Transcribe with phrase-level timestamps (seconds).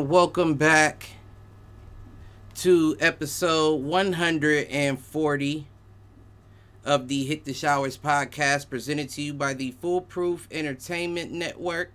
[0.00, 1.10] and welcome back
[2.54, 5.66] to episode 140
[6.86, 11.92] of the Hit the Showers podcast presented to you by the Foolproof Entertainment Network.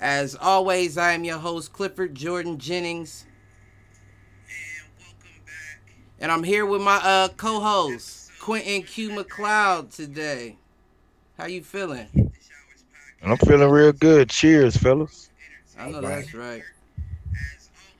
[0.00, 3.24] As always, I am your host, Clifford Jordan Jennings.
[6.18, 10.56] And I'm here with my uh, co-host, Quentin Q McLeod today.
[11.38, 12.32] How you feeling?
[13.22, 14.28] I'm feeling real good.
[14.28, 15.30] Cheers, fellas.
[15.78, 16.62] I know that's right.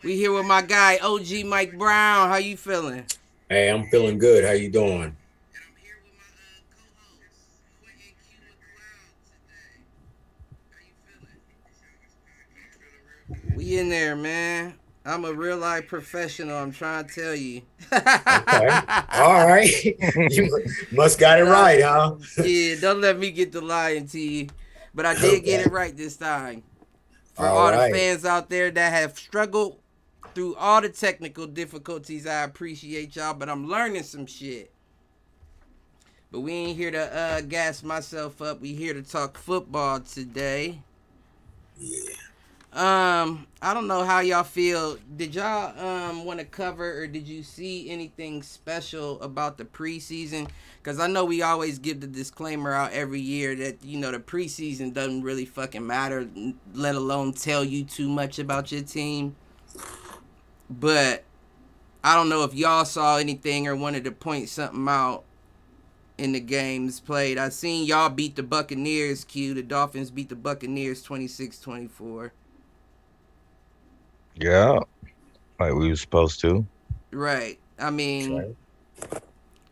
[0.05, 2.29] We here with my guy OG Mike Brown.
[2.29, 3.07] How you feeling?
[3.49, 4.45] Hey, I'm feeling good.
[4.45, 5.17] How you doing?
[13.57, 14.75] We in there, man.
[15.07, 16.55] I'm a real life professional.
[16.55, 17.63] I'm trying to tell you.
[17.91, 18.03] okay.
[19.15, 19.73] All right.
[20.31, 22.17] you must got it right, huh?
[22.45, 24.49] yeah, don't let me get the lying to you.
[24.95, 25.41] But I did okay.
[25.41, 26.63] get it right this time.
[27.35, 27.91] For all, all right.
[27.91, 29.79] the fans out there that have struggled
[30.35, 32.27] through all the technical difficulties.
[32.27, 34.71] I appreciate y'all, but I'm learning some shit.
[36.31, 38.61] But we ain't here to uh, gas myself up.
[38.61, 40.81] We here to talk football today.
[41.79, 42.15] Yeah.
[42.75, 44.99] Um, I don't know how y'all feel.
[45.17, 50.49] Did y'all um want to cover or did you see anything special about the preseason?
[50.83, 54.19] Because I know we always give the disclaimer out every year that you know the
[54.19, 56.29] preseason doesn't really fucking matter,
[56.73, 59.37] let alone tell you too much about your team.
[60.71, 61.25] But
[62.03, 65.25] I don't know if y'all saw anything or wanted to point something out
[66.19, 67.39] in the games played.
[67.39, 69.55] I seen y'all beat the Buccaneers, Q.
[69.55, 72.31] The Dolphins beat the Buccaneers 26-24.
[74.37, 74.79] Yeah.
[75.59, 76.67] Like we were supposed to.
[77.11, 77.59] Right.
[77.79, 79.23] I mean right.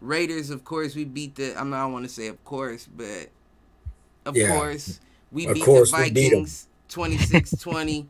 [0.00, 2.88] Raiders, of course, we beat the I, mean, I don't want to say of course,
[2.96, 3.28] but
[4.24, 4.48] of yeah.
[4.56, 5.00] course
[5.30, 8.06] we of beat course the Vikings 26-20.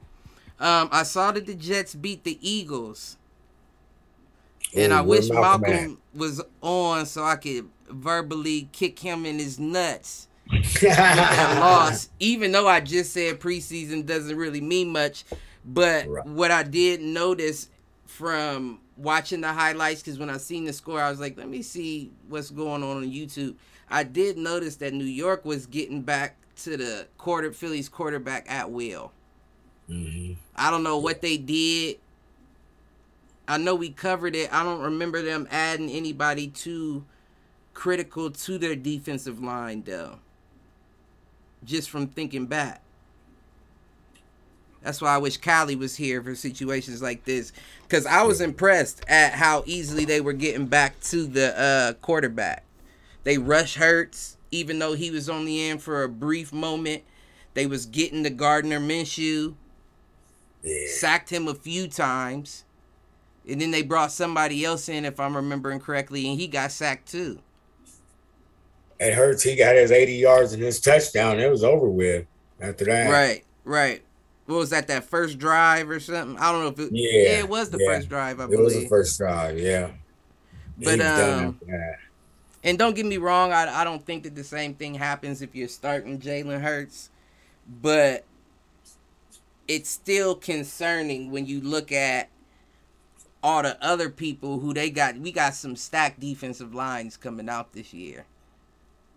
[0.61, 3.17] Um, I saw that the Jets beat the Eagles.
[4.75, 9.59] And I wish Malcolm, Malcolm was on so I could verbally kick him in his
[9.59, 10.29] nuts.
[10.83, 15.25] loss, even though I just said preseason doesn't really mean much,
[15.65, 16.27] but right.
[16.27, 17.69] what I did notice
[18.07, 21.63] from watching the highlights, because when I seen the score, I was like, let me
[21.63, 23.55] see what's going on on YouTube.
[23.89, 28.71] I did notice that New York was getting back to the quarter Phillies quarterback at
[28.71, 29.13] will.
[29.93, 30.33] Mm-hmm.
[30.57, 31.99] I don't know what they did.
[33.47, 34.53] I know we covered it.
[34.53, 37.05] I don't remember them adding anybody too
[37.75, 40.19] critical to their defensive line, though.
[41.65, 42.81] Just from thinking back.
[44.83, 47.53] That's why I wish Kylie was here for situations like this.
[47.83, 52.65] Because I was impressed at how easily they were getting back to the uh, quarterback.
[53.23, 57.05] They rush Hurts, even though he was only in for a brief moment.
[57.55, 59.55] They was getting the Gardner Minshew.
[60.63, 60.87] Yeah.
[60.89, 62.65] Sacked him a few times.
[63.49, 67.11] And then they brought somebody else in, if I'm remembering correctly, and he got sacked
[67.11, 67.41] too.
[69.01, 69.43] It hurts.
[69.43, 71.41] He got his 80 yards and his touchdown.
[71.41, 72.27] It was over with
[72.61, 73.11] after that.
[73.11, 74.03] Right, right.
[74.47, 74.87] What was that?
[74.89, 76.39] That first drive or something?
[76.39, 76.93] I don't know if it.
[76.93, 77.87] Yeah, yeah it was the yeah.
[77.87, 78.39] first drive.
[78.39, 79.59] I it believe it was the first drive.
[79.59, 79.91] Yeah.
[80.79, 81.59] But um,
[82.65, 83.53] and don't get me wrong.
[83.53, 87.11] I I don't think that the same thing happens if you're starting Jalen Hurts,
[87.81, 88.25] but
[89.69, 92.29] it's still concerning when you look at
[93.43, 95.19] all the other people who they got.
[95.19, 98.27] We got some stacked defensive lines coming out this year.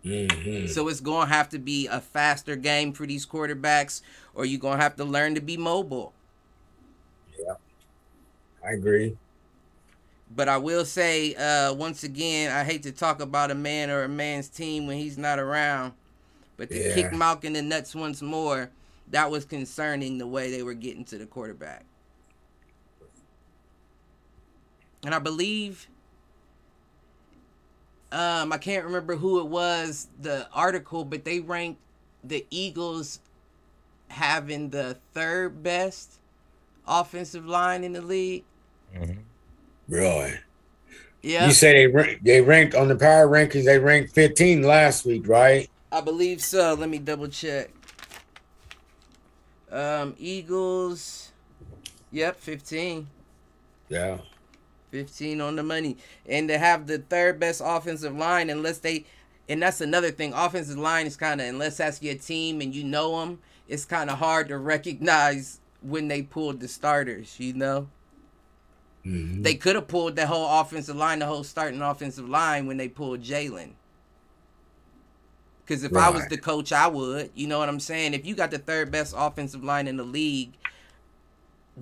[0.03, 0.67] Mm-hmm.
[0.67, 4.01] So it's going to have to be a faster game for these quarterbacks,
[4.35, 6.13] or you're going to have to learn to be mobile.
[7.39, 7.55] Yeah,
[8.63, 9.17] I agree.
[10.35, 14.03] But I will say, uh, once again, I hate to talk about a man or
[14.03, 15.93] a man's team when he's not around.
[16.57, 16.93] But to yeah.
[16.93, 18.69] kick Malcolm in the nuts once more,
[19.11, 21.85] that was concerning the way they were getting to the quarterback.
[25.03, 25.87] And I believe
[28.11, 31.81] um I can't remember who it was the article, but they ranked
[32.23, 33.19] the Eagles
[34.07, 36.19] having the third best
[36.87, 38.43] offensive line in the league.
[38.95, 39.19] Mm-hmm.
[39.87, 40.33] Really?
[41.21, 41.47] Yeah.
[41.47, 43.65] You say they rank, they ranked on the power rankings.
[43.65, 45.69] They ranked 15 last week, right?
[45.91, 46.75] I believe so.
[46.75, 47.71] Let me double check.
[49.75, 51.33] Um, Eagles.
[52.11, 53.07] Yep, 15.
[53.89, 54.19] Yeah.
[54.91, 55.97] 15 on the money.
[56.25, 59.05] And to have the third best offensive line, unless they,
[59.49, 62.85] and that's another thing, offensive line is kind of, unless that's your team and you
[62.85, 67.89] know them, it's kind of hard to recognize when they pulled the starters, you know?
[69.05, 69.41] Mm-hmm.
[69.41, 72.87] They could have pulled the whole offensive line, the whole starting offensive line when they
[72.87, 73.71] pulled Jalen.
[75.65, 76.07] Because if right.
[76.07, 77.31] I was the coach, I would.
[77.33, 78.13] You know what I'm saying?
[78.13, 80.51] If you got the third best offensive line in the league,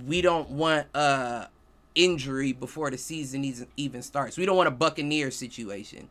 [0.07, 1.47] we don't want uh
[1.95, 4.37] injury before the season even starts.
[4.37, 6.09] We don't want a Buccaneer situation.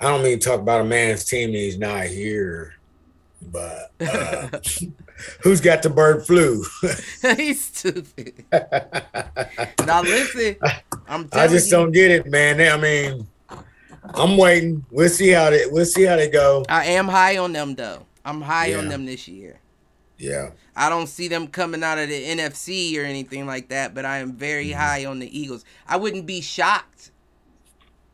[0.00, 2.74] I don't mean to talk about a man's team he's not here,
[3.52, 4.48] but uh,
[5.42, 6.64] who's got the bird flu?
[7.36, 8.44] he's stupid.
[9.86, 10.56] now listen,
[11.06, 11.28] I'm.
[11.32, 12.60] I just you, don't get it, man.
[12.60, 13.26] I mean,
[14.02, 14.84] I'm waiting.
[14.90, 16.64] We'll see how they we'll see how they go.
[16.68, 18.06] I am high on them though.
[18.24, 18.78] I'm high yeah.
[18.78, 19.60] on them this year.
[20.18, 20.50] Yeah.
[20.76, 24.18] I don't see them coming out of the NFC or anything like that, but I
[24.18, 24.80] am very mm-hmm.
[24.80, 25.64] high on the Eagles.
[25.86, 27.10] I wouldn't be shocked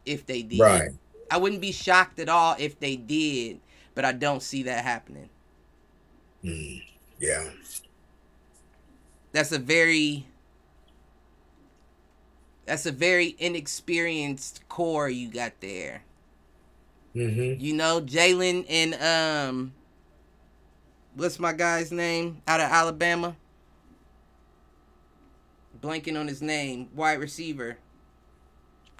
[0.04, 0.60] if they did.
[0.60, 0.90] Right.
[1.30, 3.60] I wouldn't be shocked at all if they did,
[3.94, 5.28] but I don't see that happening.
[6.44, 6.82] Mm.
[7.18, 7.50] Yeah.
[9.32, 10.26] That's a very
[12.66, 16.02] that's a very inexperienced core you got there.
[17.14, 17.64] Mm-hmm.
[17.64, 19.72] You know, Jalen and um,
[21.14, 23.34] what's my guy's name out of Alabama?
[25.80, 27.78] Blanking on his name, wide receiver.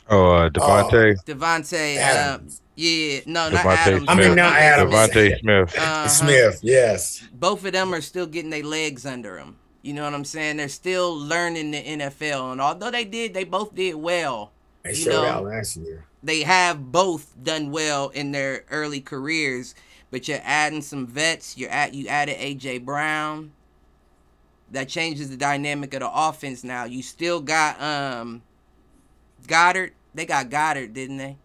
[0.09, 1.17] Oh, uh, Devontae.
[1.19, 1.99] Oh, Devontae.
[1.99, 2.39] Uh,
[2.77, 4.05] yeah, no, not Adams.
[4.05, 4.09] Smith.
[4.09, 4.95] I mean, not Adams.
[4.95, 5.79] Devontae Smith.
[5.79, 6.09] Uh-huh.
[6.09, 7.25] Smith, yes.
[7.33, 9.57] Both of them are still getting their legs under them.
[9.87, 10.57] You know what I'm saying?
[10.57, 14.51] They're still learning the NFL, and although they did, they both did well.
[14.83, 16.05] They showed know, out last year.
[16.25, 19.77] They have both done well in their early careers,
[20.11, 21.57] but you're adding some vets.
[21.57, 23.53] You're at you added AJ Brown.
[24.73, 26.65] That changes the dynamic of the offense.
[26.65, 28.43] Now you still got um
[29.47, 29.93] Goedert.
[30.17, 31.37] They got Goddard, didn't they?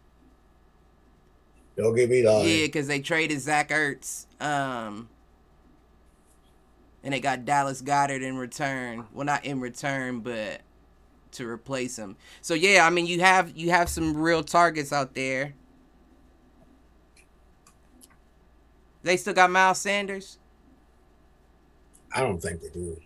[1.78, 2.44] Don't give me that.
[2.46, 4.26] Yeah, because they traded Zach Ertz.
[4.42, 5.10] Um,
[7.04, 9.06] and they got Dallas Goddard in return.
[9.14, 10.62] Well, not in return, but
[11.34, 12.18] to replace him.
[12.42, 15.54] So yeah, I mean you have you have some real targets out there.
[19.04, 20.38] They still got Miles Sanders.
[22.14, 23.00] I don't think they do.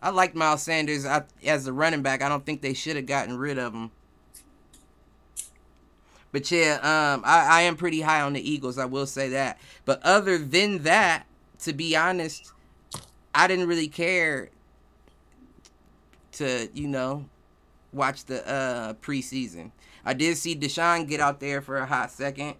[0.00, 1.06] I like Miles Sanders
[1.44, 2.22] as a running back.
[2.22, 3.90] I don't think they should have gotten rid of him.
[6.30, 8.76] But yeah, um, I, I am pretty high on the Eagles.
[8.76, 9.58] I will say that.
[9.84, 11.26] But other than that,
[11.60, 12.52] to be honest,
[13.34, 14.50] I didn't really care
[16.32, 17.24] to, you know,
[17.92, 19.70] watch the uh preseason.
[20.04, 22.54] I did see Deshaun get out there for a hot second,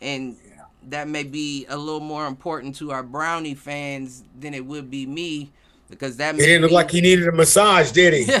[0.00, 0.64] and yeah.
[0.88, 5.06] that may be a little more important to our Brownie fans than it would be
[5.06, 5.50] me
[5.90, 8.32] because that he didn't look like he needed a massage, did he?
[8.34, 8.40] uh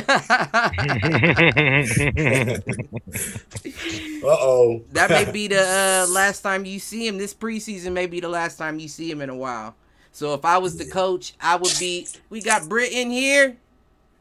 [4.26, 4.82] oh.
[4.92, 7.18] that may be the uh, last time you see him.
[7.18, 9.74] This preseason may be the last time you see him in a while.
[10.18, 12.08] So if I was the coach, I would be.
[12.28, 13.56] We got Britt in here.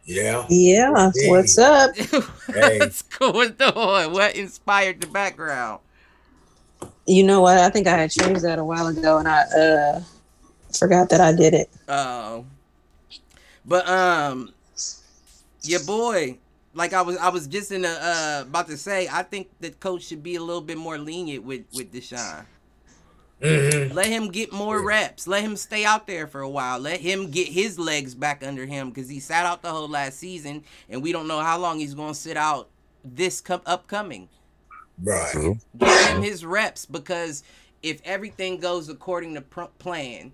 [0.06, 0.46] Yeah.
[0.48, 1.12] Yeah.
[1.16, 1.28] Hey.
[1.32, 1.98] What's up?
[1.98, 2.78] hey.
[2.78, 4.14] What's going on?
[4.14, 5.80] What inspired the background?
[7.08, 7.58] You know what?
[7.58, 10.02] I think I had changed that a while ago, and I uh
[10.78, 11.70] forgot that I did it.
[11.88, 12.46] Oh.
[13.66, 14.54] But um,
[15.64, 16.38] your boy,
[16.76, 19.72] like I was, I was just in a uh, about to say, I think the
[19.72, 22.46] coach should be a little bit more lenient with with Deshaun.
[23.42, 23.94] Mm-hmm.
[23.94, 25.28] Let him get more reps.
[25.28, 26.80] Let him stay out there for a while.
[26.80, 30.18] Let him get his legs back under him because he sat out the whole last
[30.18, 32.70] season, and we don't know how long he's going to sit out
[33.04, 34.28] this com- upcoming.
[35.04, 35.58] Right.
[35.78, 37.44] Give him his reps because
[37.84, 40.32] if everything goes according to pr- plan,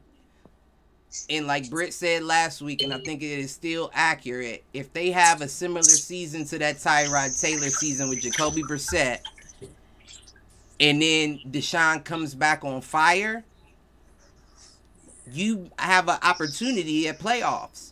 [1.30, 5.12] and like Britt said last week, and I think it is still accurate, if they
[5.12, 9.20] have a similar season to that Tyrod Taylor season with Jacoby Brissett
[10.80, 13.44] and then Deshaun comes back on fire,
[15.32, 17.92] you have an opportunity at playoffs.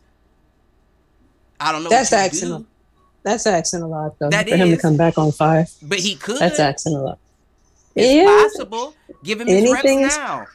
[1.60, 1.90] I don't know.
[1.90, 2.50] That's asking.
[2.50, 2.66] Do.
[3.24, 5.68] That's asking a lot, though, that for is, him to come back on fire.
[5.84, 6.40] But he could.
[6.40, 7.20] That's asking a lot.
[7.96, 8.26] It's yeah.
[8.26, 8.96] possible.
[9.24, 10.46] Give him his Anything reps now.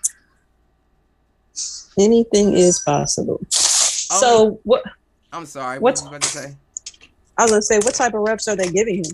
[1.98, 3.40] Anything is possible.
[3.42, 4.82] Oh, so what?
[5.32, 5.78] I'm sorry.
[5.78, 6.56] What was you about to say?
[7.38, 9.12] I was gonna say, what type of reps are they giving him?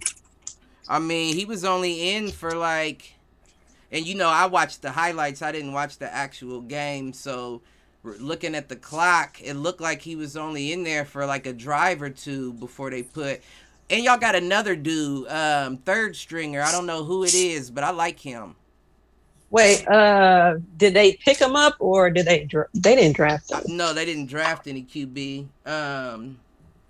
[0.88, 3.14] I mean, he was only in for like,
[3.90, 5.42] and you know, I watched the highlights.
[5.42, 7.62] I didn't watch the actual game, so
[8.04, 11.52] looking at the clock, it looked like he was only in there for like a
[11.52, 13.40] drive or two before they put.
[13.90, 16.62] And y'all got another dude, um, third stringer.
[16.62, 18.56] I don't know who it is, but I like him.
[19.50, 22.48] Wait, uh, did they pick him up or did they?
[22.72, 23.76] they didn't draft him.
[23.76, 25.46] No, they didn't draft any QB.
[25.66, 26.38] Um,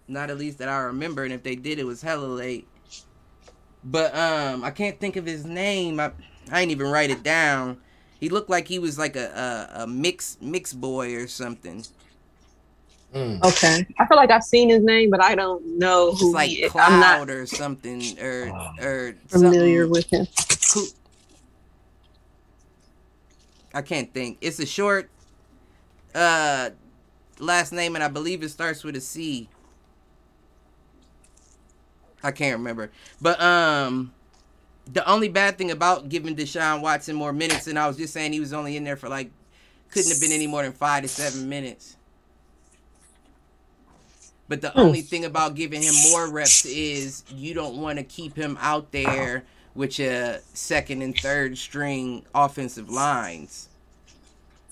[0.07, 1.25] not at least that I remember.
[1.25, 2.69] And if they did, it was hella late.
[3.85, 5.99] But um, I can't think of his name.
[5.99, 6.13] I
[6.51, 7.79] I ain't even write it down.
[8.21, 11.85] He looked like he was like a a, a mix mix boy or something.
[13.15, 13.43] Mm.
[13.43, 16.29] Okay, I feel like I've seen his name, but I don't know who.
[16.29, 20.27] It's like he Cloud I'm not or something, or or familiar with him.
[20.73, 20.87] Who,
[23.75, 24.39] I can't think.
[24.41, 25.11] It's a short
[26.15, 26.71] uh
[27.39, 29.49] last name, and I believe it starts with a C.
[32.23, 34.13] I can't remember, but um,
[34.93, 38.33] the only bad thing about giving Deshaun Watson more minutes, and I was just saying
[38.33, 39.31] he was only in there for like
[39.91, 41.97] couldn't have been any more than five to seven minutes.
[44.49, 48.37] But the only thing about giving him more reps is you don't want to keep
[48.37, 53.69] him out there with your second and third string offensive lines.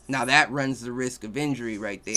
[0.09, 2.14] Now that runs the risk of injury right there.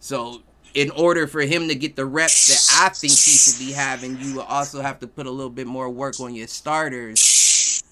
[0.00, 0.42] So
[0.74, 4.18] in order for him to get the reps that I think he should be having,
[4.20, 7.82] you will also have to put a little bit more work on your starters.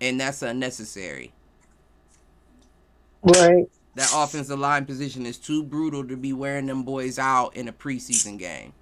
[0.00, 1.32] And that's unnecessary.
[3.22, 3.68] Right.
[3.96, 7.72] That offensive line position is too brutal to be wearing them boys out in a
[7.72, 8.72] preseason game.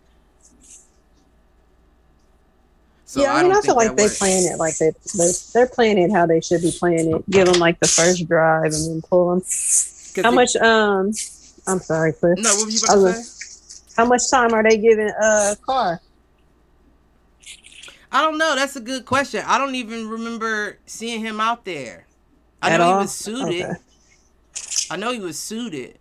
[3.06, 5.66] So yeah, I, mean, I, I feel like they're playing it like they they're, they're
[5.66, 7.30] playing it how they should be playing it.
[7.30, 9.42] Give them like the first drive and then pull them.
[10.22, 10.54] How much?
[10.56, 11.12] Um,
[11.68, 12.40] I'm sorry, Chris.
[12.40, 13.25] No, what were you about to say?
[13.96, 16.00] How much time are they giving uh Carr?
[18.10, 18.56] I don't know.
[18.56, 19.42] That's a good question.
[19.46, 22.06] I don't even remember seeing him out there.
[22.62, 22.98] I At know all?
[22.98, 23.66] he was suited.
[23.66, 23.75] Okay.
[24.90, 25.98] I know he was suited,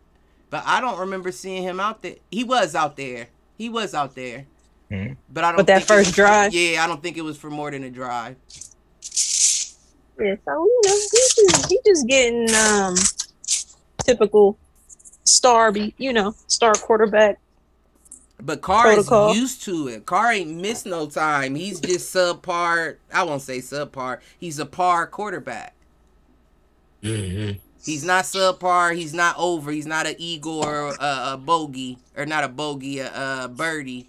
[0.50, 2.16] but I don't remember seeing him out there.
[2.32, 3.28] He was out there.
[3.58, 4.48] He was out there.
[4.92, 5.14] Mm-hmm.
[5.30, 5.58] But I don't.
[5.58, 6.54] But that first drive.
[6.54, 8.38] Yeah, I don't think it was for more than a drive.
[10.20, 12.96] Yeah, so you know, he just he just getting um
[14.06, 14.58] typical
[15.28, 17.40] star be you know star quarterback.
[18.40, 19.32] But Carr protocol.
[19.32, 20.06] is used to it.
[20.06, 21.56] Carr ain't missed no time.
[21.56, 22.98] He's just subpar.
[23.12, 24.20] I won't say subpar.
[24.40, 25.74] He's a par quarterback.
[27.02, 27.58] Mm-hmm.
[27.84, 28.96] He's not subpar.
[28.96, 29.72] He's not over.
[29.72, 34.08] He's not an eagle or a, a bogey or not a bogey, a, a birdie.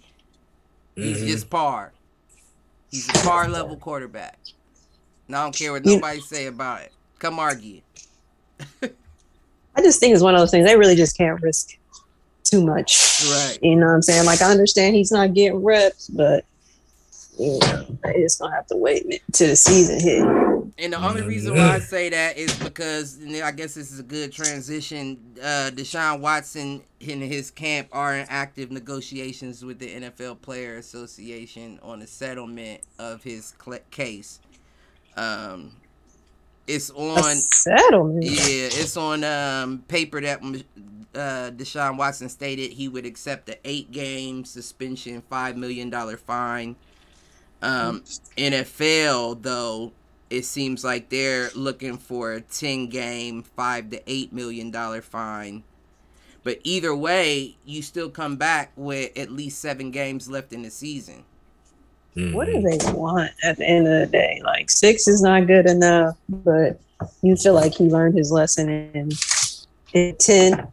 [0.95, 1.27] He's mm-hmm.
[1.27, 1.91] just par.
[2.91, 4.37] He's a par level quarterback.
[5.27, 6.91] Now I don't care what nobody say about it.
[7.17, 7.81] Come argue.
[9.79, 11.77] I just think it's one of those things they really just can't risk
[12.43, 13.23] too much.
[13.31, 13.57] Right.
[13.61, 14.25] You know what I'm saying?
[14.25, 16.43] Like I understand he's not getting reps, but
[17.39, 20.21] you know, they just gonna have to wait to the season hit.
[20.77, 24.03] And the only reason why I say that is because I guess this is a
[24.03, 25.17] good transition.
[25.41, 31.79] Uh, Deshaun Watson and his camp are in active negotiations with the NFL Player Association
[31.81, 34.39] on a settlement of his cl- case.
[35.15, 35.71] Um,
[36.69, 38.23] it's on a settlement.
[38.23, 44.45] Yeah, it's on um, paper that uh, Deshaun Watson stated he would accept an eight-game
[44.45, 46.75] suspension, five million dollar fine.
[47.61, 48.01] Um,
[48.37, 49.91] NFL though
[50.29, 55.63] it seems like they're looking for a 10 game, 5 to 8 million dollar fine.
[56.43, 60.69] But either way, you still come back with at least 7 games left in the
[60.69, 61.25] season.
[62.15, 62.35] Mm-hmm.
[62.35, 64.41] What do they want at the end of the day?
[64.43, 66.79] Like 6 is not good enough, but
[67.21, 69.11] you feel like he learned his lesson in,
[69.93, 70.67] in 10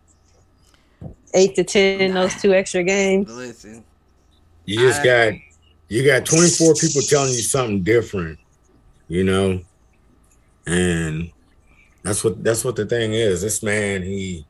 [1.34, 3.30] 8 to 10 those two extra games.
[3.30, 3.84] Listen.
[4.64, 5.32] You just I, got
[5.88, 8.38] you got 24 people telling you something different
[9.08, 9.60] you know,
[10.66, 11.30] and
[12.02, 13.42] that's what that's what the thing is.
[13.42, 14.44] This man, he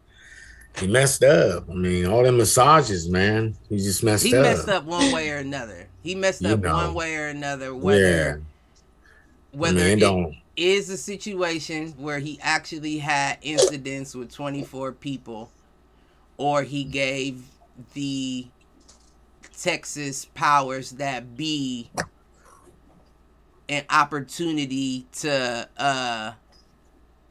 [0.78, 1.68] he messed up.
[1.70, 3.56] I mean, all the massages, man.
[3.68, 4.44] He just messed he up.
[4.44, 5.88] He messed up one way or another.
[6.06, 6.72] He messed you up know.
[6.72, 7.74] one way or another.
[7.74, 9.58] Whether yeah.
[9.58, 10.36] whether man, it don't.
[10.56, 15.50] is a situation where he actually had incidents with 24 people,
[16.36, 17.42] or he gave
[17.94, 18.46] the
[19.60, 21.90] Texas powers that be
[23.68, 26.32] an opportunity to uh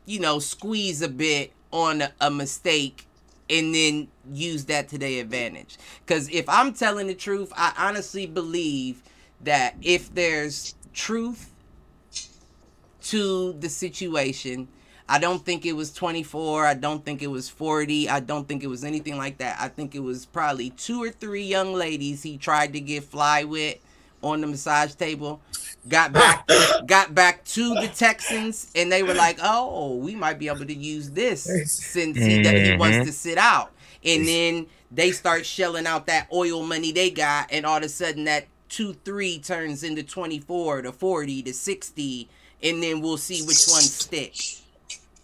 [0.06, 3.05] you know squeeze a bit on a, a mistake
[3.50, 8.26] and then use that to their advantage because if i'm telling the truth i honestly
[8.26, 9.04] believe
[9.42, 11.52] that if there's truth
[13.02, 14.68] to the situation
[15.08, 16.66] I don't think it was 24.
[16.66, 18.10] I don't think it was 40.
[18.10, 19.58] I don't think it was anything like that.
[19.60, 23.44] I think it was probably two or three young ladies he tried to get fly
[23.44, 23.78] with
[24.26, 25.42] on the massage table.
[25.88, 26.48] Got back
[26.88, 30.74] got back to the Texans and they were like, "Oh, we might be able to
[30.74, 33.06] use this since he, that he wants mm-hmm.
[33.06, 33.72] to sit out."
[34.04, 37.90] And then they start shelling out that oil money they got and all of a
[37.90, 42.30] sudden that 2 3 turns into 24 to 40 to 60
[42.64, 44.36] and then we'll see which one stick.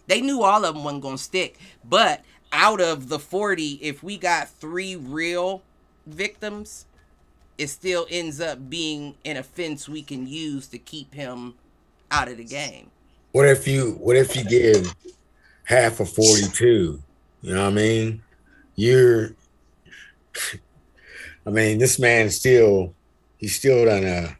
[0.06, 4.18] They knew all of them wasn't gonna stick, but out of the 40, if we
[4.18, 5.62] got three real
[6.06, 6.86] victims,
[7.58, 11.54] it still ends up being an offense we can use to keep him
[12.10, 12.90] out of the game.
[13.32, 14.94] What if you what if you give
[15.64, 17.00] half of 42?
[17.42, 18.22] You know what I mean?
[18.76, 19.30] You're
[21.46, 22.94] I mean, this man still
[23.38, 24.36] he's still done a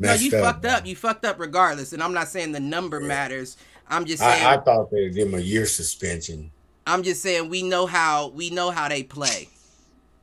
[0.00, 0.54] no, you up.
[0.54, 0.86] fucked up.
[0.86, 1.92] You fucked up regardless.
[1.92, 3.58] And I'm not saying the number matters.
[3.86, 4.44] I'm just saying.
[4.44, 6.50] I, I thought they'd give him a year suspension.
[6.86, 9.48] I'm just saying we know how we know how they play.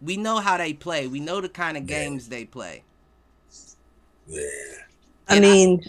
[0.01, 1.07] We know how they play.
[1.07, 2.37] We know the kind of games yeah.
[2.37, 2.83] they play.
[4.27, 4.41] Yeah.
[5.29, 5.83] I mean,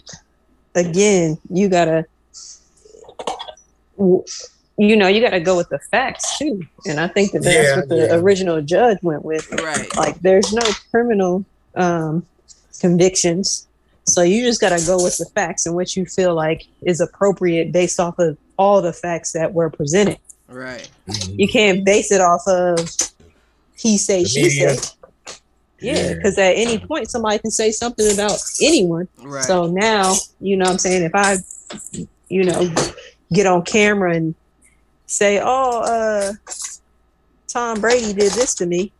[0.74, 2.06] I, again, you gotta,
[3.98, 6.62] you know, you gotta go with the facts too.
[6.86, 8.14] And I think that that's yeah, what the yeah.
[8.14, 9.50] original judge went with.
[9.52, 9.94] Right.
[9.96, 11.44] Like, there's no criminal
[11.74, 12.26] um,
[12.80, 13.68] convictions
[14.08, 17.00] so you just got to go with the facts and what you feel like is
[17.00, 20.18] appropriate based off of all the facts that were presented.
[20.48, 20.88] Right.
[21.28, 22.78] You can't base it off of
[23.78, 24.76] he say, she say.
[25.80, 26.46] Yeah, because yeah.
[26.46, 29.06] at any point somebody can say something about anyone.
[29.22, 29.44] Right.
[29.44, 31.36] So now, you know what I'm saying, if I,
[32.28, 32.74] you know,
[33.32, 34.34] get on camera and
[35.06, 36.32] say, oh, uh,
[37.46, 38.92] Tom Brady did this to me,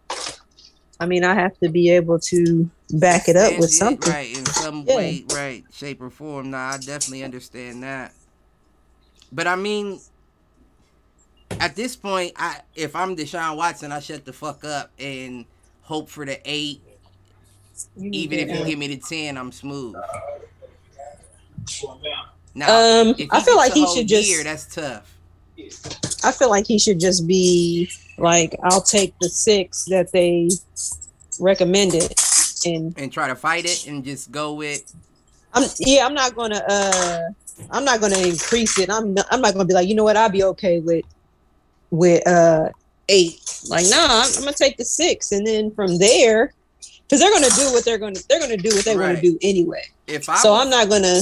[1.01, 4.13] I mean, I have to be able to back it up with something.
[4.13, 4.97] Right, in some yeah.
[4.97, 6.53] way, right, shape or form.
[6.53, 8.13] Now, I definitely understand that.
[9.33, 10.01] But I mean,
[11.61, 15.45] at this point, I if I'm Deshaun Watson, I shut the fuck up and
[15.83, 16.83] hope for the eight.
[17.97, 19.97] Even if you give me the ten, I'm smooth.
[22.55, 24.29] Now, um, I feel like he should just.
[24.29, 25.15] Year, that's tough.
[26.25, 30.51] I feel like he should just be like, I'll take the six that they
[31.41, 32.15] recommended
[32.67, 34.93] and and try to fight it and just go with.
[35.55, 36.05] I'm yeah.
[36.05, 36.63] I'm not gonna.
[36.69, 37.21] uh
[37.71, 38.89] I'm not gonna increase it.
[38.89, 40.17] I'm not, I'm not gonna be like, you know what?
[40.17, 41.05] I'll be okay with
[41.91, 42.71] with uh
[43.09, 43.41] eight.
[43.69, 46.53] Like, nah, I'm, I'm gonna take the six, and then from there,
[47.03, 49.17] because they're gonna do what they're gonna they're gonna do what they right.
[49.17, 49.85] to do anyway.
[50.07, 51.21] If I so, was, I'm not gonna.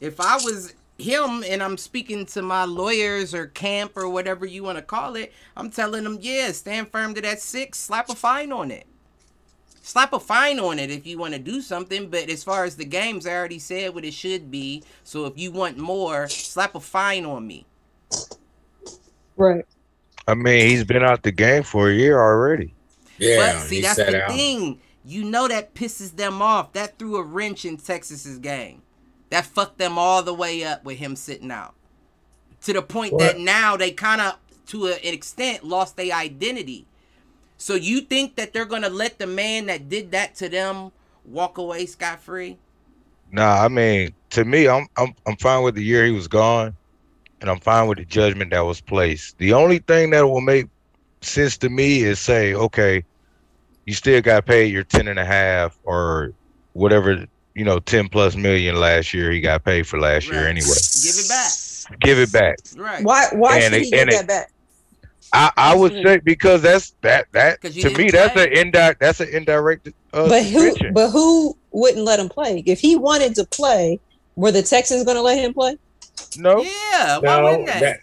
[0.00, 4.62] If I was him and I'm speaking to my lawyers or camp or whatever you
[4.62, 8.14] want to call it, I'm telling them, yeah, stand firm to that six, slap a
[8.14, 8.86] fine on it
[9.82, 12.08] slap a fine on it if you want to do something.
[12.08, 14.82] But as far as the games, I already said what it should be.
[15.04, 17.66] So if you want more, slap a fine on me.
[19.36, 19.64] Right.
[20.28, 22.74] I mean, he's been out the game for a year already.
[23.18, 23.54] Yeah.
[23.54, 24.30] But see, that's the out.
[24.30, 24.80] thing.
[25.04, 26.72] You know that pisses them off.
[26.74, 28.82] That threw a wrench in Texas's game.
[29.30, 31.74] That fucked them all the way up with him sitting out.
[32.62, 33.20] To the point what?
[33.20, 36.86] that now they kind of, to an extent, lost their identity
[37.62, 40.90] so you think that they're gonna let the man that did that to them
[41.24, 42.58] walk away scot free?
[43.30, 46.76] Nah, I mean, to me, I'm I'm I'm fine with the year he was gone,
[47.42, 49.36] and I'm fine with the judgment that was placed.
[49.38, 50.68] The only thing that will make
[51.20, 53.04] sense to me is say, okay,
[53.84, 56.32] you still got paid your ten and a half or
[56.72, 60.36] whatever, you know, ten plus million last year he got paid for last right.
[60.36, 60.68] year anyway.
[61.02, 62.00] Give it back.
[62.00, 62.56] Give it back.
[62.76, 63.04] Right.
[63.04, 64.52] Why why and should it, he get that back?
[65.34, 69.28] I, I would say because that's that that to me that's an indirect that's an
[69.30, 69.88] indirect.
[70.12, 73.98] Uh, but who but who wouldn't let him play if he wanted to play?
[74.36, 75.76] Were the Texans going to let him play?
[76.36, 76.62] No.
[76.62, 77.18] Yeah.
[77.18, 77.80] Why no, wouldn't they?
[77.80, 78.00] That,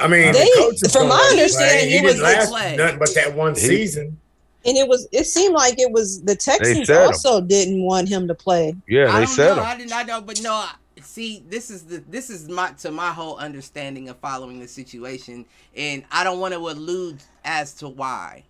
[0.00, 0.48] I mean, they,
[0.90, 2.76] from my understanding, he, he was last play.
[2.76, 4.18] nothing but that one season.
[4.64, 5.08] And it was.
[5.12, 7.48] It seemed like it was the Texans also him.
[7.48, 8.74] didn't want him to play.
[8.88, 9.92] Yeah, they said know, I didn't.
[9.92, 10.66] I know, but no
[11.04, 15.44] see this is the this is my to my whole understanding of following the situation
[15.76, 18.42] and i don't want to allude as to why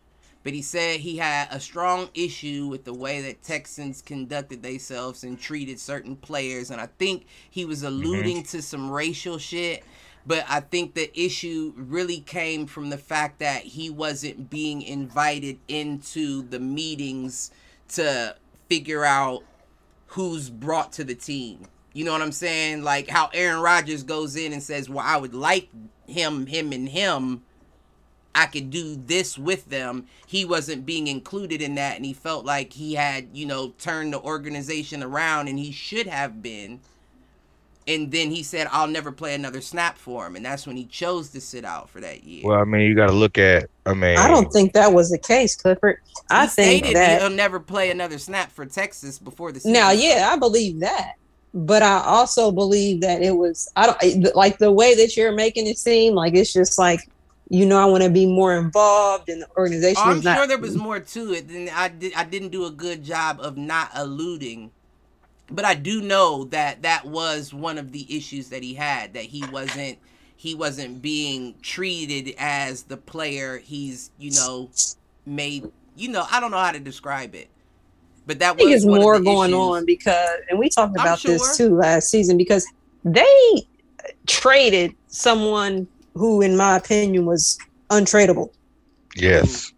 [0.42, 5.24] but he said he had a strong issue with the way that texans conducted themselves
[5.24, 7.88] and treated certain players and i think he was mm-hmm.
[7.88, 8.56] alluding mm-hmm.
[8.56, 9.84] to some racial shit
[10.26, 15.58] but i think the issue really came from the fact that he wasn't being invited
[15.68, 17.50] into the meetings
[17.88, 18.34] to
[18.68, 19.42] figure out
[20.06, 22.82] who's brought to the team you know what I'm saying?
[22.82, 25.68] Like how Aaron Rodgers goes in and says, "Well, I would like
[26.06, 27.42] him, him, and him.
[28.34, 32.44] I could do this with them." He wasn't being included in that, and he felt
[32.44, 36.80] like he had, you know, turned the organization around, and he should have been.
[37.88, 40.84] and then he said, "I'll never play another snap for him," and that's when he
[40.86, 42.42] chose to sit out for that year.
[42.44, 43.68] Well, I mean, you got to look at.
[43.86, 45.98] I mean, I don't think that was the case, Clifford.
[46.30, 49.72] I think that he'll never play another snap for Texas before the season.
[49.72, 51.14] Now, yeah, I believe that,
[51.54, 53.68] but I also believe that it was.
[53.74, 57.00] I don't like the way that you're making it seem like it's just like
[57.52, 60.02] you know, I want to be more involved in the organization.
[60.04, 62.14] Oh, I'm sure there was more to it than I did.
[62.14, 64.70] I didn't do a good job of not alluding
[65.52, 69.24] but I do know that that was one of the issues that he had that
[69.24, 69.98] he wasn't
[70.36, 74.70] he wasn't being treated as the player he's you know
[75.26, 77.48] made you know I don't know how to describe it
[78.26, 79.60] but that I think it's more going issues.
[79.60, 81.32] on because and we talked about sure.
[81.32, 82.66] this too last season because
[83.04, 83.66] they
[84.26, 87.58] traded someone who in my opinion was
[87.90, 88.50] untradeable
[89.16, 89.72] yes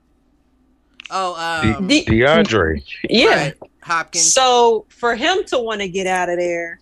[1.10, 3.54] oh um, De- DeAndre yeah right.
[3.84, 4.32] Hopkins.
[4.32, 6.80] So for him to want to get out of there,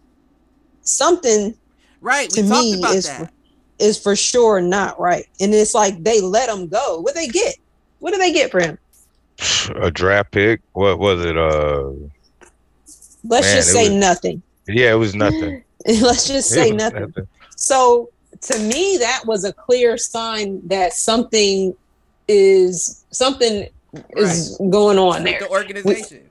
[0.83, 1.55] something
[2.01, 3.29] right to me is for,
[3.79, 5.27] is for sure not right.
[5.41, 7.01] And it's like they let him go.
[7.01, 7.57] What they get?
[7.99, 8.79] What do they get for him?
[9.77, 10.61] A draft pick.
[10.73, 11.37] What was it?
[11.37, 11.91] Uh,
[13.25, 14.43] let's man, just say was, nothing.
[14.69, 15.65] Yeah, it was nothing.
[15.87, 17.01] let's just say nothing.
[17.01, 17.27] nothing.
[17.57, 18.11] So
[18.43, 21.75] to me, that was a clear sign that something
[22.29, 24.07] is something right.
[24.17, 25.41] is going on there.
[25.41, 26.29] The organization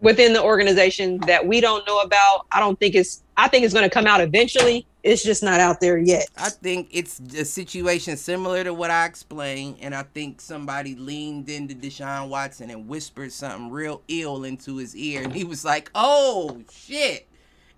[0.00, 2.46] within the organization that we don't know about.
[2.52, 4.86] I don't think it's I think it's going to come out eventually.
[5.02, 6.28] It's just not out there yet.
[6.36, 11.48] I think it's a situation similar to what I explained, and I think somebody leaned
[11.48, 15.90] into Deshaun Watson and whispered something real ill into his ear, and he was like,
[15.94, 17.28] "Oh shit,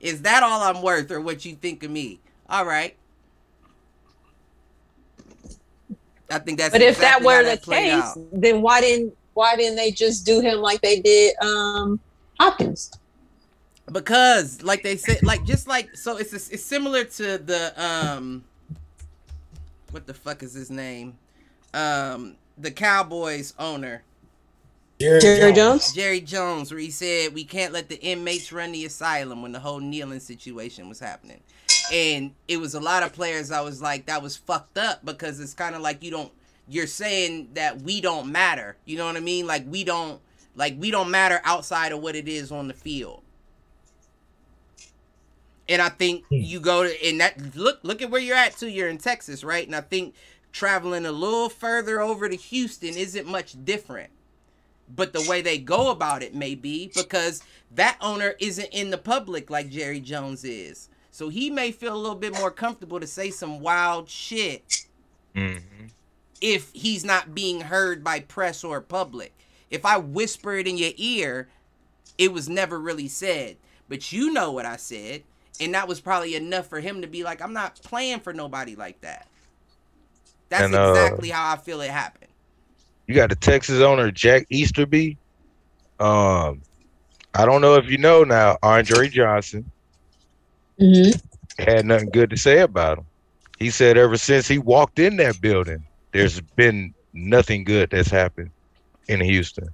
[0.00, 2.96] is that all I'm worth, or what you think of me?" All right.
[6.32, 6.72] I think that's.
[6.72, 8.16] But if that were the case, out.
[8.32, 12.00] then why didn't why didn't they just do him like they did um
[12.42, 12.90] Hopkins.
[13.90, 18.44] Because, like they said, like just like so, it's a, it's similar to the um,
[19.90, 21.18] what the fuck is his name?
[21.74, 24.02] Um, the Cowboys owner.
[25.00, 25.56] Jerry, Jerry Jones.
[25.56, 25.92] Jones.
[25.94, 29.60] Jerry Jones, where he said we can't let the inmates run the asylum when the
[29.60, 31.40] whole kneeling situation was happening,
[31.92, 33.52] and it was a lot of players.
[33.52, 36.32] I was like, that was fucked up because it's kind of like you don't.
[36.66, 38.76] You're saying that we don't matter.
[38.86, 39.46] You know what I mean?
[39.46, 40.20] Like we don't
[40.56, 43.22] like we don't matter outside of what it is on the field.
[45.68, 46.36] And I think hmm.
[46.36, 48.68] you go to and that look look at where you're at too.
[48.68, 49.66] You're in Texas, right?
[49.66, 50.14] And I think
[50.50, 54.10] traveling a little further over to Houston isn't much different.
[54.94, 58.98] But the way they go about it may be because that owner isn't in the
[58.98, 60.88] public like Jerry Jones is.
[61.12, 64.86] So he may feel a little bit more comfortable to say some wild shit
[65.36, 65.86] mm-hmm.
[66.40, 69.34] if he's not being heard by press or public.
[69.70, 71.48] If I whisper it in your ear,
[72.16, 73.58] it was never really said.
[73.90, 75.22] But you know what I said.
[75.60, 78.74] And that was probably enough for him to be like, I'm not playing for nobody
[78.74, 79.28] like that.
[80.48, 82.30] That's and, uh, exactly how I feel it happened.
[83.06, 85.18] You got the Texas owner, Jack Easterby.
[86.00, 86.62] Um,
[87.34, 89.70] I don't know if you know now, Andre Johnson
[90.80, 91.62] mm-hmm.
[91.62, 93.06] had nothing good to say about him.
[93.58, 98.50] He said ever since he walked in that building, there's been nothing good that's happened
[99.08, 99.68] in Houston.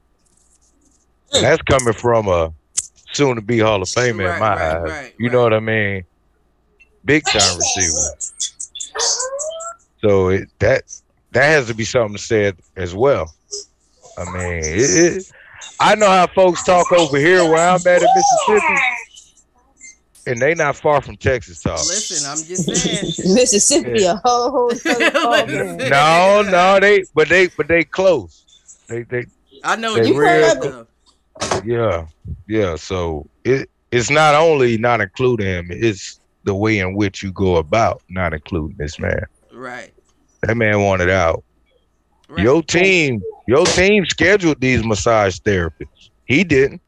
[1.32, 2.52] And that's coming from a
[3.12, 4.90] soon to be Hall of Famer right, in my right, eyes.
[4.90, 6.04] Right, you know what I mean?
[7.04, 8.16] Big time receiver.
[10.00, 10.84] So it, that
[11.32, 13.32] that has to be something said as well.
[14.16, 15.32] I mean, it, it,
[15.80, 18.80] I know how folks talk over here where I'm at in Mississippi,
[20.28, 21.78] and they not far from Texas talk.
[21.78, 24.12] Listen, I'm just saying, Mississippi yeah.
[24.12, 24.70] a whole.
[24.84, 28.44] no, no, they but they but they close.
[28.88, 29.26] They they.
[29.64, 30.86] I know you real,
[31.64, 32.06] Yeah,
[32.46, 32.76] yeah.
[32.76, 37.56] So it it's not only not including him; it's the way in which you go
[37.56, 39.26] about not including this man.
[39.52, 39.92] Right.
[40.42, 41.42] That man wanted out.
[42.28, 42.44] Right.
[42.44, 46.10] Your team, your team scheduled these massage therapists.
[46.26, 46.80] He didn't.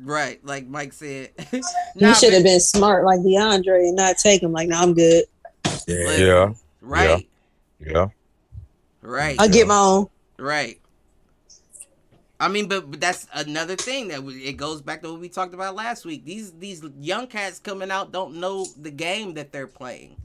[0.00, 1.30] Right, like Mike said.
[1.96, 5.24] you should have been smart like DeAndre and not take him like, no, I'm good.
[5.86, 6.16] Yeah.
[6.16, 6.52] yeah.
[6.80, 7.28] Right.
[7.80, 7.92] Yeah.
[7.92, 8.06] yeah.
[9.02, 9.36] Right.
[9.40, 10.06] I'll get my own.
[10.38, 10.80] Right.
[12.40, 15.28] I mean, but, but that's another thing that we, it goes back to what we
[15.28, 16.24] talked about last week.
[16.24, 20.16] These these young cats coming out don't know the game that they're playing,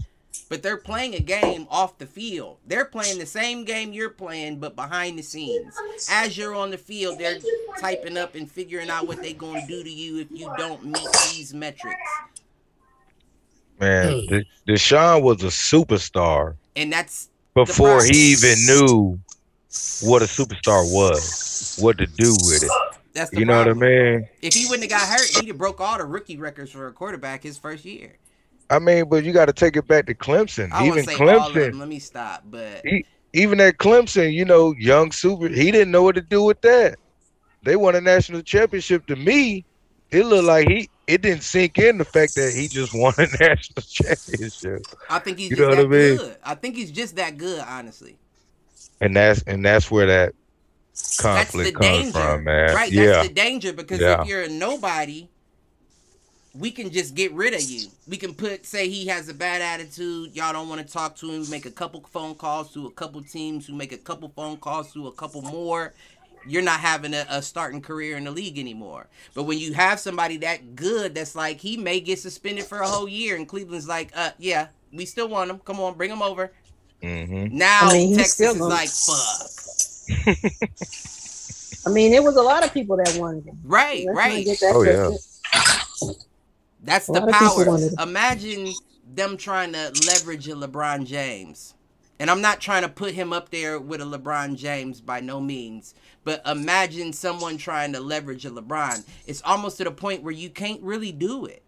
[0.50, 2.58] but they're playing a game off the field.
[2.68, 5.76] They're playing the same game you're playing, but behind the scenes.
[6.10, 7.40] As you're on the field, they're
[7.80, 10.84] typing up and figuring out what they're going to do to you if you don't
[10.86, 11.96] meet these metrics.
[13.80, 19.20] Man, De- Deshaun was a superstar, and that's before he even knew
[20.02, 22.72] what a superstar was, what to do with it.
[23.14, 24.28] That's you know what I mean.
[24.42, 26.92] If he wouldn't have got hurt, he'd have broke all the rookie records for a
[26.94, 28.18] quarterback his first year.
[28.74, 30.72] I mean, but you got to take it back to Clemson.
[30.72, 31.78] I even Clemson.
[31.78, 32.44] Let me stop.
[32.50, 36.42] But he, even at Clemson, you know, young super, he didn't know what to do
[36.42, 36.98] with that.
[37.62, 39.06] They won a national championship.
[39.08, 39.64] To me,
[40.10, 43.28] it looked like he it didn't sink in the fact that he just won a
[43.40, 44.88] national championship.
[45.08, 46.18] I think he's you just that I mean?
[46.18, 46.38] good.
[46.44, 48.18] I think he's just that good, honestly.
[49.02, 50.34] And that's and that's where that
[51.20, 52.74] conflict comes danger, from, man.
[52.74, 53.06] Right, yeah.
[53.06, 54.22] that's the danger because yeah.
[54.22, 55.30] if you're a nobody,
[56.54, 57.88] we can just get rid of you.
[58.08, 61.32] We can put say he has a bad attitude, y'all don't want to talk to
[61.32, 64.58] him, make a couple phone calls to a couple teams who make a couple phone
[64.58, 65.94] calls to a couple more,
[66.46, 69.08] you're not having a, a, starting career in the league anymore.
[69.34, 72.88] But when you have somebody that good, that's like he may get suspended for a
[72.88, 75.60] whole year, and Cleveland's like, uh, yeah, we still want him.
[75.60, 76.52] Come on, bring him over.
[77.02, 77.58] Mm-hmm.
[77.58, 79.50] Now I mean, Texas is like, fuck.
[81.86, 83.60] I mean, it was a lot of people that wanted him.
[83.64, 84.48] Right, right.
[84.64, 85.10] oh yeah.
[86.84, 88.04] That's the power.
[88.04, 88.74] Imagine
[89.16, 91.74] them trying to leverage a LeBron James.
[92.20, 95.42] And I'm not trying to put him up there with a LeBron James by no
[95.42, 95.96] means.
[96.24, 99.04] But imagine someone trying to leverage a LeBron.
[99.26, 101.64] It's almost to the point where you can't really do it.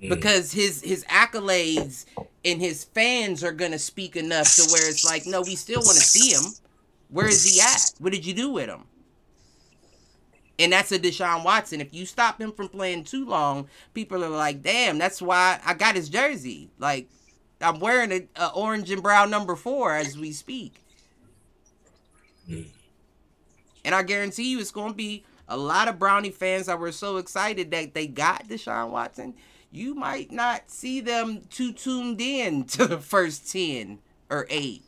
[0.00, 0.10] Mm.
[0.10, 2.06] Because his his accolades
[2.44, 5.98] and his fans are gonna speak enough to where it's like, no, we still want
[5.98, 6.52] to see him.
[7.10, 7.92] Where is he at?
[7.98, 8.84] What did you do with him?
[10.58, 11.80] And that's a Deshaun Watson.
[11.80, 15.74] If you stop him from playing too long, people are like, damn, that's why I
[15.74, 16.70] got his jersey.
[16.78, 17.08] Like,
[17.60, 20.82] I'm wearing a, a orange and brown number four as we speak.
[23.84, 26.92] And I guarantee you, it's going to be a lot of Brownie fans that were
[26.92, 29.34] so excited that they got Deshaun Watson.
[29.70, 34.82] You might not see them too tuned in to the first 10 or 8.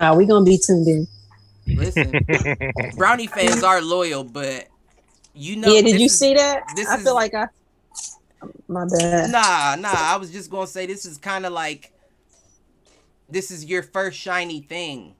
[0.00, 1.06] Nah, we're going to be tuned in.
[1.76, 2.12] Listen,
[2.96, 4.69] Brownie fans are loyal, but
[5.40, 5.72] you know.
[5.72, 6.62] Yeah, did you is, see that?
[6.76, 7.48] This I is, feel like I.
[8.68, 9.30] My bad.
[9.30, 9.90] Nah, nah.
[9.92, 11.92] I was just gonna say this is kind of like.
[13.28, 15.14] This is your first shiny thing.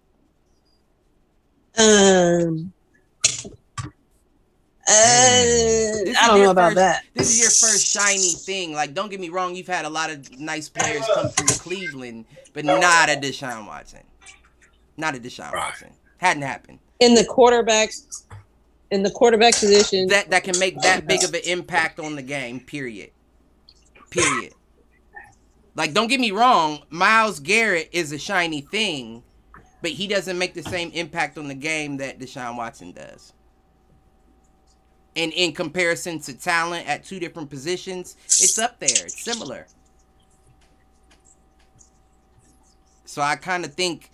[1.79, 2.73] Um.
[4.89, 7.05] Uh, I don't know about first, that.
[7.15, 8.73] This is your first shiny thing.
[8.73, 12.25] Like, don't get me wrong, you've had a lot of nice players come through Cleveland,
[12.55, 14.01] but not a Deshaun Watson.
[14.97, 15.67] Not a Deshaun right.
[15.67, 15.91] Watson.
[16.17, 16.81] Hadn't happened.
[16.99, 18.25] In the quarterbacks,
[18.91, 22.23] in the quarterback position, that that can make that big of an impact on the
[22.23, 22.61] game.
[22.61, 23.11] Period.
[24.11, 24.53] Period.
[25.77, 29.23] Like, don't get me wrong, Myles Garrett is a shiny thing,
[29.83, 33.33] but he doesn't make the same impact on the game that Deshaun Watson does.
[35.17, 39.07] And in comparison to talent at two different positions, it's up there.
[39.07, 39.67] It's similar.
[43.05, 44.11] So I kind of think,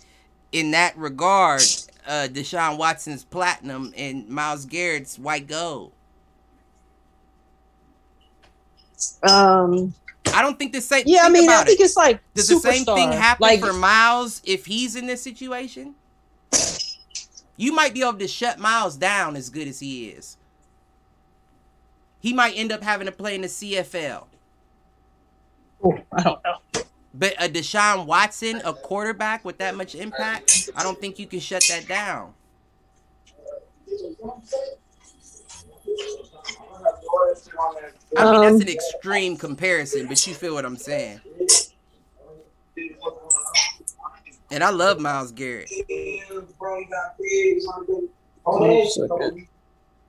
[0.51, 1.61] in that regard,
[2.07, 5.91] uh, Deshaun Watson's platinum and Myles Garrett's white gold.
[9.21, 9.93] Um,
[10.33, 11.03] I don't think the same.
[11.05, 11.83] Yeah, I mean, I think it.
[11.83, 12.61] it's like does superstar.
[12.61, 15.95] the same thing happen like, for Myles if he's in this situation?
[17.57, 20.37] You might be able to shut Myles down as good as he is.
[22.19, 24.25] He might end up having to play in the CFL.
[25.83, 26.81] Oh, I don't know.
[27.17, 31.39] But a Deshaun Watson, a quarterback with that much impact, I don't think you can
[31.39, 32.33] shut that down.
[38.15, 41.19] I mean, that's an um, extreme comparison, but you feel what I'm saying.
[44.51, 45.71] And I love Myles Garrett.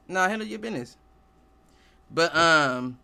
[0.08, 0.96] No, handle your business.
[2.10, 2.98] But um,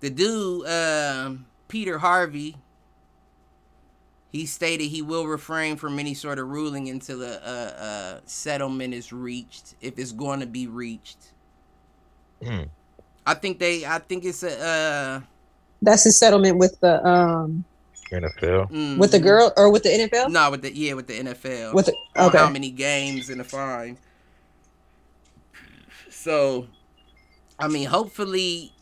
[0.00, 1.32] the dude, uh,
[1.68, 2.56] Peter Harvey,
[4.30, 8.94] he stated he will refrain from any sort of ruling until a, a, a settlement
[8.94, 11.32] is reached, if it's going to be reached.
[12.42, 12.64] Hmm.
[13.26, 13.84] I think they.
[13.84, 14.58] I think it's a.
[14.58, 15.20] Uh,
[15.82, 17.64] That's a settlement with the um.
[18.10, 18.70] NFL.
[18.70, 18.98] Mm-hmm.
[18.98, 20.30] With the girl or with the NFL?
[20.30, 21.74] No, with the yeah, with the NFL.
[21.74, 22.38] With the, okay.
[22.38, 23.98] how many games in a fine?
[26.08, 26.66] So,
[27.58, 28.72] I mean, hopefully,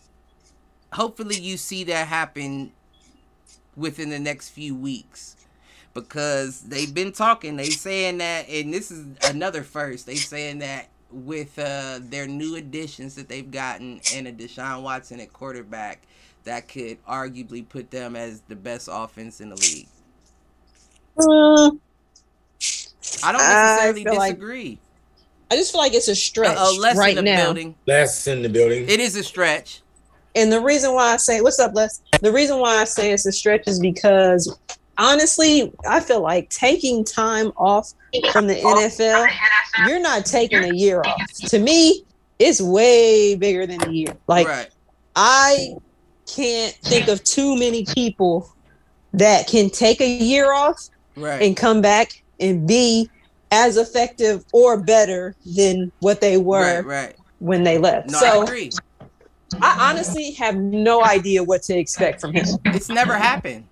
[0.92, 2.72] hopefully you see that happen
[3.77, 5.37] within the next few weeks
[5.94, 7.57] because they've been talking.
[7.57, 10.07] They saying that, and this is another first.
[10.07, 15.20] They saying that with uh, their new additions that they've gotten and a Deshaun Watson
[15.20, 16.03] at quarterback,
[16.44, 19.88] that could arguably put them as the best offense in the league.
[21.18, 21.70] Uh,
[23.25, 24.68] I don't necessarily I disagree.
[24.68, 24.79] Like,
[25.51, 27.44] I just feel like it's a stretch uh, Les right in the now.
[27.44, 27.75] Building.
[27.87, 28.88] Les in the building.
[28.88, 29.83] It is a stretch.
[30.37, 32.03] And the reason why I say, what's up, Les?
[32.20, 34.55] The reason why I say it's a stretch is because
[34.99, 37.92] honestly, I feel like taking time off
[38.33, 39.29] from the NFL,
[39.88, 41.33] you're not taking a year off.
[41.49, 42.05] To me,
[42.38, 44.14] it's way bigger than a year.
[44.27, 44.68] Like right.
[45.16, 45.75] I
[46.27, 48.53] can't think of too many people
[49.14, 51.40] that can take a year off right.
[51.40, 53.09] and come back and be
[53.51, 57.16] as effective or better than what they were right, right.
[57.38, 58.11] when they left.
[58.11, 58.46] No, so
[59.61, 62.46] I honestly have no idea what to expect from him.
[62.66, 63.66] It's never happened.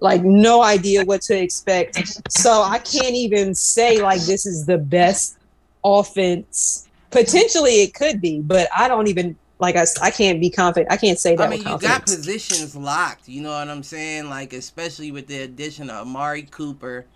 [0.00, 2.32] Like no idea what to expect.
[2.32, 5.38] So I can't even say like this is the best
[5.84, 6.88] offense.
[7.10, 10.90] Potentially it could be, but I don't even like I, I can't be confident.
[10.90, 11.46] I can't say that.
[11.46, 13.28] I mean, you got positions locked.
[13.28, 14.28] You know what I'm saying?
[14.28, 17.06] Like especially with the addition of Amari Cooper.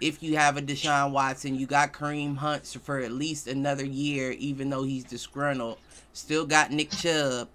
[0.00, 4.32] If you have a Deshaun Watson, you got Kareem Hunt for at least another year,
[4.32, 5.78] even though he's disgruntled.
[6.12, 7.48] Still got Nick Chubb.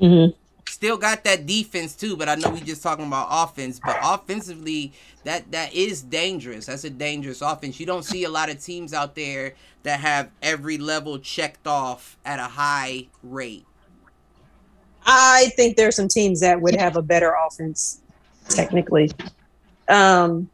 [0.00, 0.36] Mm-hmm.
[0.68, 3.80] Still got that defense too, but I know we just talking about offense.
[3.84, 4.92] But offensively,
[5.24, 6.66] that that is dangerous.
[6.66, 7.80] That's a dangerous offense.
[7.80, 12.18] You don't see a lot of teams out there that have every level checked off
[12.24, 13.64] at a high rate.
[15.06, 18.02] I think there's some teams that would have a better offense,
[18.50, 19.10] technically.
[19.88, 20.50] Um,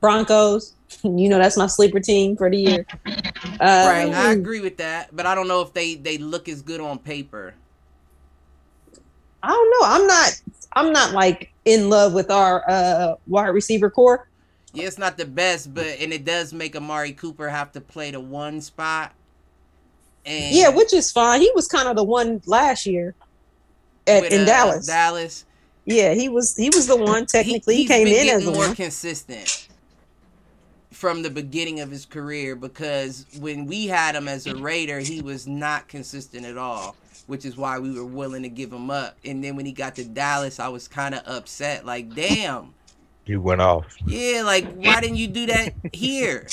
[0.00, 2.86] Broncos, you know that's my sleeper team for the year.
[3.06, 6.62] Uh, right, I agree with that, but I don't know if they they look as
[6.62, 7.54] good on paper.
[9.42, 9.86] I don't know.
[9.86, 10.42] I'm not.
[10.72, 14.28] I'm not like in love with our uh, wide receiver core.
[14.72, 18.10] Yeah, it's not the best, but and it does make Amari Cooper have to play
[18.10, 19.12] the one spot.
[20.24, 21.40] And yeah, which is fine.
[21.40, 23.14] He was kind of the one last year
[24.06, 24.86] at with, in uh, Dallas.
[24.86, 25.44] Dallas.
[25.86, 26.56] Yeah, he was.
[26.56, 27.26] He was the one.
[27.26, 28.66] Technically, he, he came in as more one.
[28.66, 29.69] More consistent
[31.00, 35.22] from the beginning of his career because when we had him as a Raider, he
[35.22, 36.94] was not consistent at all,
[37.26, 39.16] which is why we were willing to give him up.
[39.24, 41.86] And then when he got to Dallas, I was kind of upset.
[41.86, 42.74] Like, damn
[43.30, 43.86] you went off.
[44.06, 46.48] Yeah, like why didn't you do that here?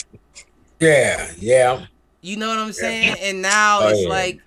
[0.79, 1.88] Yeah, yeah.
[2.21, 3.15] You know what I'm saying?
[3.17, 3.29] Yeah.
[3.29, 4.10] And now oh, it's yeah.
[4.10, 4.41] like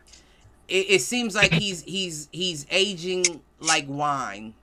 [0.69, 3.25] it, it seems like he's he's he's aging
[3.61, 4.55] like wine.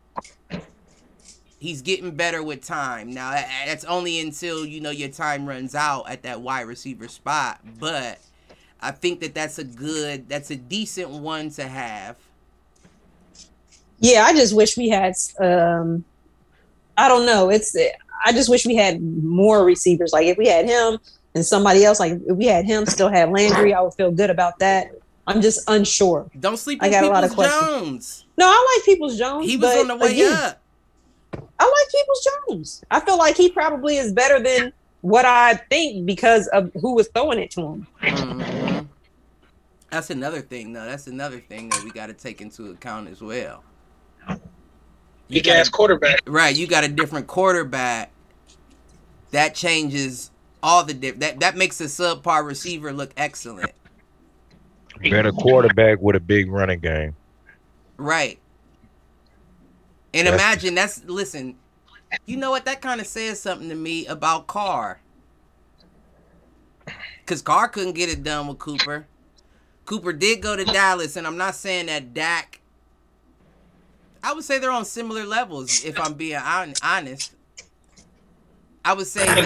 [1.60, 3.12] He's getting better with time.
[3.12, 7.60] Now that's only until you know your time runs out at that wide receiver spot,
[7.80, 8.20] but
[8.80, 12.17] I think that that's a good that's a decent one to have.
[14.00, 16.06] Yeah, I just wish we had um
[16.96, 17.50] I don't know.
[17.50, 17.76] It's
[18.24, 20.12] I just wish we had more receivers.
[20.13, 21.00] Like if we had him
[21.34, 24.30] and somebody else, like if we had him, still had Landry, I would feel good
[24.30, 24.91] about that.
[25.28, 26.30] I'm just unsure.
[26.39, 26.82] Don't sleep.
[26.82, 27.82] I got Peoples a lot of questions.
[27.82, 28.26] Jones.
[28.38, 29.46] No, I like Peoples Jones.
[29.46, 30.62] He was on the way again, up.
[31.60, 32.84] I like Peoples Jones.
[32.91, 37.08] I feel like he probably is better than what I think because of who was
[37.10, 37.88] throwing it to him.
[38.02, 38.86] Mm-hmm.
[39.91, 40.86] That's another thing, though.
[40.86, 43.63] That's another thing that we got to take into account as well
[44.27, 44.40] You
[45.29, 46.21] big ass quarterback.
[46.27, 48.12] Right, you got a different quarterback.
[49.32, 53.71] That changes all the diff- that that makes a subpar receiver look excellent.
[55.02, 57.15] Better quarterback with a big running game.
[57.98, 58.40] Right.
[60.14, 61.56] And that's imagine that's listen,
[62.26, 62.66] you know what?
[62.66, 65.00] That kind of says something to me about Carr.
[67.26, 69.06] Cause Carr couldn't get it done with Cooper.
[69.86, 72.62] Cooper did go to Dallas, and I'm not saying that Dak
[74.24, 75.86] I would say they're on similar levels.
[75.86, 76.40] If I'm being
[76.84, 77.34] honest,
[78.84, 79.26] I would say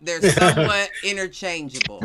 [0.00, 2.02] they're they're somewhat interchangeable.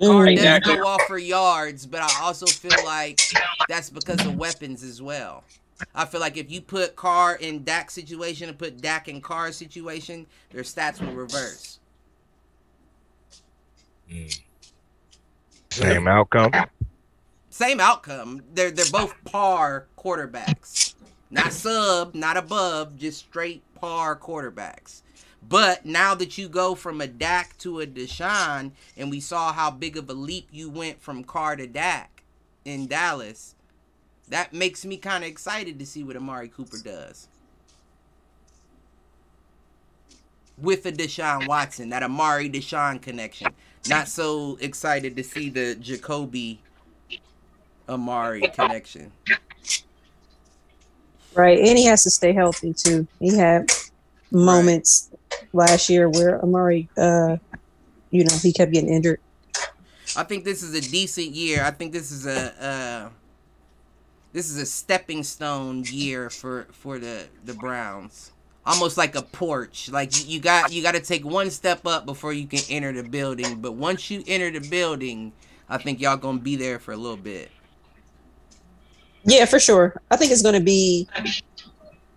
[0.00, 3.20] Carr does go off for yards, but I also feel like
[3.68, 5.44] that's because of weapons as well.
[5.94, 9.52] I feel like if you put Carr in Dak situation and put Dak in Carr
[9.52, 11.78] situation, their stats will reverse.
[14.10, 14.40] Mm.
[15.70, 16.52] Same outcome.
[17.50, 18.42] Same outcome.
[18.52, 20.94] They're they're both par quarterbacks.
[21.30, 25.02] Not sub, not above, just straight par quarterbacks.
[25.48, 29.70] But now that you go from a Dak to a Deshaun, and we saw how
[29.70, 32.22] big of a leap you went from Carr to Dak
[32.64, 33.54] in Dallas,
[34.28, 37.28] that makes me kind of excited to see what Amari Cooper does.
[40.56, 43.48] With a Deshaun Watson, that Amari Deshaun connection.
[43.88, 46.60] Not so excited to see the Jacoby
[47.88, 49.12] Amari connection.
[51.34, 53.06] Right, and he has to stay healthy too.
[53.18, 53.70] He had
[54.30, 55.48] moments right.
[55.52, 57.36] last year where Amari, uh,
[58.10, 59.20] you know, he kept getting injured.
[60.16, 61.64] I think this is a decent year.
[61.64, 63.08] I think this is a uh,
[64.34, 68.32] this is a stepping stone year for for the the Browns.
[68.66, 69.88] Almost like a porch.
[69.90, 73.08] Like you got you got to take one step up before you can enter the
[73.08, 73.60] building.
[73.60, 75.32] But once you enter the building,
[75.68, 77.50] I think y'all gonna be there for a little bit.
[79.24, 80.00] Yeah, for sure.
[80.10, 81.08] I think it's going to be.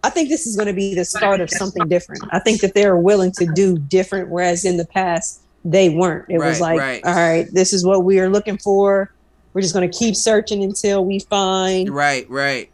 [0.03, 2.23] I think this is going to be the start of something different.
[2.31, 6.29] I think that they're willing to do different, whereas in the past they weren't.
[6.29, 7.03] It right, was like, right.
[7.05, 9.11] all right, this is what we are looking for.
[9.57, 11.89] We're just going to keep searching until we find.
[11.89, 12.69] Right, right.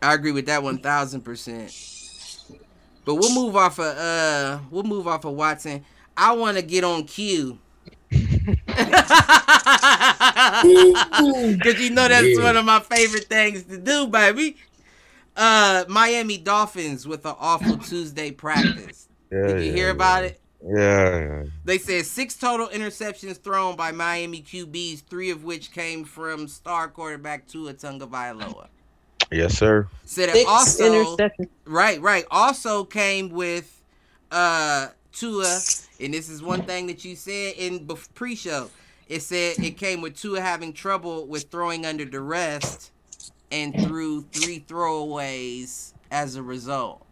[0.00, 1.70] I agree with that one thousand percent.
[3.04, 5.84] But we'll move off of uh, we'll move off of Watson.
[6.16, 7.58] I want to get on Q.
[8.10, 8.24] Cause
[11.78, 12.42] you know that's yeah.
[12.42, 14.56] one of my favorite things to do, baby.
[15.36, 19.10] Uh, Miami Dolphins with an awful Tuesday practice.
[19.30, 20.40] Yeah, Did you yeah, hear about it?
[20.64, 21.44] Yeah.
[21.64, 26.88] They said six total interceptions thrown by Miami QBs, three of which came from star
[26.88, 28.68] quarterback Tua Tagovailoa.
[29.30, 29.88] Yes, sir.
[30.04, 31.16] Said it also
[31.64, 32.24] right, right.
[32.30, 33.82] Also came with
[34.30, 35.60] uh Tua,
[36.00, 38.70] and this is one thing that you said in pre-show.
[39.08, 42.90] It said it came with Tua having trouble with throwing under duress
[43.50, 47.04] and threw three throwaways as a result.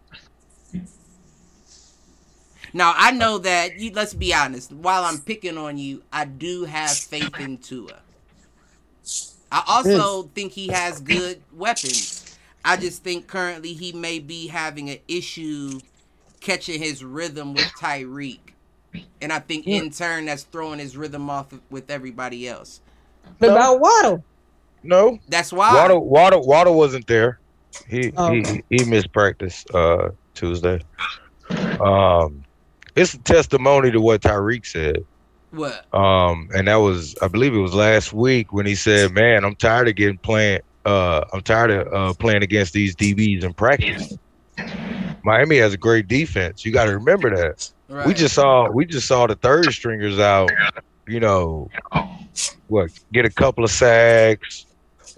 [2.73, 3.93] Now I know that you.
[3.93, 4.73] Let's be honest.
[4.73, 8.01] While I'm picking on you, I do have faith in Tua.
[9.53, 12.37] I also think he has good weapons.
[12.65, 15.81] I just think currently he may be having an issue
[16.41, 18.39] catching his rhythm with Tyreek.
[19.21, 22.81] And I think in turn that's throwing his rhythm off with everybody else.
[23.39, 24.25] But about Waddle?
[24.83, 25.19] No.
[25.29, 27.39] That's why Waddle Waddle Waddle wasn't there.
[27.89, 28.33] He oh.
[28.33, 30.81] he he missed practice uh Tuesday.
[31.81, 32.45] Um
[32.97, 35.05] it's a testimony to what Tyreek said.
[35.51, 35.93] What?
[35.95, 39.57] Um, and that was, I believe it was last week when he said, "Man, I'm
[39.57, 40.61] tired of getting playing.
[40.85, 44.17] Uh, I'm tired of uh, playing against these DBs in practice."
[45.25, 46.65] Miami has a great defense.
[46.65, 47.71] You got to remember that.
[47.89, 48.07] Right.
[48.07, 50.51] We just saw, we just saw the third stringers out.
[51.07, 51.69] You know,
[52.69, 52.91] what?
[53.13, 54.67] Get a couple of sacks,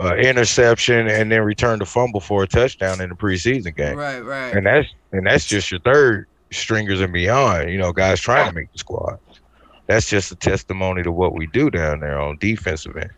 [0.01, 3.97] uh, interception, and then return the fumble for a touchdown in the preseason game.
[3.97, 4.57] Right, right.
[4.57, 8.55] And that's and that's just your third stringers and beyond, you know, guys trying to
[8.55, 9.19] make the squad.
[9.87, 13.11] That's just a testimony to what we do down there on defensive end.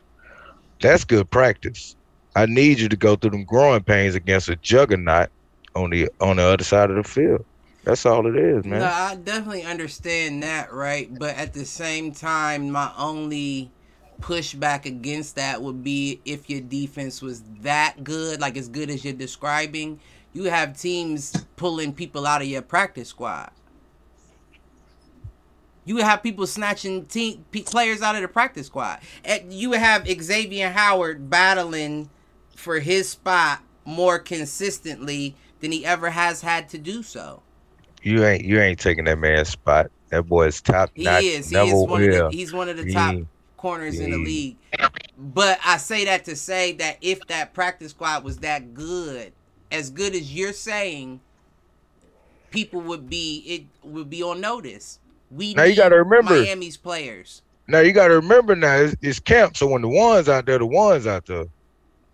[0.80, 1.97] That's good practice.
[2.37, 5.30] I need you to go through them growing pains against a juggernaut
[5.74, 7.45] on the on the other side of the field.
[7.85, 8.80] That's all it is, man.
[8.80, 11.16] No, I definitely understand that, right?
[11.16, 13.70] But at the same time, my only
[14.20, 19.05] pushback against that would be if your defense was that good, like as good as
[19.05, 20.01] you're describing,
[20.35, 23.51] you have teams pulling people out of your practice squad.
[25.87, 29.01] You would have people snatching team players out of the practice squad.
[29.24, 32.11] And you would have Xavier Howard battling
[32.57, 37.43] for his spot more consistently than he ever has had to do so.
[38.03, 39.91] You ain't you ain't taking that man's spot.
[40.09, 40.91] That boy's top.
[40.95, 41.51] He is.
[41.51, 43.16] He is one of the, he's one of the top
[43.57, 44.57] corners in the league.
[45.16, 49.32] But I say that to say that if that practice squad was that good,
[49.75, 51.20] as good as you're saying,
[52.51, 55.01] people would be it would be on notice.
[55.31, 57.43] We now you got to remember Miami's players.
[57.66, 59.57] Now you got to remember now it's, it's, camp.
[59.57, 61.47] So when the ones out there, the ones out there.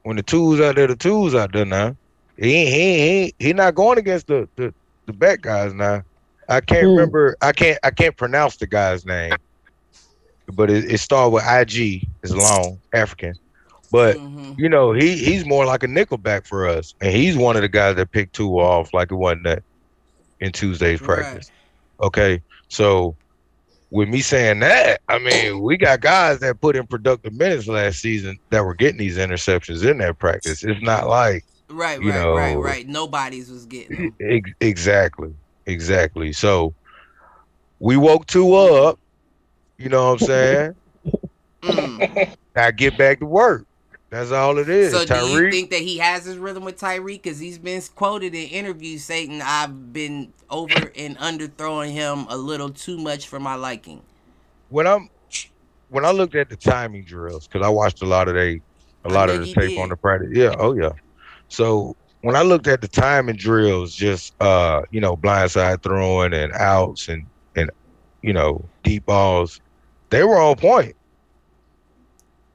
[0.02, 1.94] When the twos out there, the twos out there now.
[2.38, 4.72] He he he he not going against the the,
[5.06, 6.02] the back guys now.
[6.48, 6.96] I can't mm.
[6.96, 7.36] remember.
[7.42, 9.34] I can't I can't pronounce the guy's name,
[10.54, 12.08] but it, it started with IG.
[12.22, 13.34] It's long African.
[13.90, 14.52] But mm-hmm.
[14.56, 17.68] you know, he he's more like a nickelback for us, and he's one of the
[17.68, 19.62] guys that picked two off like it wasn't that
[20.40, 21.50] in Tuesday's practice.
[21.98, 22.06] Right.
[22.06, 23.16] Okay, so
[23.90, 27.98] with me saying that, I mean, we got guys that put in productive minutes last
[28.00, 30.62] season that were getting these interceptions in that practice.
[30.64, 32.88] It's not like right, right, know, right, right.
[32.88, 35.34] Nobody's was getting ex- exactly,
[35.66, 36.32] exactly.
[36.32, 36.74] So
[37.80, 38.98] we woke Tua up.
[39.78, 40.74] You know what I'm saying?
[41.62, 42.36] mm.
[42.54, 43.64] Now get back to work.
[44.10, 44.92] That's all it is.
[44.92, 45.20] So Tyreek.
[45.20, 47.22] do you think that he has his rhythm with Tyreek?
[47.22, 52.36] Because he's been quoted in interviews saying I've been over and under throwing him a
[52.36, 54.02] little too much for my liking.
[54.68, 55.08] When I'm
[55.90, 58.60] when I looked at the timing drills, because I watched a lot of they
[59.04, 59.78] a lot of the tape did.
[59.78, 60.30] on the practice.
[60.32, 60.90] Yeah, oh yeah.
[61.46, 66.52] So when I looked at the timing drills, just uh, you know, blindside throwing and
[66.52, 67.70] outs and and
[68.22, 69.60] you know, deep balls,
[70.10, 70.96] they were on point.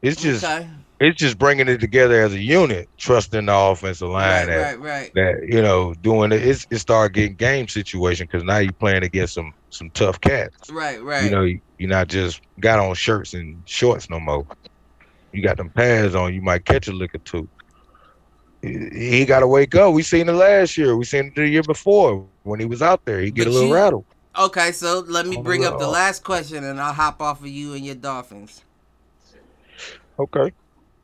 [0.01, 0.67] It's just okay
[0.99, 4.29] it's just bringing it together as a unit, trusting the offensive line.
[4.29, 5.13] Right, that, right, right.
[5.15, 9.03] That you know, doing it, it's, it started getting game situation because now you're playing
[9.03, 10.69] against some some tough cats.
[10.69, 11.25] Right, right.
[11.25, 11.43] You know,
[11.77, 14.45] you're not just got on shirts and shorts no more.
[15.33, 16.33] You got them pads on.
[16.33, 17.47] You might catch a lick or two.
[18.61, 19.93] He, got to wake up.
[19.93, 20.97] We seen it last year.
[20.97, 23.19] We seen it the year before when he was out there.
[23.19, 24.05] He get but a little you, rattled.
[24.39, 27.73] Okay, so let me bring up the last question, and I'll hop off of you
[27.73, 28.63] and your Dolphins.
[30.17, 30.51] Okay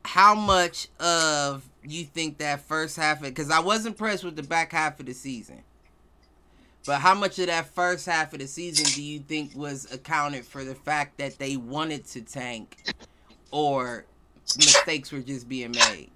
[0.04, 4.42] how much of you think that first half of because I was impressed with the
[4.42, 5.62] back half of the season.
[6.84, 10.44] But how much of that first half of the season do you think was accounted
[10.44, 12.76] for the fact that they wanted to tank,
[13.52, 14.04] or
[14.56, 16.10] mistakes were just being made?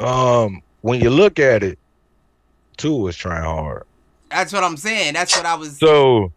[0.00, 1.78] Um, when you look at it,
[2.76, 3.84] Tua was trying hard.
[4.28, 5.14] That's what I'm saying.
[5.14, 5.78] That's what I was.
[5.78, 6.32] So,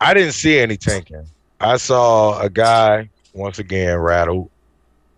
[0.00, 1.24] I didn't see any tanking.
[1.60, 4.50] I saw a guy once again rattled.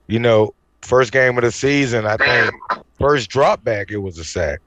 [0.07, 2.55] You know, first game of the season, I think
[2.99, 4.61] first drop back, it was a sack.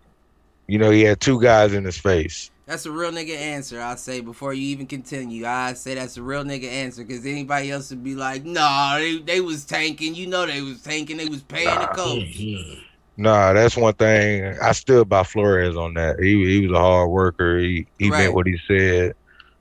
[0.67, 2.51] You know, he had two guys in his face.
[2.65, 3.79] That's a real nigga answer.
[3.79, 5.45] I'll say before you even continue.
[5.45, 9.19] I say that's a real nigga answer because anybody else would be like, "Nah, they,
[9.19, 10.15] they was tanking.
[10.15, 11.15] You know they was tanking.
[11.15, 11.81] They was paying nah.
[11.81, 12.83] the coach."
[13.15, 14.57] Nah, that's one thing.
[14.61, 16.19] I stood by Flores on that.
[16.19, 17.57] He he was a hard worker.
[17.57, 18.23] He he right.
[18.23, 19.13] meant what he said.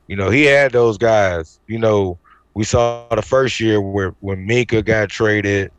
[0.08, 1.60] You know, he had those guys.
[1.68, 2.18] You know,
[2.56, 5.70] we saw the first year where when Minkah got traded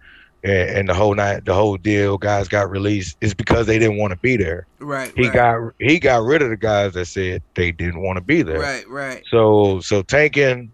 [0.44, 3.18] and, and, the whole night, the whole deal, guys got released.
[3.20, 4.68] It's because they didn't want to be there.
[4.78, 5.12] Right.
[5.16, 5.34] He right.
[5.34, 8.60] got he got rid of the guys that said they didn't want to be there.
[8.60, 8.88] Right.
[8.88, 9.24] Right.
[9.32, 10.72] So so tanking.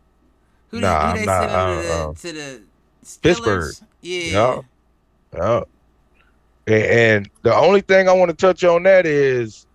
[0.71, 3.19] Who nah, did, who they not, send to, the, uh, to the?
[3.21, 3.73] Pittsburgh.
[4.01, 4.21] Yeah.
[4.33, 4.61] Yeah.
[5.33, 5.63] yeah.
[6.67, 9.65] And, and the only thing I want to touch on that is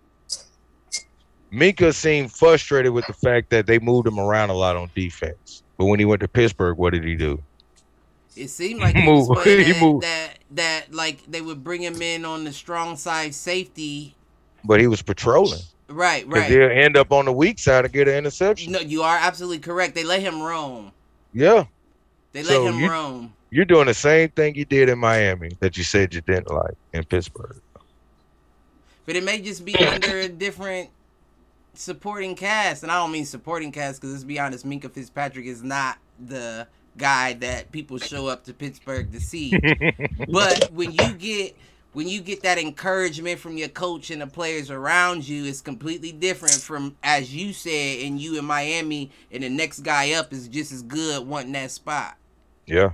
[1.51, 5.63] Minkah seemed frustrated with the fact that they moved him around a lot on defense.
[5.79, 7.41] But when he went to Pittsburgh, what did he do?
[8.35, 9.39] It seemed like he, he moved.
[9.45, 10.03] he that, moved.
[10.03, 14.13] that that like they would bring him in on the strong side safety.
[14.65, 15.61] But he was patrolling.
[15.87, 16.51] Right, right.
[16.51, 18.73] He'll end up on the weak side and get an interception.
[18.73, 19.95] No, you are absolutely correct.
[19.95, 20.91] They let him roam.
[21.33, 21.63] Yeah.
[22.33, 23.33] They let so him you, roam.
[23.49, 26.75] You're doing the same thing you did in Miami that you said you didn't like
[26.93, 27.59] in Pittsburgh.
[29.05, 30.89] But it may just be under a different
[31.79, 35.63] supporting cast, and I don't mean supporting cast because let's be honest, Minkah Fitzpatrick is
[35.63, 36.67] not the
[36.97, 39.57] guy that people show up to Pittsburgh to see.
[40.29, 41.55] but when you get
[41.93, 46.11] when you get that encouragement from your coach and the players around you, it's completely
[46.11, 50.49] different from as you said, and you in Miami, and the next guy up is
[50.49, 52.17] just as good wanting that spot.
[52.65, 52.91] Yeah.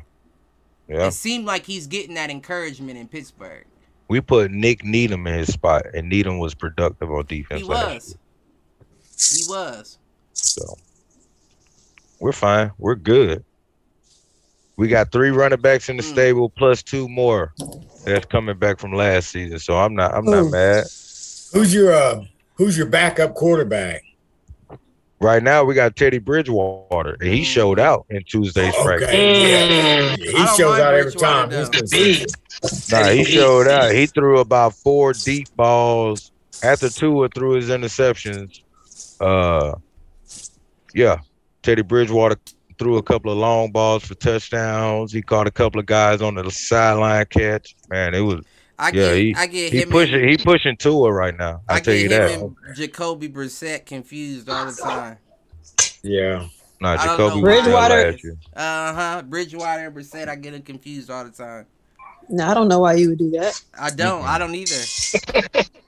[0.88, 1.08] Yeah.
[1.08, 3.66] It seemed like he's getting that encouragement in Pittsburgh.
[4.08, 7.62] We put Nik Needham in his spot, and Needham was productive on defense.
[7.62, 8.16] He was.
[9.18, 9.98] He was.
[10.34, 10.78] So
[12.20, 12.72] we're fine.
[12.78, 13.44] We're good.
[14.78, 16.12] We got three running backs in the mm.
[16.12, 17.54] stable plus two more
[18.06, 19.60] that's coming back from last season.
[19.60, 20.84] So I'm not I'm not mad.
[21.54, 24.04] Who's your uh who's your backup quarterback?
[25.22, 28.84] Right now we got Teddy Bridgewater, and he showed out in Tuesday's okay.
[28.84, 29.12] practice.
[29.12, 30.16] Yeah.
[30.18, 31.50] He shows out every time.
[32.92, 33.94] Nah, he showed out.
[33.94, 36.32] He threw about four deep balls
[36.64, 38.62] after two Tua threw his interceptions.
[39.20, 39.76] Uh,
[40.94, 41.20] yeah,
[41.64, 42.38] Teddy Bridgewater
[42.78, 45.12] threw a couple of long balls for touchdowns.
[45.12, 47.76] He caught a couple of guys on the sideline catch.
[47.90, 48.44] Man, it was.
[48.78, 50.16] I yeah, get, he, I get he him pushing.
[50.16, 51.62] And, he pushing Tua right now.
[51.70, 52.54] I, I tell you that.
[52.76, 55.18] Jacoby Brissett confused all the time.
[56.04, 56.48] Yeah.
[56.82, 58.18] Nah, Jacoby Bridgewater.
[58.54, 59.22] Uh huh.
[59.26, 61.68] Bridgewater and Brissett, I get him confused all the time.
[62.28, 63.62] No, I don't know why you would do that.
[63.80, 64.24] I don't.
[64.24, 64.28] Mm-mm.
[64.28, 64.76] I don't either.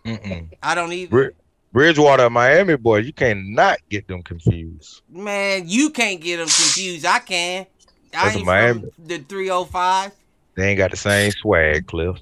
[0.06, 0.54] Mm-mm.
[0.64, 1.34] I don't either.
[1.78, 5.04] Br- Bridgewater, Miami boys, you cannot get them confused.
[5.08, 7.06] Man, you can't get them confused.
[7.06, 7.68] I can.
[8.16, 8.80] I ain't Miami.
[8.80, 10.12] from the 305.
[10.56, 12.18] They ain't got the same swag, Cliff.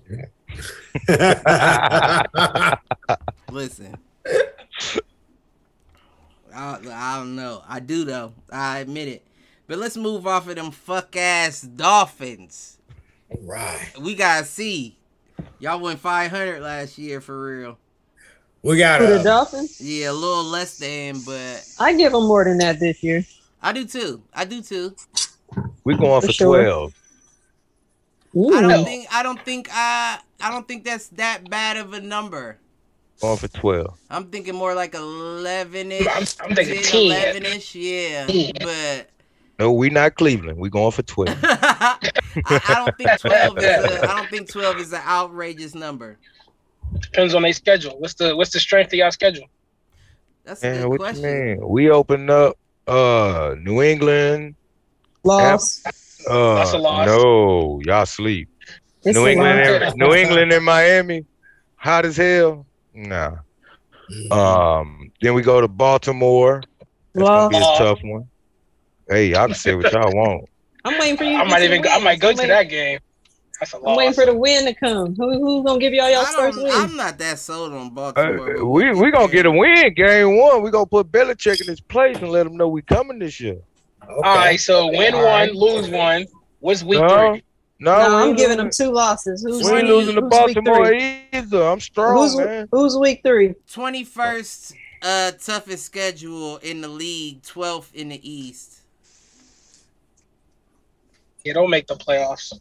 [3.49, 3.95] Listen.
[6.53, 7.63] I, I don't know.
[7.65, 8.33] I do though.
[8.51, 9.25] I admit it.
[9.67, 12.77] But let's move off of them fuck ass Dolphins.
[13.29, 13.89] All right.
[14.01, 14.97] We gotta see.
[15.59, 17.77] Y'all went 500 last year for real.
[18.65, 19.79] We got for the Dolphins.
[19.79, 23.23] Yeah, a little less than, but I give them more than that this year.
[23.61, 24.23] I do too.
[24.33, 24.95] I do too.
[25.83, 26.63] We're going for, for sure.
[26.63, 26.93] twelve.
[28.35, 28.57] Ooh.
[28.57, 29.07] I don't think.
[29.13, 29.69] I don't think.
[29.71, 30.17] I.
[30.41, 32.57] I don't think that's that bad of a number.
[33.21, 33.99] Going for twelve.
[34.09, 36.07] I'm thinking more like eleven ish.
[36.07, 37.75] I'm, I'm thinking eleven ish.
[37.75, 38.25] Yeah,
[38.61, 39.11] but.
[39.59, 40.57] No, we not Cleveland.
[40.57, 41.37] We going for twelve.
[41.43, 41.97] I,
[42.47, 43.63] I, don't think twelve is.
[43.63, 46.17] A, I don't think twelve is an outrageous number.
[46.99, 47.99] Depends on their schedule.
[47.99, 49.47] What's the what's the strength of y'all schedule?
[50.43, 51.67] That's a good question.
[51.67, 52.57] We opened up
[52.87, 54.55] uh New England.
[55.23, 55.83] Loss.
[56.27, 57.07] Uh, That's a loss.
[57.07, 58.49] No, y'all sleep.
[59.03, 61.25] It's New England, and, New England and Miami,
[61.75, 62.65] hot as hell.
[62.93, 63.37] Nah.
[64.31, 65.11] Um.
[65.21, 66.63] Then we go to Baltimore.
[67.13, 68.27] That's gonna be a tough one.
[69.07, 70.49] Hey, y'all can say what y'all want.
[70.83, 71.37] I'm waiting for you.
[71.37, 71.81] I might even.
[71.81, 72.99] Go, I might go to that game.
[73.73, 75.15] I'm waiting for the win to come.
[75.15, 76.71] Who, who's gonna give y'all y'all first win?
[76.71, 78.59] I'm not that sold on Baltimore.
[78.59, 80.61] Uh, we we gonna get a win game one.
[80.61, 83.57] We gonna put Belichick in his place and let him know we coming this year.
[84.03, 84.13] Okay.
[84.13, 85.55] All right, so win All one, right.
[85.55, 86.25] lose one.
[86.59, 87.43] What's week no, three?
[87.79, 89.43] No, no I'm giving them two losses.
[89.43, 91.63] Who's we ain't losing to Baltimore either.
[91.63, 92.67] I'm strong, who's, man.
[92.71, 93.53] Who's week three?
[93.71, 98.81] Twenty first uh toughest schedule in the league, 12th in the East.
[101.43, 102.59] Yeah, don't make the playoffs.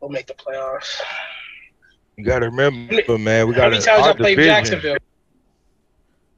[0.00, 1.00] Don't make the playoffs.
[2.16, 3.48] You gotta remember, man.
[3.48, 4.54] We got How many times I played division.
[4.54, 4.96] Jacksonville?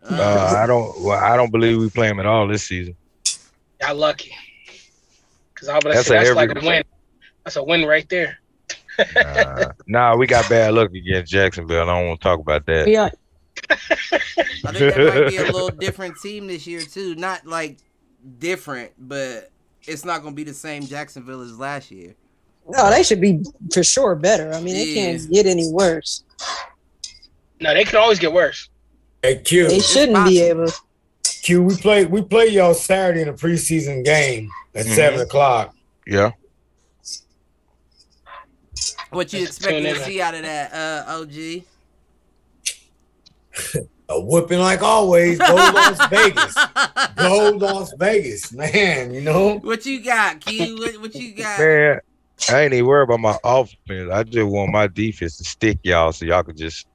[0.02, 1.00] Uh, I don't.
[1.02, 2.96] Well, I don't believe we play them at all this season.
[3.80, 4.32] Y'all lucky.
[5.54, 6.84] Cause I would That's say a that's like a win.
[7.44, 8.38] That's a win right there.
[9.14, 11.82] Nah, nah, we got bad luck against Jacksonville.
[11.82, 12.88] I don't want to talk about that.
[12.88, 13.10] Yeah,
[13.70, 17.14] I think that might be a little different team this year too.
[17.14, 17.78] Not like
[18.38, 19.50] different, but
[19.86, 22.14] it's not gonna be the same Jacksonville as last year.
[22.68, 23.42] No, they should be
[23.72, 24.52] for sure better.
[24.52, 24.94] I mean, they Yeah.
[25.18, 26.22] can't get any worse.
[27.60, 28.68] No, they can always get worse.
[29.22, 30.72] Hey Q, They shouldn't be able.
[31.42, 34.94] Q, we play we play y'all Saturday in a preseason game at Mhm.
[34.94, 35.74] seven o'clock.
[36.06, 36.30] Yeah.
[39.10, 41.64] What you Let's expecting to see out of that, uh, OG?
[44.10, 45.38] A whooping like always.
[45.38, 46.54] Go Las Vegas.
[47.16, 49.12] Go Las Vegas, man.
[49.12, 49.58] You know.
[49.58, 50.76] What you got, Q?
[50.78, 51.58] What, what you got?
[51.58, 52.00] Man,
[52.50, 54.10] I ain't even worried about my offense.
[54.12, 56.86] I just want my defense to stick y'all so y'all could just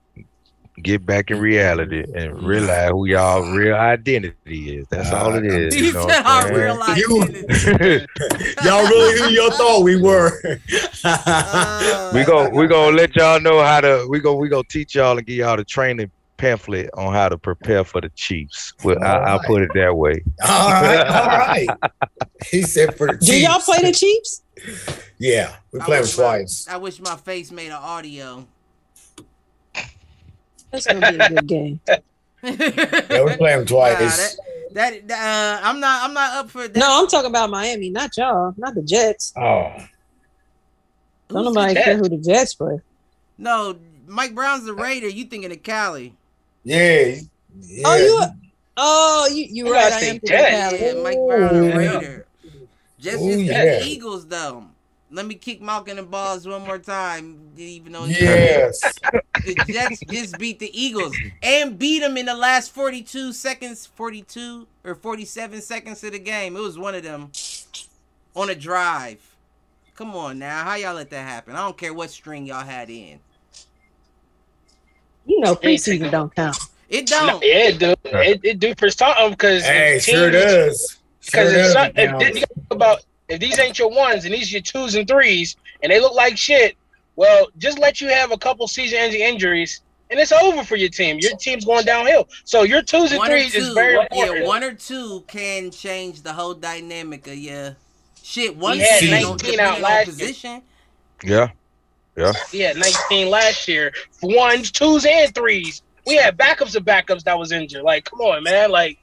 [0.81, 4.87] get back in reality and realize who y'all real identity is.
[4.89, 5.75] That's all it is.
[5.75, 6.97] You know said what our real.
[6.97, 8.05] You- identity.
[8.63, 10.31] Y'all really who y'all thought we were.
[11.03, 14.95] Uh, we go we gonna let y'all know how to we go we gonna teach
[14.95, 18.73] y'all and give y'all the training pamphlet on how to prepare for the Chiefs.
[18.83, 19.47] Well, I, I'll Alright.
[19.47, 20.23] put it that way.
[20.47, 21.69] all right, all right.
[22.47, 24.42] He said for the Do y'all play the Chiefs?
[25.17, 26.67] Yeah, we I play them my- twice.
[26.69, 28.45] I wish my face made an audio.
[30.71, 31.79] That's gonna be a good game.
[32.45, 34.37] Yeah, we play them Nah, twice.
[34.73, 36.03] that, that uh, I'm not.
[36.03, 36.77] I'm not up for that.
[36.77, 39.31] No, I'm talking about Miami, not y'all, not the Jets.
[39.37, 39.71] Oh,
[41.29, 42.79] Don't Who's nobody care who the Jets play.
[43.37, 43.77] No,
[44.07, 45.07] Mike Brown's the Raider.
[45.07, 46.15] You thinking of Cali?
[46.65, 47.15] yeah.
[47.61, 47.83] yeah.
[47.85, 48.23] Oh, you.
[48.75, 49.89] Oh, you you You right.
[49.89, 50.51] gotta I am thinking Jets.
[50.51, 50.81] Cali.
[50.97, 51.77] Yeah, Mike Brown, a yeah.
[51.77, 52.22] Raider.
[53.03, 53.79] Just Ooh, just beat yeah.
[53.79, 54.65] the Eagles though.
[55.11, 58.79] Let me kick Malcolm the balls one more time, even though Yes.
[59.45, 64.65] the Jets just beat the Eagles and beat them in the last 42 seconds, 42
[64.85, 66.55] or 47 seconds of the game.
[66.55, 67.29] It was one of them
[68.35, 69.19] on a drive.
[69.95, 71.55] Come on now, how y'all let that happen?
[71.55, 73.19] I don't care what string y'all had in.
[75.25, 76.57] You know, preseason don't count.
[76.89, 77.43] It don't.
[77.43, 77.95] yeah, it do.
[78.05, 80.97] It, it do for something because Hey, sure does.
[81.23, 84.51] Sure Because if, some, if, Now, you about if these ain't your ones and these
[84.51, 86.75] your twos and threes and they look like shit,
[87.15, 91.17] well, just let you have a couple season-ending injuries and it's over for your team.
[91.19, 92.27] Your team's going downhill.
[92.43, 94.45] So your twos and One or threes is very yeah, important.
[94.45, 97.73] one or two can change the whole dynamic of yeah.
[98.21, 100.15] Shit, one had 19 out depending on last year.
[100.15, 100.61] position.
[101.23, 101.49] Yeah.
[102.51, 105.81] We had 19 last year ones, twos, and threes.
[106.05, 107.83] We had backups of backups that was injured.
[107.83, 108.69] Like, come on, man.
[108.69, 108.99] Like,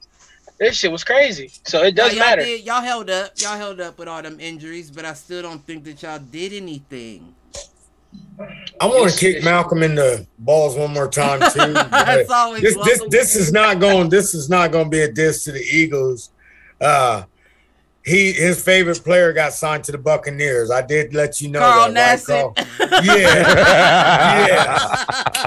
[0.61, 1.51] this shit was crazy.
[1.65, 2.43] So it does Now, y'all matter.
[2.43, 3.31] Did, y'all held up.
[3.37, 6.53] Y'all held up with all them injuries, but I still don't think that y'all did
[6.53, 7.33] anything.
[8.79, 11.73] I want to kick Malcolm in the balls one more time too.
[11.73, 14.09] That's always this, this this is not going.
[14.09, 16.29] This is not going to be a diss to the Eagles.
[16.79, 17.23] Uh,
[18.05, 20.69] he his favorite player got signed to the Buccaneers.
[20.69, 22.27] I did let you know Carl that.
[22.27, 22.55] right, Nassib.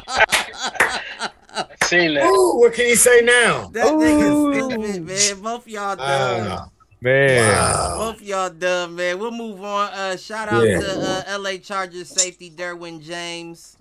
[0.08, 0.24] Carl?
[1.87, 2.24] Seen that.
[2.26, 3.68] Ooh, what can you say now?
[3.72, 5.43] That nigga stupid, man.
[5.43, 6.53] Both y'all dumb.
[6.53, 6.66] Uh,
[7.01, 7.53] Man.
[7.53, 7.97] wow.
[7.99, 9.18] Both y'all dumb, man.
[9.18, 9.91] We'll move on.
[9.93, 10.80] Uh, shout out Yeah.
[10.80, 13.76] to uh, LA Chargers safety Derwin James.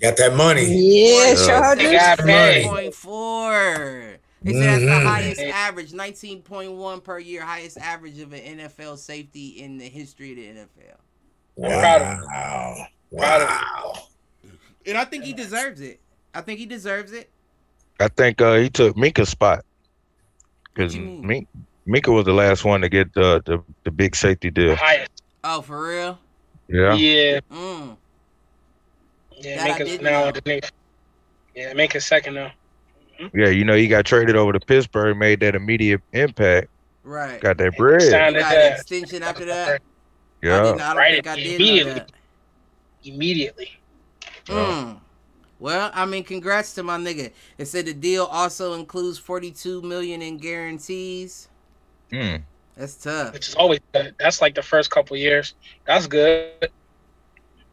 [0.00, 0.64] Got that money.
[0.64, 1.46] Yeah, Yeah.
[1.46, 1.84] Chargers.
[1.84, 2.66] They got paid.
[2.66, 4.16] 7.4.
[4.42, 9.60] They said that's the highest average, 19.1 per year, highest average of an NFL safety
[9.60, 11.70] in the history of the NFL.
[11.80, 12.86] proud of Wow.
[13.16, 13.94] Proud of Wow.
[14.84, 16.00] And I think he deserves it.
[16.34, 17.30] I think he deserves it.
[18.00, 19.64] I think uh, he took Minkah's spot
[20.74, 21.04] because What?
[21.04, 21.48] Mink,
[21.88, 24.76] Minkah was the last one to get the the, the big safety deal.
[24.76, 25.10] Highest.
[25.44, 26.18] Oh, for real?
[26.68, 26.94] Yeah.
[26.94, 27.40] Yeah.
[27.50, 27.96] Mm.
[29.38, 29.56] Yeah.
[29.56, 30.26] That I Make us now know.
[30.28, 30.72] underneath.
[31.54, 32.52] Yeah, make us second now.
[33.32, 36.68] Yeah, you know, he got traded over to Pittsburgh, made that immediate impact,
[37.02, 37.40] Right.
[37.40, 38.02] got that He bread.
[38.02, 39.68] signed Got it an uh, extension after that.
[39.70, 39.78] I,
[40.46, 40.62] Yeah.
[40.64, 41.92] didn't, I don't Right, think I did know immediately.
[41.94, 42.10] that.
[43.04, 43.70] immediately.
[44.46, 45.00] Mm.
[45.58, 47.32] Well, I mean, congrats to my nigga.
[47.56, 51.48] It said the deal also includes 42 million in guarantees.
[52.12, 52.42] Mm.
[52.76, 53.32] That's tough.
[53.32, 54.14] Which is always good.
[54.18, 55.54] That's like the first couple years.
[55.86, 56.70] That's good.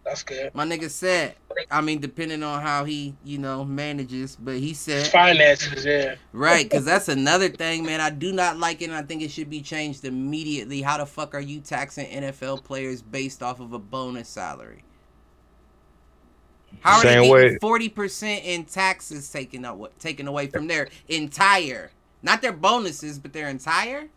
[0.06, 0.54] That's good.
[0.54, 1.36] My nigga said,
[1.72, 6.16] I mean, depending on how he, you know, manages, but he said, Finances, yeah.
[6.34, 8.02] right, because that's another thing, man.
[8.02, 10.82] I do not like it, and I think it should be changed immediately.
[10.82, 14.84] How the fuck are you taxing NFL players based off of a bonus salary?
[16.84, 20.90] How are Same they getting forty percent in taxes taken away, taken away from their
[21.08, 24.10] entire, not their bonuses, but their entire?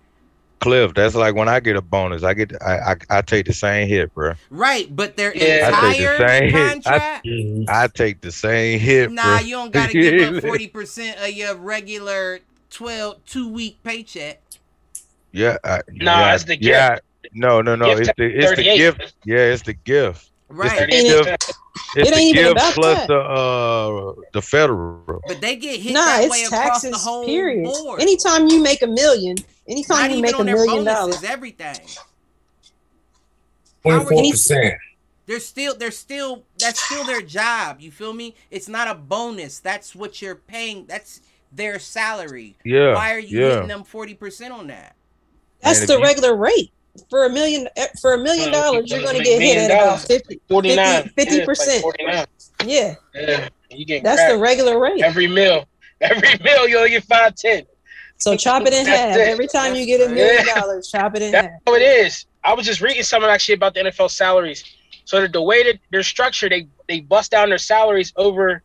[0.59, 3.53] Cliff, that's like when I get a bonus, I get I I, I take the
[3.53, 4.33] same hit, bro.
[4.51, 5.69] Right, but their yeah.
[5.69, 7.25] entire the contract.
[7.25, 7.69] Hit.
[7.69, 9.13] I, I, take the same hit.
[9.13, 9.47] Nah, bro.
[9.47, 12.41] you don't gotta give up forty percent of your regular
[12.71, 14.43] 12 two week paycheck.
[15.31, 16.65] Yeah, I, nah, yeah, it's the gift.
[16.65, 16.99] Yeah,
[17.33, 17.87] no, no, no.
[17.95, 19.15] Gift it's the it's the gift.
[19.25, 20.31] Yeah, it's the gift.
[20.49, 20.89] Right.
[20.89, 21.53] It's the gift.
[21.97, 23.09] It's it the gift plus that.
[23.09, 25.21] the uh the federal.
[25.27, 27.65] But they get hit nah, that way across the whole period.
[27.65, 28.01] board.
[28.01, 29.37] Anytime you make a million,
[29.67, 31.77] anytime Not you make a million dollars, everything.
[33.83, 34.75] Twenty four percent.
[35.27, 37.81] They're still, they're still, that's still their job.
[37.81, 38.37] You feel me?
[38.49, 39.59] It's not a bonus.
[39.59, 40.87] That's what you're paying.
[40.87, 41.21] That's
[41.51, 42.57] their salary.
[42.65, 42.95] Yeah.
[42.95, 43.55] Why are you yeah.
[43.55, 44.95] hitting them forty percent on that?
[45.63, 46.35] That's Man, the regular you...
[46.37, 46.73] rate
[47.11, 47.69] for a million.
[47.77, 51.85] Eh, for a million dollars, you're going to get hit at about 50, 50 percent.
[52.65, 52.95] Yeah.
[53.15, 53.49] yeah.
[53.71, 55.03] You get That's the regular rate.
[55.03, 55.65] Every meal,
[56.01, 57.65] every meal, you'll get five ten.
[58.19, 59.17] So chop it in half.
[59.17, 59.29] It.
[59.29, 61.61] Every time you get a million dollars, chop it in That's half.
[61.67, 62.27] how it is.
[62.45, 64.65] I was just reading something actually about the NFL salaries.
[65.05, 68.63] So the, the way that they're structured, they they bust down their salaries over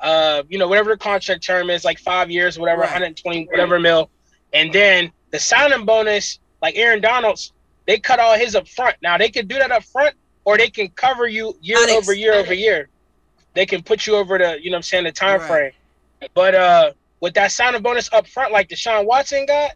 [0.00, 2.90] uh, you know, whatever the contract term is, like five years, whatever, right.
[2.90, 4.10] 120, whatever mil.
[4.52, 7.52] And then the signing bonus, like Aaron Donald's,
[7.90, 8.94] they cut all his up front.
[9.02, 10.14] Now they can do that up front,
[10.44, 11.96] or they can cover you year Alex.
[11.96, 12.88] over year over year.
[13.54, 15.48] They can put you over the, you know I'm saying, the time right.
[15.48, 15.72] frame.
[16.32, 19.72] But uh with that signing bonus up front, like Deshaun Watson got,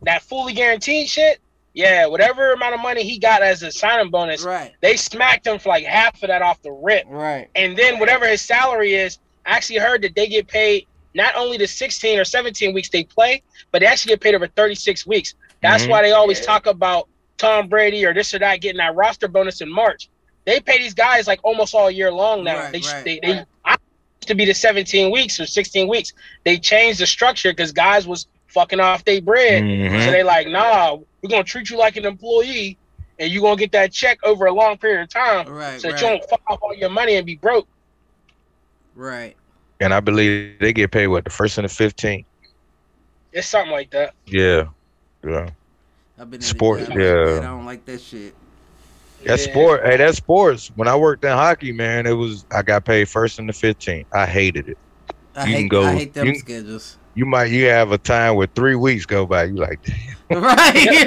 [0.00, 1.38] that fully guaranteed shit,
[1.74, 4.72] yeah, whatever amount of money he got as a signing bonus, right.
[4.80, 7.04] they smacked him for like half of that off the rip.
[7.08, 7.50] Right.
[7.56, 11.58] And then whatever his salary is, I actually heard that they get paid not only
[11.58, 15.34] the 16 or 17 weeks they play, but they actually get paid over 36 weeks.
[15.60, 15.92] That's mm-hmm.
[15.92, 17.09] why they always talk about
[17.40, 20.10] Tom Brady or this or that getting that roster bonus in March.
[20.44, 22.58] They pay these guys like almost all year long now.
[22.58, 23.78] Right, they, right, they, they, right.
[24.20, 26.12] to be the 17 weeks or 16 weeks.
[26.44, 29.62] They changed the structure because guys was fucking off their bread.
[29.62, 30.04] Mm-hmm.
[30.04, 32.76] So they like, nah, we're gonna treat you like an employee,
[33.18, 36.00] and you're gonna get that check over a long period of time, right, so that
[36.00, 37.66] you don't fuck off all your money and be broke.
[38.94, 39.34] Right.
[39.80, 42.26] And I believe they get paid what the first and the fifteenth.
[43.32, 44.14] It's something like that.
[44.26, 44.64] Yeah.
[45.24, 45.50] Yeah.
[46.20, 46.86] I've been sports.
[46.90, 47.38] Yeah.
[47.38, 48.34] I don't like that shit.
[49.24, 49.52] That's yeah.
[49.52, 49.84] sport.
[49.84, 50.70] Hey, that's sports.
[50.74, 54.06] When I worked in hockey, man, it was I got paid first and the fifteenth.
[54.12, 54.78] I hated it.
[55.34, 55.84] I you hate, can go.
[55.84, 56.98] I hate them you, schedules.
[57.14, 59.44] You might you have a time where three weeks go by.
[59.44, 60.42] You like, damn.
[60.42, 60.74] right,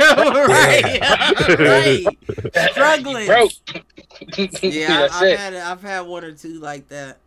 [0.49, 2.72] right, right.
[2.72, 3.28] Struggling.
[3.28, 3.51] Broke.
[4.64, 7.20] yeah, I, have had I've had one or two like that.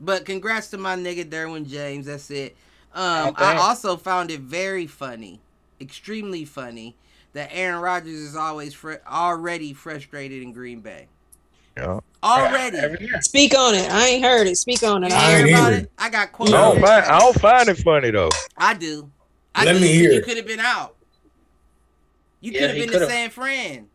[0.00, 2.06] But congrats to my nigga Derwin James.
[2.06, 2.56] That's it.
[2.94, 3.44] Um, okay.
[3.44, 5.40] I also found it very funny,
[5.80, 6.94] extremely funny,
[7.32, 11.06] that Aaron Rodgers is always fr- already frustrated in Green Bay.
[11.76, 12.00] Yeah.
[12.22, 12.96] Already.
[13.20, 13.90] Speak on it.
[13.90, 14.56] I ain't heard it.
[14.56, 15.12] Speak on it.
[15.12, 15.90] I, ain't about it.
[15.98, 16.52] I got quotes.
[16.52, 18.30] I don't, find, I don't find it funny though.
[18.56, 19.10] I do.
[19.54, 19.80] I Let do.
[19.80, 20.12] me hear.
[20.12, 20.96] You could have been out.
[22.40, 23.08] You could have been could've.
[23.08, 23.88] to San Fran.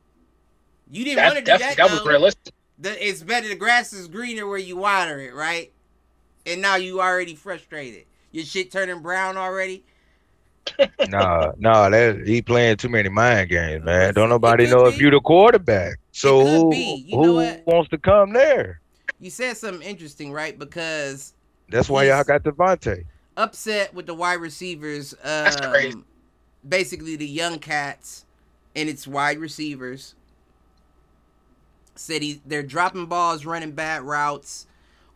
[0.89, 1.77] You didn't want to do that.
[1.77, 2.53] That was realistic.
[2.79, 3.47] The, it's better.
[3.47, 5.71] The grass is greener where you water it, right?
[6.45, 8.05] and now you already frustrated.
[8.31, 9.83] Your shit turning brown already.
[11.09, 14.13] nah, nah, that he playing too many mind games, man.
[14.13, 14.89] Don't nobody know be.
[14.89, 15.97] if you the quarterback.
[16.11, 16.71] So who,
[17.11, 17.33] who
[17.65, 18.81] wants to come there?
[19.19, 20.57] You said something interesting, right?
[20.57, 21.33] Because
[21.69, 23.05] that's why y'all got Davante.
[23.37, 25.13] Upset with the wide receivers.
[25.13, 26.03] Um, that's crazy.
[26.67, 28.25] Basically, the young cats
[28.75, 30.15] and its wide receivers
[31.95, 34.67] said he, they're dropping balls, running bad routes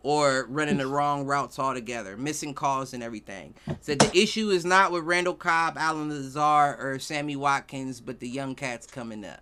[0.02, 3.54] or running the wrong routes altogether, missing calls and everything.
[3.80, 8.28] Said the issue is not with Randall Cobb, Allen Lazard, or Sammy Watkins, but the
[8.28, 9.40] young cats coming up.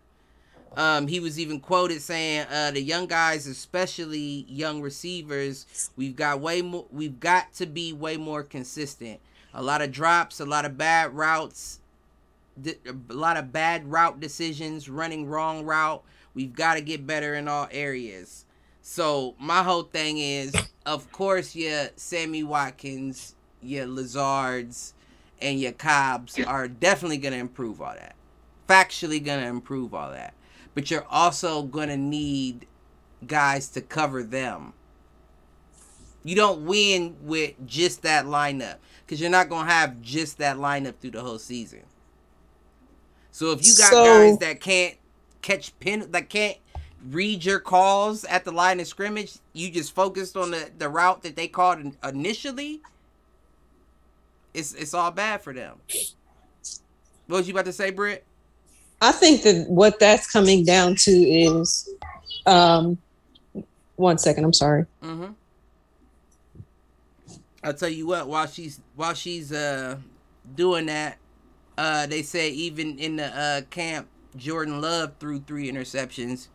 [0.76, 6.40] Um, he was even quoted saying, uh, "The young guys, especially young receivers, we've got
[6.40, 6.86] way more.
[6.92, 9.20] We've got to be way more consistent.
[9.54, 11.80] A lot of drops, a lot of bad routes,
[12.64, 16.02] a lot of bad route decisions, running wrong route.
[16.34, 18.44] We've got to get better in all areas."
[18.90, 20.54] So my whole thing is,
[20.86, 24.94] of course, your Sammy Watkins, your Lazards,
[25.42, 28.16] and your Cobbs are definitely gonna improve all that.
[28.66, 30.32] Factually gonna improve all that.
[30.74, 32.66] But you're also gonna need
[33.26, 34.72] guys to cover them.
[36.24, 40.96] You don't win with just that lineup because you're not gonna have just that lineup
[40.96, 41.82] through the whole season.
[43.32, 44.96] So if you got so, guys that can't
[45.42, 46.56] catch pin, that can't
[47.10, 49.38] read your calls at the line of scrimmage.
[49.52, 52.80] You just focused on the, the route that they called initially.
[54.54, 55.76] It's it's all bad for them.
[57.26, 58.24] What was you about to say, Britt?
[59.00, 61.88] I think that what that's coming down to is
[62.46, 62.98] um,
[63.96, 64.44] one second.
[64.44, 64.86] I'm sorry.
[65.02, 65.32] Mm-hmm.
[67.62, 68.28] I'll tell you what.
[68.28, 69.98] While she's while she's uh
[70.56, 71.18] doing that,
[71.76, 76.48] uh, they say even in the uh camp, Jordan Love threw three interceptions,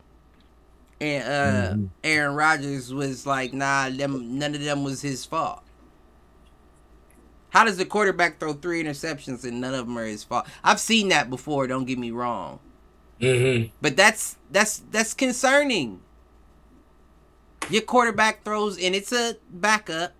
[1.04, 1.86] and uh mm-hmm.
[2.02, 5.62] Aaron Rodgers was like, "Nah, them none of them was his fault."
[7.50, 10.46] How does the quarterback throw three interceptions and none of them are his fault?
[10.64, 11.68] I've seen that before.
[11.68, 12.58] Don't get me wrong.
[13.20, 13.70] Mm-hmm.
[13.80, 16.00] But that's that's that's concerning.
[17.70, 20.12] Your quarterback throws and it's a backup.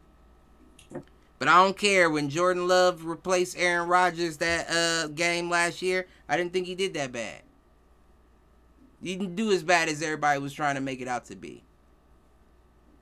[1.41, 6.07] But I don't care when Jordan Love replaced Aaron Rodgers that uh, game last year.
[6.29, 7.43] I didn't think he did that bad.
[9.05, 11.63] He didn't do as bad as everybody was trying to make it out to be.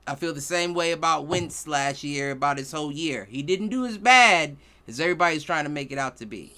[0.05, 3.25] I feel the same way about Wentz last year, about his whole year.
[3.31, 6.51] He didn't do as bad as everybody's trying to make it out to be.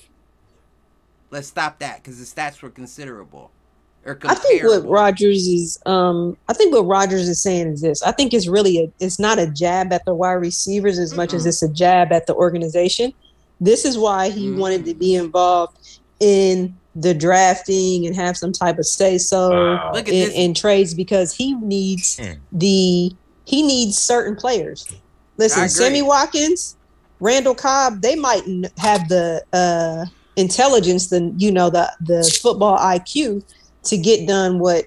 [1.29, 3.51] Let's stop that because the stats were considerable.
[4.07, 8.01] I think what Rodgers is, um, I think what Rodgers is saying is this.
[8.03, 11.17] I think it's really a, it's not a jab at the wide receivers as mm-hmm.
[11.17, 13.13] much as it's a jab at the organization.
[13.61, 14.59] This is why he mm-hmm.
[14.59, 19.91] wanted to be involved in the drafting and have some type of say so wow.
[19.93, 22.37] in, in, trades because he needs mm.
[22.51, 23.11] the
[23.45, 24.87] he needs certain players.
[25.37, 26.77] Listen, Sammy Watkins,
[27.19, 28.43] Randall Cobb, they might
[28.77, 33.43] have the uh, intelligence, the you know the the football IQ
[33.83, 34.85] to get done what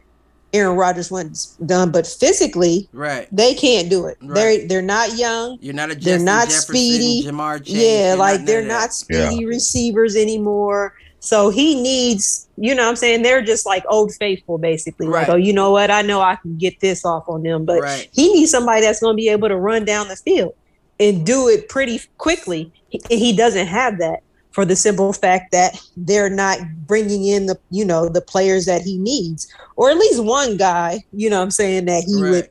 [0.55, 4.17] Aaron Rodgers wants done, but physically, right, they can't do it.
[4.23, 4.35] Right.
[4.35, 5.59] They're they're not young.
[5.61, 7.29] You're not a Justin they're not Jefferson, speedy.
[7.29, 9.47] Ja'Marr Chase, yeah, like they're not speedy yeah.
[9.47, 10.95] receivers anymore.
[11.21, 13.23] So he needs, you know I'm saying?
[13.23, 15.09] They're just like old faithful, basically.
[15.09, 15.27] Right.
[15.27, 15.91] Like, oh, you know what?
[15.91, 17.65] I know I can get this off on them.
[17.65, 18.09] But right.
[18.13, 20.55] he needs somebody that's going to be able to run down the field
[21.01, 22.73] and do it pretty quickly.
[22.89, 24.21] He, he doesn't have that
[24.53, 28.83] for the simple fact that they're not bringing in the, you know, the players that
[28.83, 29.53] he needs.
[29.77, 32.31] Or at least one guy, you know I'm saying, that he right.
[32.31, 32.49] would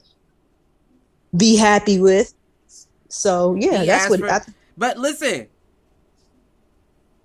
[1.35, 2.33] be happy with.
[3.09, 4.19] So, yeah, he that's what.
[4.19, 4.41] For, I,
[4.77, 5.47] but listen,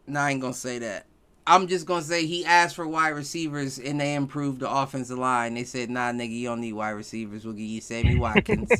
[0.06, 1.06] no, I ain't going to say that.
[1.46, 5.54] I'm just gonna say he asked for wide receivers and they improved the offensive line.
[5.54, 7.44] They said, "Nah, nigga, you don't need wide receivers.
[7.44, 8.70] We'll give you Sammy Watkins,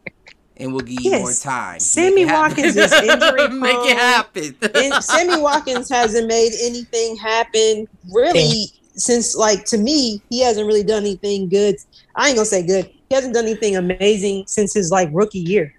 [0.56, 1.20] and we'll give you yes.
[1.20, 3.60] more time." Sammy Watkins is injury prone.
[3.60, 4.56] Make it happen.
[4.74, 10.82] and Sammy Watkins hasn't made anything happen really since, like, to me, he hasn't really
[10.82, 11.76] done anything good.
[12.16, 12.90] I ain't gonna say good.
[13.08, 15.74] He hasn't done anything amazing since his like rookie year.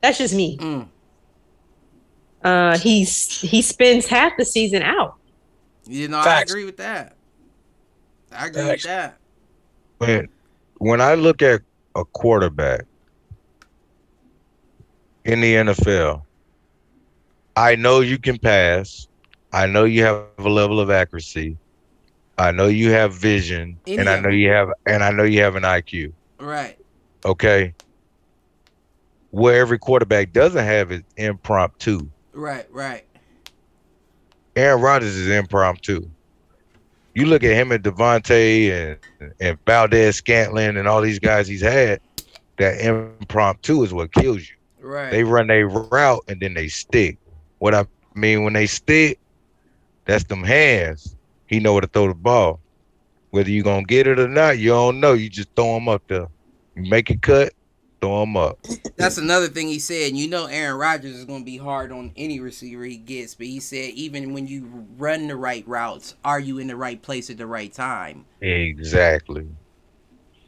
[0.00, 0.58] That's just me.
[0.58, 0.88] Mm.
[2.42, 5.16] Uh, he's he spends half the season out.
[5.88, 6.50] You know, Facts.
[6.50, 7.16] I agree with that.
[8.32, 8.84] I agree Facts.
[8.84, 9.18] with that.
[9.98, 10.28] When
[10.78, 11.62] when I look at
[11.94, 12.86] a quarterback
[15.24, 16.24] in the NFL,
[17.56, 19.08] I know you can pass.
[19.52, 21.30] I know you have a level of accuracy.
[22.16, 25.40] I know you have vision, in and I know you have, and I know you
[25.40, 26.12] have an IQ.
[26.38, 26.78] Right.
[27.24, 27.74] Okay.
[29.30, 32.10] Where every quarterback doesn't have is impromptu.
[32.32, 32.66] Right.
[32.70, 33.05] Right.
[34.56, 36.08] Aaron Rodgers is impromptu.
[37.14, 42.00] You look at him and Davante and and Valdes-Scantling and all these guys he's had.
[42.56, 44.56] That impromptu is what kills you.
[44.80, 45.10] Right.
[45.10, 47.18] They run a route and then they stick.
[47.58, 49.18] What I mean when they stick,
[50.06, 51.16] that's them hands.
[51.46, 52.60] He know where to throw the ball.
[53.30, 55.12] Whether you gonna get it or not, you don't know.
[55.12, 56.28] You just throw them up there.
[56.76, 57.52] You make it cut,
[58.00, 58.58] throw him up.
[58.96, 60.16] That's another thing he said.
[60.16, 63.46] You know, Aaron Rodgers is going to be hard on any receiver he gets, but
[63.46, 67.30] he said even when you run the right routes, are you in the right place
[67.30, 68.24] at the right time?
[68.40, 69.46] Exactly.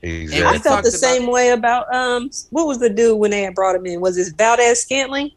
[0.00, 0.46] Exactly.
[0.46, 2.30] I felt the same way about um.
[2.50, 4.00] What was the dude when they had brought him in?
[4.00, 5.32] Was it Valdes-Scantling?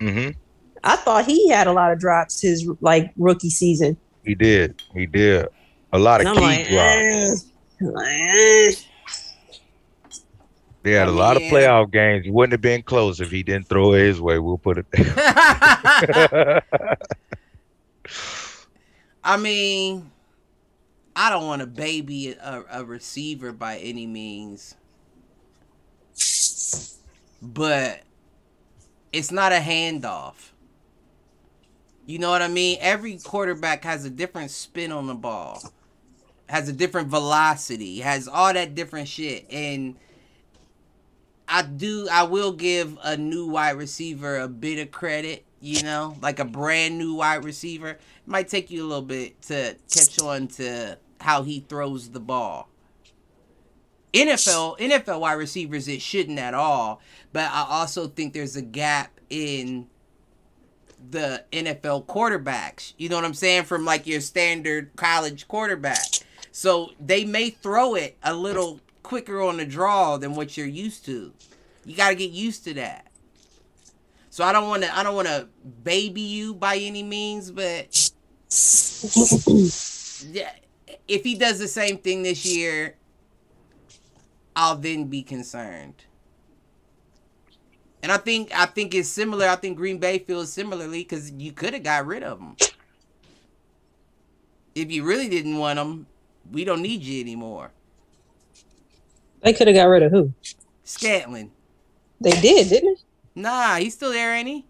[0.00, 0.38] Mm-hmm.
[0.84, 3.96] I thought he had a lot of drops his like rookie season.
[4.24, 4.82] He did.
[4.94, 5.48] He did.
[5.92, 7.46] A lot of key like, drops.
[7.82, 8.72] Eh.
[10.84, 12.26] They had a lot of playoff games.
[12.26, 14.38] He wouldn't have been close if he didn't throw it his way.
[14.38, 16.62] We'll put it there.
[19.24, 20.12] I mean,
[21.16, 24.74] I don't want to baby a, a receiver by any means,
[27.40, 28.02] but
[29.10, 30.50] it's not a handoff.
[32.04, 32.76] You know what I mean?
[32.82, 35.62] Every quarterback has a different spin on the ball,
[36.46, 39.96] has a different velocity, has all that different shit, and
[41.48, 46.16] I do I will give a new wide receiver a bit of credit, you know,
[46.22, 47.90] like a brand new wide receiver.
[47.90, 52.20] It might take you a little bit to catch on to how he throws the
[52.20, 52.68] ball.
[54.12, 57.00] NFL NFL wide receivers it shouldn't at all,
[57.32, 59.88] but I also think there's a gap in
[61.10, 62.94] the NFL quarterbacks.
[62.96, 66.06] You know what I'm saying from like your standard college quarterback.
[66.52, 71.04] So they may throw it a little quicker on the draw than what you're used
[71.04, 71.32] to.
[71.84, 73.06] You got to get used to that.
[74.30, 75.46] So I don't want to I don't want to
[75.84, 78.10] baby you by any means, but
[80.32, 80.50] yeah,
[81.06, 82.96] if he does the same thing this year,
[84.56, 86.04] I'll then be concerned.
[88.02, 89.46] And I think I think it's similar.
[89.46, 92.56] I think Green Bay feels similarly because you could have got rid of him.
[94.74, 96.06] If you really didn't want him,
[96.50, 97.70] we don't need you anymore.
[99.44, 100.32] They could have got rid of who?
[100.82, 101.52] Scantling.
[102.20, 102.98] They did, didn't
[103.34, 103.42] they?
[103.42, 104.64] Nah, he's still there, ain't he?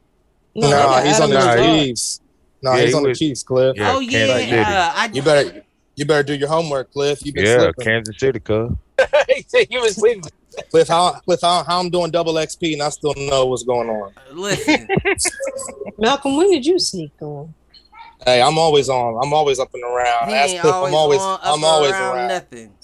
[0.57, 2.21] No, nah, he's on the Chiefs.
[2.61, 3.77] No, nah, yeah, he's he on was, the Chiefs, Cliff.
[3.77, 5.65] Yeah, oh yeah, uh, you better
[5.97, 7.25] you better do your homework, Cliff.
[7.25, 7.85] You've been yeah, slipping.
[7.85, 8.73] Kansas City, Cliff.
[9.69, 10.25] he was sleeping.
[10.71, 13.89] Cliff, how Cliff, how, how I'm doing double XP and I still know what's going
[13.89, 14.13] on.
[14.33, 14.89] Listen,
[15.99, 17.53] Malcolm, when did you sneak on?
[18.25, 19.23] Hey, I'm always on.
[19.23, 20.33] I'm always up and around.
[20.33, 22.29] Ask Cliff, always I'm always on, I'm always around, around.
[22.29, 22.75] Nothing.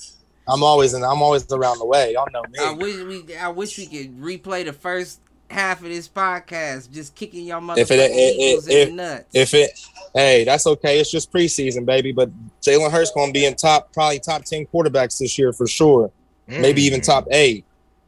[0.51, 1.05] I'm always in.
[1.05, 2.13] I'm always around the way.
[2.15, 2.59] Y'all know me.
[2.59, 3.37] I wish we.
[3.37, 5.21] I wish we could replay the first
[5.51, 9.03] half of this podcast, just kicking y'all motherfucking if it, it, Eagles it, in the
[9.03, 9.27] nuts.
[9.35, 9.71] If it,
[10.15, 11.01] hey, that's okay.
[11.01, 12.13] It's just preseason, baby.
[12.13, 12.31] But
[12.63, 16.11] Jalen Hurts gonna be in top, probably top ten quarterbacks this year for sure.
[16.49, 16.61] Mm.
[16.61, 17.65] Maybe even top eight.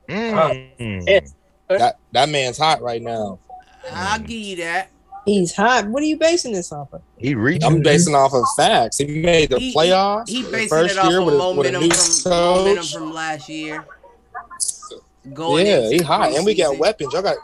[0.08, 1.32] Mm.
[1.68, 3.38] That that man's hot right now.
[3.92, 4.90] I'll give you that.
[5.24, 5.86] He's hot.
[5.86, 7.02] What are you basing this off of?
[7.16, 7.64] He reached.
[7.64, 8.98] I'm basing off of facts.
[8.98, 10.28] He made the he, playoffs.
[10.28, 13.84] He, he basing first it off year of with momentum, from, momentum from last year.
[15.32, 17.12] Going yeah, he hot, and we got weapons.
[17.12, 17.36] Y'all got.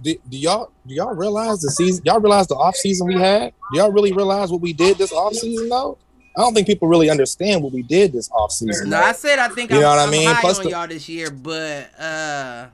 [0.00, 2.02] Do, do, y'all do y'all realize the season?
[2.04, 3.52] Y'all realize the off season we had?
[3.72, 5.96] Do y'all really realize what we did this off season though?
[6.36, 8.90] I don't think people really understand what we did this off season.
[8.90, 10.34] No, I said I think you I'm, know what I'm I mean.
[10.36, 12.66] Plus on the, y'all this year, but uh,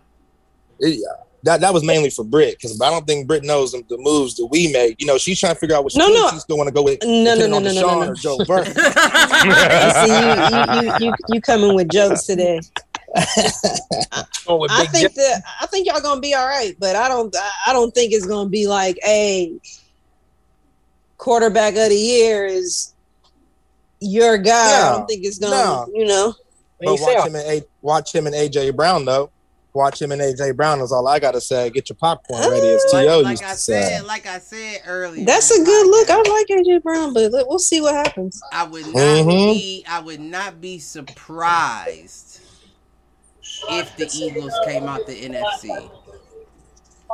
[0.78, 1.04] it,
[1.44, 4.34] that that was mainly for Britt because I don't think Britt knows the, the, moves
[4.36, 5.00] that we make.
[5.00, 6.30] You know, she's trying to figure out which no, no.
[6.30, 6.98] she's still want to go with.
[7.02, 8.10] No, no, no, no, no, no, no.
[8.10, 8.66] Or Joe Burke.
[8.66, 8.74] See,
[10.14, 12.60] you, you, you, you coming with jokes today.
[13.16, 17.34] I think that I think y'all gonna be all right, but I don't
[17.66, 19.58] I don't think it's gonna be like a
[21.16, 22.94] quarterback of the year is
[24.00, 24.80] your guy.
[24.80, 25.88] No, I don't think it's gonna no.
[25.94, 26.34] you know.
[26.80, 29.30] But watch him and A, watch him and AJ Brown though
[29.78, 31.70] watch him and AJ Brown is all I gotta say.
[31.70, 35.24] Get your popcorn ready, as To like, like I said, like I said earlier.
[35.24, 36.10] That's a good look.
[36.10, 38.40] I like AJ Brown, but we'll see what happens.
[38.52, 39.28] I would not mm-hmm.
[39.28, 39.84] be.
[39.88, 42.40] I would not be surprised
[43.70, 45.90] if the Eagles came out the NFC.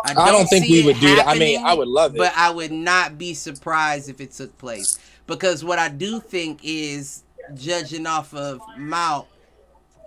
[0.07, 1.29] I don't, I don't think we would do that.
[1.29, 4.57] I mean, I would love it, but I would not be surprised if it took
[4.59, 7.23] place because what I do think is
[7.55, 9.27] judging off of Mount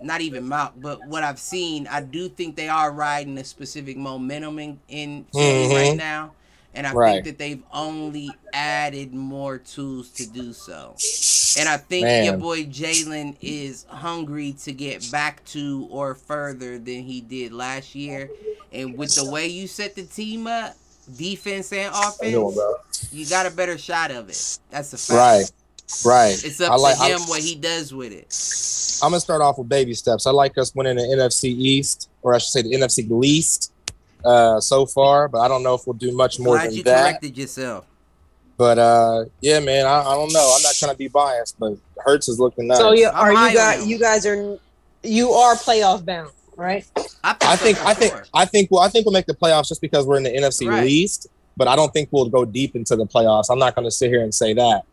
[0.02, 3.96] not even Mount, but what I've seen, I do think they are riding a specific
[3.96, 5.74] momentum in, in mm-hmm.
[5.74, 6.32] right now.
[6.74, 7.12] And I right.
[7.14, 10.94] think that they've only added more tools to do so.
[11.58, 12.24] And I think Man.
[12.24, 17.94] your boy Jalen is hungry to get back to or further than he did last
[17.94, 18.30] year.
[18.72, 20.76] And with the way you set the team up,
[21.16, 24.58] defense and offense, you got a better shot of it.
[24.70, 25.10] That's a fact.
[25.10, 25.50] Right.
[26.04, 26.44] Right.
[26.44, 28.26] It's up like, to him I, what he does with it.
[29.02, 30.26] I'm gonna start off with baby steps.
[30.26, 33.72] I like us winning the NFC East, or I should say the NFC least
[34.24, 36.82] uh, so far, but I don't know if we'll do much more Glad than you
[36.84, 37.02] that.
[37.02, 37.86] corrected yourself.
[38.58, 40.54] But uh, yeah, man, I, I, don't know.
[40.56, 42.78] I'm not trying to be biased, but Hurts is looking nice.
[42.78, 44.58] So you are you guys you guys are
[45.02, 46.84] you are playoff bound, right?
[47.22, 49.68] I think I think I think, I think well I think we'll make the playoffs
[49.68, 50.84] just because we're in the NFC right.
[50.84, 53.44] least, but I don't think we'll go deep into the playoffs.
[53.48, 54.84] I'm not going to sit here and say that.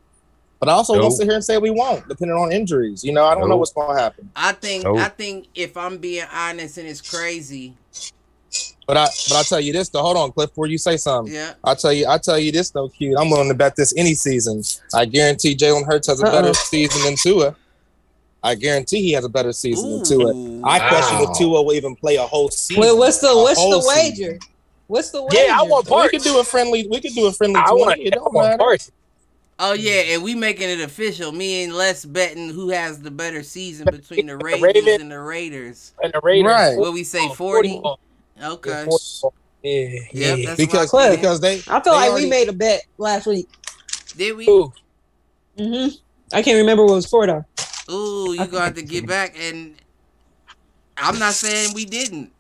[0.60, 1.03] But I also nope.
[1.03, 3.03] won't sit here and say we won't, depending on injuries.
[3.03, 3.49] You know, I don't nope.
[3.49, 4.30] know what's going to happen.
[4.36, 4.99] I think nope.
[4.99, 7.74] I think if I'm being honest, and it's crazy.
[8.88, 10.01] But I but I tell you this though.
[10.01, 10.51] Hold on, Cliff.
[10.51, 11.53] Before you say something, yeah.
[11.64, 13.18] I tell you I tell you this though, cute.
[13.20, 14.62] I'm willing to bet this any season.
[14.93, 16.53] I guarantee Jalen Hurts has a better Uh-oh.
[16.53, 17.56] season than Tua.
[18.43, 19.97] I guarantee he has a better season Ooh.
[19.97, 20.32] than Tua.
[20.64, 20.89] I wow.
[20.89, 22.82] question if Tua will even play a whole season.
[22.82, 24.34] Wait, what's the what's the wager?
[24.34, 24.39] Season.
[24.86, 25.36] What's the wager?
[25.36, 26.12] Yeah, I want part.
[26.12, 26.88] We could do a friendly.
[26.88, 27.60] We could do a friendly.
[27.60, 27.99] I want.
[27.99, 28.58] It don't matter.
[28.58, 28.88] Part.
[29.58, 31.32] Oh yeah, and we making it official.
[31.32, 35.93] Me and Les betting who has the better season between the Ravens and the Raiders.
[36.03, 36.51] And the Raiders.
[36.51, 36.78] Right.
[36.78, 37.82] What we say, forty?
[38.43, 38.88] Okay.
[39.64, 40.56] Yeah, yeah.
[40.58, 41.56] because because they.
[41.68, 43.47] I feel like already, we made a bet last week.
[44.18, 44.47] Did we?
[44.49, 44.74] Ooh.
[45.58, 45.97] Mhm.
[46.34, 47.45] I can't remember what it was for though.
[47.89, 49.76] Ooh, you gonna have to get back, and
[50.97, 52.32] I'm not saying we didn't.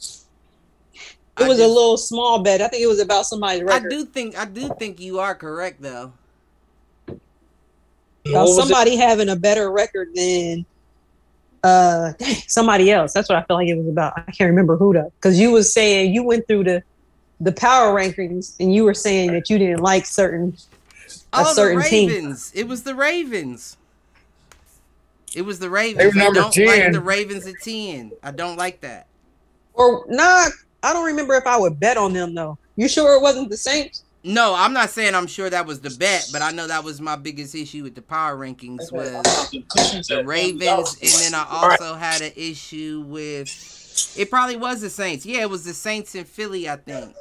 [0.93, 2.61] It I was just, a little small bet.
[2.61, 3.85] I think it was about somebody's record.
[3.85, 6.11] I do think I do think you are correct though
[8.25, 8.99] somebody it?
[8.99, 10.65] having a better record than
[11.63, 12.13] uh
[12.47, 13.13] somebody else.
[13.13, 14.13] That's what I feel like it was about.
[14.17, 16.83] I can't remember who though, because you was saying you went through the
[17.41, 20.55] the power rankings and you were saying that you didn't like certain
[21.33, 22.51] a oh, certain the Ravens.
[22.51, 22.61] Team.
[22.61, 23.77] It was the Ravens.
[25.35, 25.97] It was the Ravens.
[25.97, 26.67] They were number I don't 10.
[26.67, 28.13] like the Ravens at 10.
[28.23, 29.07] I don't like that.
[29.73, 30.47] Or nah,
[30.81, 32.57] I don't remember if I would bet on them though.
[32.77, 34.04] You sure it wasn't the Saints?
[34.27, 36.99] No, I'm not saying I'm sure that was the bet, but I know that was
[36.99, 39.11] my biggest issue with the power rankings was
[40.07, 43.47] the Ravens, and then I also had an issue with
[44.17, 44.31] it.
[44.31, 45.27] Probably was the Saints.
[45.27, 47.15] Yeah, it was the Saints in Philly, I think.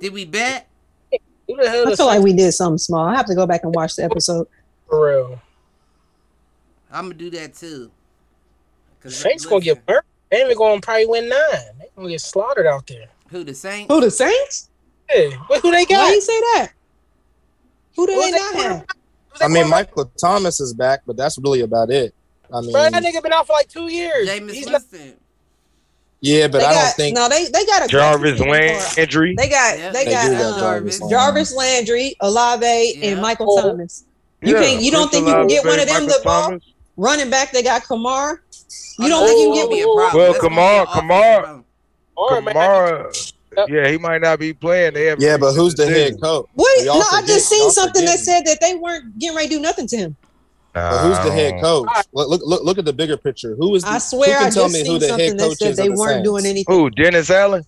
[0.00, 0.66] Did we bet?
[1.12, 3.06] I feel like we did something small.
[3.06, 4.48] I have to go back and watch the episode.
[4.88, 5.42] For real.
[6.90, 7.90] I'm gonna do that too.
[9.04, 10.06] Saints gonna get burnt.
[10.30, 11.38] They ain't gonna probably win nine.
[11.78, 13.08] They're gonna get slaughtered out there.
[13.30, 13.92] Who the Saints?
[13.92, 14.70] Who the Saints?
[15.08, 16.04] Hey, who they got?
[16.04, 16.72] Why you say that?
[17.96, 18.86] Who do they, they not have?
[19.40, 22.14] I mean, Michael Thomas is back, but that's really about it.
[22.52, 24.28] I mean, Bro, that nigga been out for like two years.
[24.28, 25.14] Jameis Winston.
[26.20, 27.28] Yeah, but they I got, don't think no.
[27.28, 29.34] They they got a Jarvis Landry.
[29.36, 29.90] They got yeah.
[29.90, 33.06] they, they got um, Jarvis, Jarvis Landry, Olave, yeah.
[33.06, 33.70] and Michael oh.
[33.70, 34.04] Thomas.
[34.42, 34.62] You yeah.
[34.62, 34.82] can't.
[34.82, 36.58] You don't think you can get one of them the ball
[36.96, 37.52] running back?
[37.52, 38.42] They got Kamar.
[38.98, 40.14] You don't oh, think you can get one?
[40.14, 41.64] Well, Kamar, Kamar,
[42.28, 43.32] Kamara,
[43.68, 44.94] yeah, he might not be playing.
[44.94, 46.46] They yeah, but who's the head coach?
[46.54, 46.84] What?
[46.84, 49.86] No, I just seen something that said that they weren't getting ready to do nothing
[49.88, 50.16] to him.
[50.72, 51.88] But who's the head coach?
[52.12, 53.56] Look, look, look, look at the bigger picture.
[53.56, 53.82] Who is?
[53.82, 56.72] The, I swear, I just seen something that said they weren't doing anything.
[56.74, 56.90] Who?
[56.90, 57.64] Dennis Allen.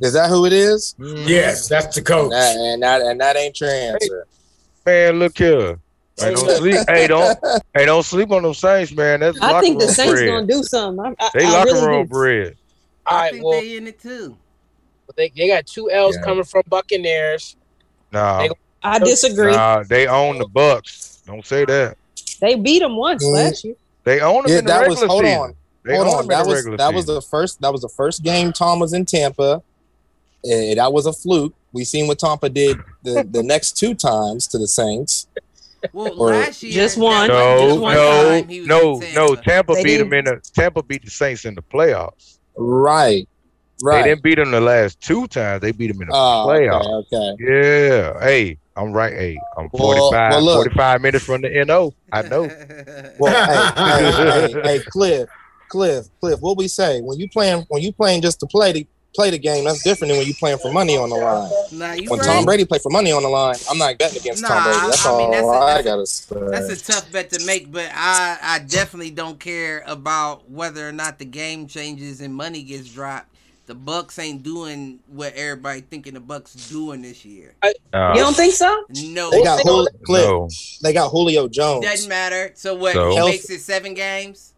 [0.00, 0.94] Is that who it is?
[0.98, 1.28] Mm.
[1.28, 2.24] Yes, that's the coach.
[2.24, 4.26] And that, and that, and that ain't your answer.
[4.84, 5.78] Man, look here.
[6.16, 6.80] Hey, don't sleep.
[6.88, 7.38] hey, don't.
[7.74, 9.20] Hey, don't sleep on those Saints, man.
[9.20, 10.28] That's I think the Saints bread.
[10.28, 11.04] gonna do something.
[11.04, 12.08] I, I, they I locker really room do.
[12.08, 12.56] bread.
[13.06, 14.36] I think well, they in it too.
[15.16, 16.22] They they got two L's yeah.
[16.22, 17.56] coming from Buccaneers.
[18.12, 18.48] No, nah,
[18.82, 19.52] I disagree.
[19.52, 21.22] Nah, they own the Bucks.
[21.26, 21.96] Don't say that.
[22.40, 23.34] They beat them once mm-hmm.
[23.34, 23.74] last year.
[24.04, 25.40] They own them yeah, in the that was, hold season.
[25.40, 25.54] On.
[25.84, 26.26] They hold on.
[26.28, 26.94] That was that season.
[26.94, 29.62] was the first that was the first game Tom was in Tampa.
[30.44, 31.54] And that was a fluke.
[31.72, 35.26] We seen what Tampa did the, the next two times to the Saints.
[35.92, 37.28] Well, or, last year, just one.
[37.28, 39.34] No, just one no, no, no.
[39.34, 40.10] Tampa they beat didn't.
[40.10, 42.33] them in the Tampa beat the Saints in the playoffs.
[42.56, 43.28] Right.
[43.82, 44.02] Right.
[44.02, 45.60] They didn't beat them the last two times.
[45.60, 47.06] They beat them in the oh, playoffs.
[47.12, 47.44] Okay, okay.
[47.44, 48.20] Yeah.
[48.20, 49.12] Hey, I'm right.
[49.12, 51.92] Hey, I'm 45, well, well, 45 minutes from the NO.
[52.12, 52.42] I know.
[53.18, 55.28] well, hey, hey, hey, hey, Cliff,
[55.68, 56.40] Cliff, Cliff.
[56.40, 59.38] What we say when you playing when you playing just to play the play the
[59.38, 61.50] game, that's different than when you playing for money on the line.
[61.72, 62.26] Nah, when right.
[62.26, 64.78] Tom Brady play for money on the line, I'm not betting against nah, Tom Brady.
[64.86, 66.36] That's I mean, all that's a, I gotta say.
[66.50, 70.92] That's a tough bet to make, but I I definitely don't care about whether or
[70.92, 73.34] not the game changes and money gets dropped
[73.66, 77.54] the Bucks ain't doing what everybody thinking the Bucks doing this year.
[77.62, 78.84] I, uh, you don't think so?
[79.04, 79.30] No.
[79.30, 80.48] They got, Julio, no.
[80.82, 81.84] they got Julio Jones.
[81.84, 82.52] Doesn't matter.
[82.54, 82.92] So what?
[82.92, 83.24] So.
[83.24, 84.53] Makes it seven games.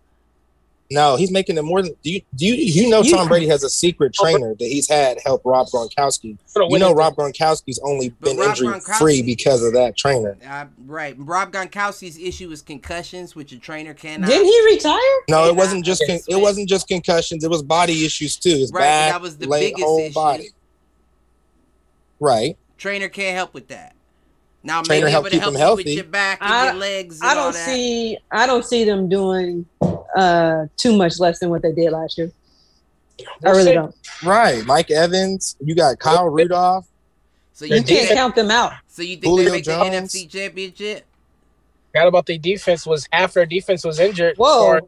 [0.90, 1.94] No, he's making it more than.
[2.02, 5.18] Do you do you, you know Tom Brady has a secret trainer that he's had
[5.24, 6.38] help Rob Gronkowski.
[6.54, 10.36] You know Rob Gronkowski's only been injury free because of that trainer.
[10.48, 14.28] Uh, right, Rob Gronkowski's issue is concussions, which a trainer cannot.
[14.28, 15.00] Didn't he retire?
[15.28, 17.42] No, it wasn't just con- it wasn't just concussions.
[17.42, 18.50] It was body issues too.
[18.50, 20.14] His right, back, that was the biggest whole issue.
[20.14, 20.50] body.
[22.20, 22.56] Right.
[22.78, 23.94] Trainer can't help with that.
[24.62, 25.84] Now trainer help keep help him healthy.
[25.84, 27.20] with your back and I, your legs.
[27.22, 28.18] I don't see.
[28.30, 29.66] I don't see them doing
[30.16, 32.32] uh too much less than what they did last year.
[33.44, 33.94] I really don't.
[34.24, 35.56] Right, Mike Evans.
[35.60, 36.86] You got Kyle Rudolph.
[37.52, 38.72] So you can't count them out.
[38.88, 40.12] So you think Julio they make Jones.
[40.12, 41.06] the NFC Championship?
[41.92, 44.36] Forgot about the defense was half their defense was injured.
[44.36, 44.80] Whoa.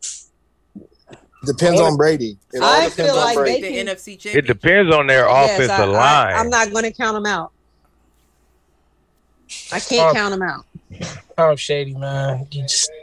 [1.47, 2.37] Depends on Brady.
[2.53, 3.63] It I feel like Brady.
[3.63, 4.35] the NFC Championship.
[4.37, 6.35] It depends on their yes, offensive I, line.
[6.35, 7.53] I, am not going to count them out.
[9.73, 10.67] I can't count them out.
[11.39, 12.47] Oh, shady man.
[12.51, 12.98] You just don't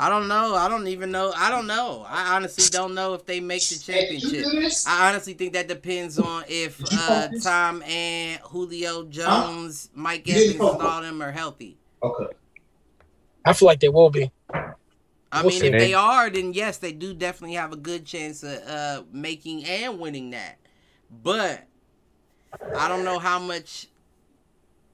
[0.00, 0.54] I don't know.
[0.54, 1.30] I don't even know.
[1.36, 2.06] I don't know.
[2.08, 4.46] I honestly don't know if they make the championship.
[4.86, 10.62] I honestly think that depends on if uh, Tom and Julio Jones, Mike Evans, and
[10.62, 11.76] all them are healthy.
[12.02, 12.32] Okay.
[13.44, 14.30] I feel like they will be.
[15.30, 18.58] I mean, if they are, then yes, they do definitely have a good chance of
[18.66, 20.56] uh, making and winning that.
[21.10, 21.66] But
[22.74, 23.86] I don't know how much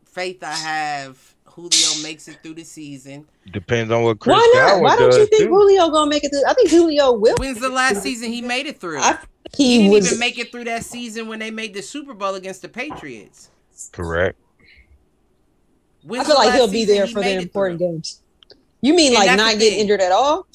[0.05, 3.27] faith I have Julio makes it through the season.
[3.51, 4.69] Depends on what Chris Why not?
[4.69, 5.49] Gower Why don't you think too.
[5.49, 6.45] Julio gonna make it through?
[6.47, 7.37] I think Julio will.
[7.39, 8.99] When's the last season he made it through?
[8.99, 9.19] I,
[9.55, 12.15] he, he didn't was, even make it through that season when they made the Super
[12.15, 13.51] Bowl against the Patriots.
[13.93, 14.39] Correct.
[16.03, 18.21] When's I feel like he'll be there he for the important games.
[18.81, 20.47] You mean and like not get injured at all?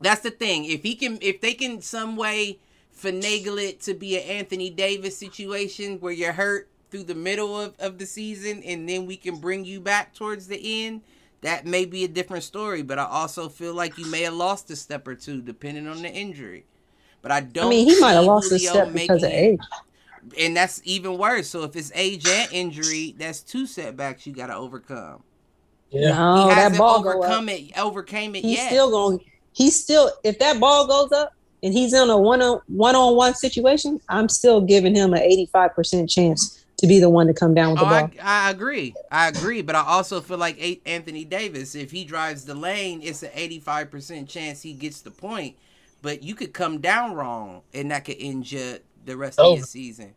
[0.00, 0.64] That's the thing.
[0.64, 2.58] If he can, if they can some way
[3.00, 7.74] finagle it to be an Anthony Davis situation where you're hurt through the middle of,
[7.78, 11.02] of the season and then we can bring you back towards the end,
[11.42, 12.82] that may be a different story.
[12.82, 16.02] But I also feel like you may have lost a step or two depending on
[16.02, 16.64] the injury.
[17.22, 17.66] But I don't.
[17.66, 19.60] I mean, he might have lost Julio a step because of age.
[20.38, 21.48] And that's even worse.
[21.48, 25.22] So if it's age and injury, that's two setbacks you got to overcome.
[25.90, 26.10] Yeah.
[26.10, 28.44] No, that ball overcome it, overcame it.
[28.44, 28.68] He's yet.
[28.68, 29.20] still going.
[29.52, 31.32] He's still if that ball goes up
[31.62, 35.20] and he's in a one on one on one situation, I'm still giving him an
[35.20, 38.10] 85 percent chance to be the one to come down with oh, the ball.
[38.22, 38.94] I, I, agree.
[39.10, 43.22] I agree, but I also feel like Anthony Davis, if he drives the lane, it's
[43.22, 45.56] an 85 percent chance he gets the point.
[46.00, 49.52] But you could come down wrong, and that could injure the rest oh.
[49.52, 50.14] of your season.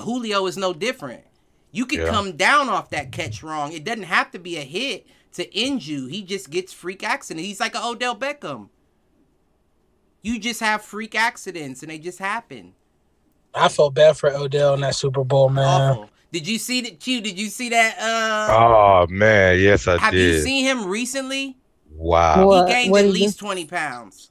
[0.00, 1.24] Julio is no different.
[1.70, 2.10] You could yeah.
[2.10, 3.72] come down off that catch wrong.
[3.72, 6.06] It doesn't have to be a hit to end you.
[6.06, 7.44] He just gets freak accident.
[7.44, 8.70] He's like an Odell Beckham.
[10.22, 12.72] You just have freak accidents and they just happen.
[13.56, 15.92] I felt bad for Odell in that Super Bowl, man.
[15.92, 16.10] Awful.
[16.32, 17.00] Did you see that?
[17.00, 17.20] Q?
[17.20, 17.98] Did you see that?
[17.98, 20.26] Uh, oh man, yes, I have did.
[20.26, 21.56] Have you seen him recently?
[21.90, 24.30] Wow, what, he gained at least twenty pounds.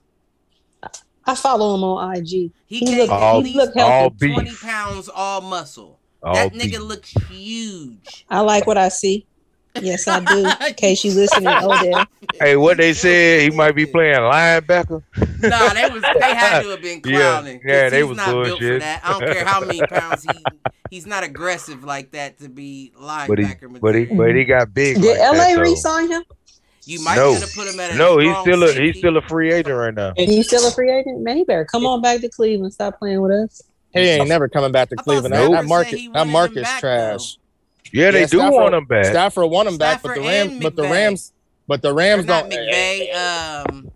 [1.25, 2.27] I follow him on IG.
[2.27, 5.99] He, he gained looked, all, he looked all twenty pounds, all muscle.
[6.21, 6.79] All that nigga beef.
[6.81, 8.25] looks huge.
[8.29, 9.25] I like what I see.
[9.81, 10.45] Yes, I do.
[10.67, 12.05] In case you listening, Odell.
[12.39, 15.03] Hey, what they said, he might be playing linebacker.
[15.41, 17.61] nah, they was they had to have been clowning.
[17.65, 18.59] Yeah, yeah they was not bullshit.
[18.59, 19.01] built for that.
[19.03, 20.43] I don't care how many pounds he
[20.89, 23.27] he's not aggressive like that to be linebacker.
[23.27, 25.01] But he but he, but he got big.
[25.01, 26.23] Did like LA re-sign him?
[26.85, 27.33] You might no.
[27.33, 28.19] have put him at a no.
[28.19, 30.13] He's still a he's still a free agent right now.
[30.17, 31.21] And he's still a free agent.
[31.21, 32.73] Man, he better come on back to Cleveland.
[32.73, 33.63] Stop playing with us.
[33.91, 35.33] He ain't never coming back to Cleveland.
[35.33, 37.35] That, that market that market's trash.
[37.35, 37.41] Though.
[37.95, 39.05] Yeah, they yeah, do Stafford, want him back.
[39.05, 41.31] Stafford want him back, but the Rams, but the Rams,
[41.65, 42.51] but the Rams don't.
[42.51, 43.89] McVay, um,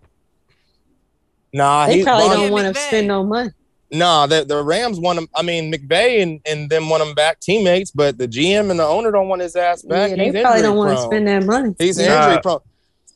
[1.52, 3.50] nah, they probably don't want to spend no money.
[3.92, 5.28] Nah, the, the Rams want him.
[5.34, 8.86] I mean, McVay and, and them want him back, teammates, but the GM and the
[8.86, 10.10] owner don't want his ass back.
[10.10, 11.74] Yeah, they He's probably don't want to spend that money.
[11.78, 12.04] He's nah.
[12.04, 12.60] injury prone.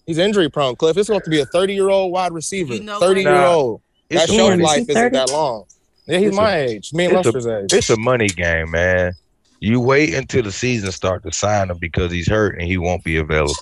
[0.04, 0.76] He's injury prone.
[0.76, 2.76] Cliff, it's going to be a 30 year old wide receiver.
[2.76, 3.80] 30 year old.
[4.10, 5.64] That shelf life isn't that long.
[6.06, 6.92] Yeah, he's it's my a, age.
[6.92, 7.72] Me and Luster's age.
[7.72, 9.14] It's a money game, man.
[9.64, 13.02] You wait until the season start to sign him because he's hurt and he won't
[13.02, 13.54] be available.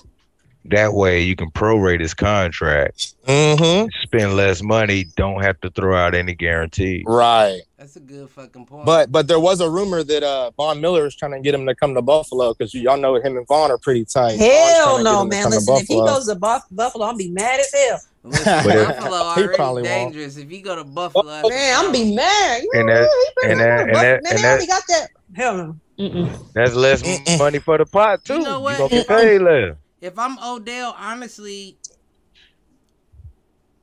[0.65, 3.87] That way you can prorate his contract, mm-hmm.
[4.01, 7.05] spend less money, don't have to throw out any guarantee.
[7.07, 7.61] Right.
[7.77, 8.85] That's a good fucking point.
[8.85, 11.65] But but there was a rumor that uh Von Miller is trying to get him
[11.67, 14.37] to come to Buffalo because y'all know him and Von are pretty tight.
[14.37, 15.51] Hell no, man.
[15.51, 17.99] Listen, if he goes to Buff- Buffalo, I'll be mad as hell.
[18.23, 20.35] Listen, Buffalo already dangerous.
[20.35, 20.47] Won't.
[20.47, 22.63] If you go to Buffalo, man, I'm be mad.
[22.73, 23.09] And that,
[23.43, 25.07] and that, and that, and that, and got that.
[25.33, 25.79] Hell no.
[25.99, 26.53] Mm-mm.
[26.53, 27.37] That's less Mm-mm.
[27.39, 28.35] money for the pot too.
[28.35, 28.73] You know what?
[28.73, 29.75] You gonna get paid less.
[30.01, 31.77] If I'm Odell, honestly,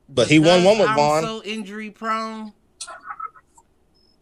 [0.09, 1.23] but he won one with I'm Von.
[1.23, 2.53] So injury prone.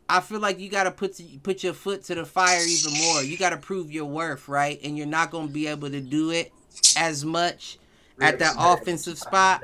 [0.07, 3.21] I feel like you got to put put your foot to the fire even more.
[3.21, 4.79] You got to prove your worth, right?
[4.83, 6.51] And you're not going to be able to do it
[6.97, 7.77] as much
[8.19, 9.63] at that offensive spot.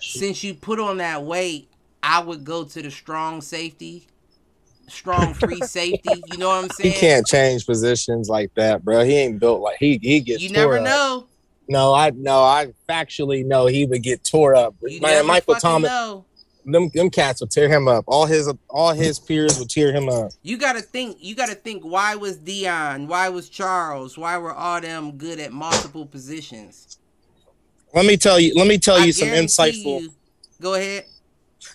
[0.00, 1.68] Since you put on that weight,
[2.02, 4.08] I would go to the strong safety
[4.90, 6.22] strong free safety.
[6.30, 6.92] You know what I'm saying?
[6.92, 9.04] He can't change positions like that, bro.
[9.04, 10.42] He ain't built like he he gets.
[10.42, 10.84] You never up.
[10.84, 11.26] know.
[11.68, 14.74] No, I no, I factually know he would get tore up.
[14.82, 16.24] You Man, Michael Thomas, know.
[16.64, 18.04] them them cats would tear him up.
[18.06, 20.30] All his all his peers would tear him up.
[20.42, 21.18] You got to think.
[21.20, 21.82] You got to think.
[21.82, 23.06] Why was Deion?
[23.06, 24.16] Why was Charles?
[24.16, 26.98] Why were all them good at multiple positions?
[27.94, 28.54] Let me tell you.
[28.54, 30.02] Let me tell I you some insightful.
[30.02, 30.12] You,
[30.60, 31.04] go ahead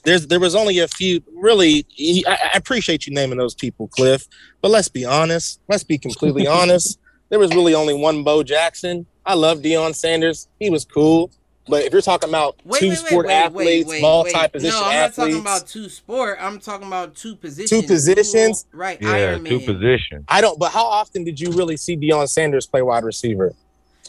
[0.03, 1.21] there's there was only a few.
[1.33, 1.85] Really,
[2.27, 4.27] I, I appreciate you naming those people, Cliff.
[4.61, 5.59] But let's be honest.
[5.67, 6.99] Let's be completely honest.
[7.29, 9.05] There was really only one Bo Jackson.
[9.25, 10.47] I love Deion Sanders.
[10.59, 11.31] He was cool.
[11.67, 15.17] But if you're talking about wait, two wait, sport wait, athletes, multi-position no, I'm athletes,
[15.17, 16.37] not talking about two sport.
[16.41, 17.69] I'm talking about two positions.
[17.69, 19.01] Two positions, right?
[19.01, 20.25] Yeah, Iron two positions.
[20.27, 20.59] I don't.
[20.59, 23.53] But how often did you really see Deion Sanders play wide receiver?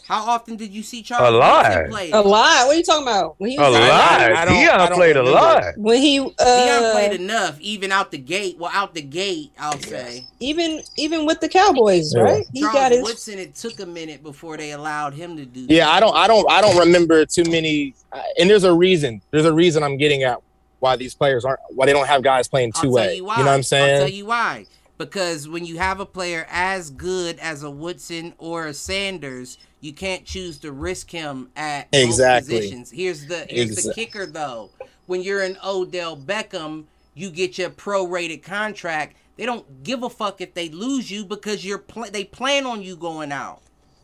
[0.06, 1.88] How often did you see Charles a lot.
[1.88, 2.10] play?
[2.10, 2.66] A lot.
[2.66, 3.36] What are you talking about?
[3.38, 4.48] When he was a lot.
[4.48, 5.78] Deion played a lot.
[5.78, 8.58] When he uh, Deion played enough, even out the gate.
[8.58, 10.26] Well, out the gate, I'll say.
[10.40, 12.22] Even even with the Cowboys, yeah.
[12.22, 12.46] right?
[12.52, 13.02] He Charles got his...
[13.02, 13.38] Woodson.
[13.38, 15.66] It took a minute before they allowed him to do.
[15.70, 15.94] Yeah, that.
[15.94, 16.14] I don't.
[16.14, 16.50] I don't.
[16.50, 17.94] I don't remember too many.
[18.38, 19.22] And there's a reason.
[19.30, 20.38] There's a reason I'm getting at
[20.80, 21.60] why these players aren't.
[21.70, 23.16] Why they don't have guys playing two way.
[23.16, 23.94] You, you know what I'm saying?
[23.94, 24.66] I'll tell you why.
[24.96, 29.92] Because when you have a player as good as a Woodson or a Sanders you
[29.92, 32.56] can't choose to risk him at exactly.
[32.56, 32.90] positions.
[32.90, 34.70] Here's the here's the kicker though.
[35.04, 39.14] When you're an Odell Beckham, you get your prorated contract.
[39.36, 42.80] They don't give a fuck if they lose you because you're pl- they plan on
[42.80, 43.60] you going out.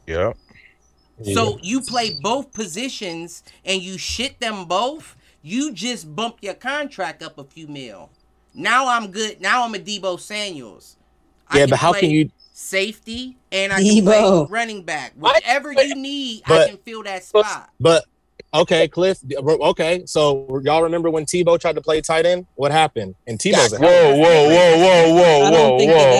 [0.06, 0.34] Yeah.
[1.22, 5.16] So you play both positions and you shit them both.
[5.40, 8.10] You just bump your contract up a few mil.
[8.52, 9.40] Now I'm good.
[9.40, 10.96] Now I'm a Deebo Samuels.
[11.54, 12.30] Yeah, but how can you
[12.60, 15.12] safety, and I can play running back.
[15.16, 17.70] Whatever you need, but, I can fill that spot.
[17.80, 18.04] But
[18.52, 19.18] Okay, Cliff.
[19.38, 22.46] Okay, so y'all remember when Tebow tried to play tight end?
[22.56, 23.14] What happened?
[23.26, 25.76] And Tebow's whoa, whoa, whoa, whoa, whoa, whoa,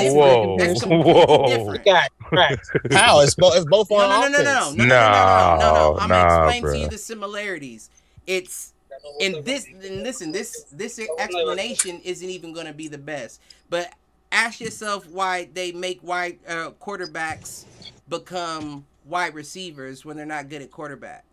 [0.06, 2.56] whoa, whoa, whoa.
[2.92, 3.20] How?
[3.20, 3.56] It's both.
[3.56, 5.98] It's both on no, no, no, no, no, no, no, no, no, no.
[5.98, 7.90] I'm gonna explain to you the similarities.
[8.28, 8.74] It's
[9.20, 9.66] and this.
[9.66, 13.40] And listen, this this explanation isn't even gonna be the best.
[13.68, 13.92] But
[14.32, 17.64] ask yourself why they make wide uh, quarterbacks
[18.08, 21.24] become wide receivers when they're not good at quarterback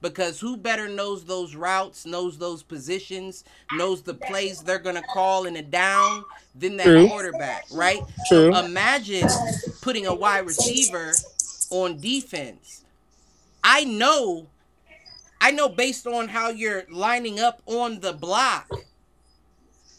[0.00, 5.46] because who better knows those routes, knows those positions, knows the plays they're gonna call
[5.46, 6.24] in a down
[6.54, 7.08] than that True.
[7.08, 8.00] quarterback, right?
[8.28, 8.52] True.
[8.52, 9.28] So imagine
[9.82, 11.12] putting a wide receiver
[11.70, 12.84] on defense.
[13.62, 14.46] I know,
[15.40, 18.70] I know based on how you're lining up on the block,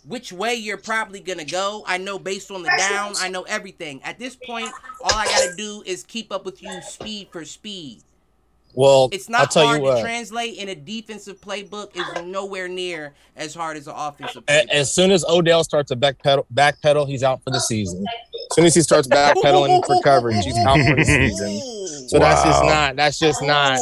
[0.06, 1.84] which way you're probably gonna go.
[1.86, 4.02] I know based on the down, I know everything.
[4.04, 4.72] At this point,
[5.04, 8.04] all I gotta do is keep up with you speed for speed.
[8.74, 11.96] Well, it's not hard to translate in a defensive playbook.
[11.96, 14.46] Is nowhere near as hard as an offensive.
[14.46, 14.70] Playbook.
[14.70, 18.06] As soon as Odell starts to backpedal, backpedal, he's out for the season.
[18.08, 22.10] As soon as he starts backpedaling for coverage, he's out for the season.
[22.10, 22.30] So wow.
[22.30, 22.96] that's just not.
[22.96, 23.80] That's just not.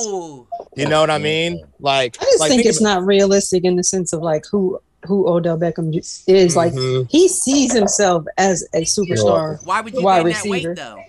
[0.76, 1.64] You know what I mean?
[1.80, 4.80] Like, I just like, think, think it's not realistic in the sense of like who
[5.06, 6.26] who Odell Beckham is.
[6.28, 6.58] Mm-hmm.
[6.58, 9.64] Like he sees himself as a superstar.
[9.66, 10.70] Why would you wide receiver.
[10.70, 11.04] Weight, though?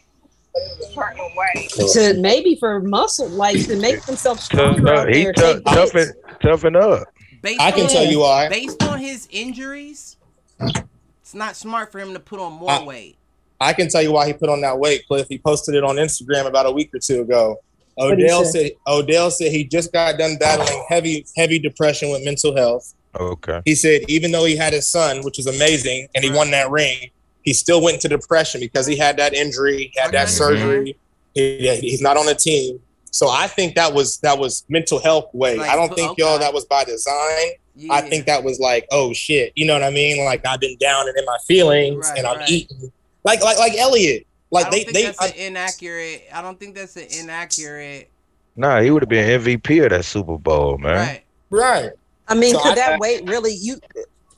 [1.93, 5.09] to maybe for muscle, like to make himself stronger.
[5.09, 6.12] he tough, toughen,
[6.43, 7.05] toughen up.
[7.43, 8.49] Based I can tell you why.
[8.49, 10.17] Based on his injuries,
[10.61, 13.17] it's not smart for him to put on more I, weight.
[13.61, 15.27] I can tell you why he put on that weight, Cliff.
[15.29, 17.61] He posted it on Instagram about a week or two ago.
[17.99, 22.95] Odell said Odell said he just got done battling heavy heavy depression with mental health.
[23.19, 23.61] Okay.
[23.65, 26.70] He said even though he had his son, which was amazing, and he won that
[26.70, 27.11] ring,
[27.43, 30.97] he still went into depression because he had that injury, he had that surgery.
[31.35, 32.81] He, he's not on a team.
[33.12, 35.57] So I think that was that was mental health way.
[35.57, 36.23] Like, I don't think okay.
[36.23, 37.53] y'all that was by design.
[37.74, 37.95] Yeah.
[37.95, 40.24] I think that was like, oh shit, you know what I mean?
[40.24, 42.49] Like I've been down and in my feelings, right, and I'm right.
[42.49, 42.93] eating
[43.24, 44.27] like like like Elliot.
[44.51, 46.24] Like they they that's I, inaccurate.
[46.32, 48.11] I don't think that's an inaccurate.
[48.57, 50.95] Nah, he would have been MVP of that Super Bowl, man.
[50.95, 51.23] Right.
[51.51, 51.91] Right.
[52.31, 53.81] I mean, so could I, that weight really you?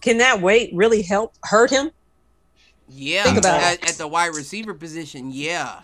[0.01, 1.91] Can that weight really help hurt him?
[2.89, 5.31] Yeah, think about at, at the wide receiver position.
[5.31, 5.81] Yeah.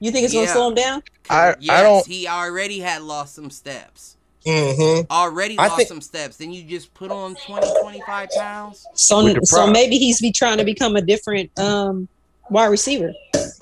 [0.00, 0.42] You think it's yeah.
[0.42, 1.02] gonna slow him down?
[1.30, 2.06] I, yes, I don't.
[2.06, 4.16] He already had lost some steps.
[4.46, 5.10] Mm-hmm.
[5.10, 6.36] Already lost think, some steps.
[6.36, 8.86] Then you just put on 20, 25 pounds.
[8.92, 12.06] So, so maybe he's be trying to become a different um,
[12.50, 13.14] wide receiver.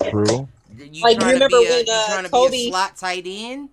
[0.09, 0.49] True.
[0.77, 3.69] You like you remember a, when uh, Kobe slot tight end?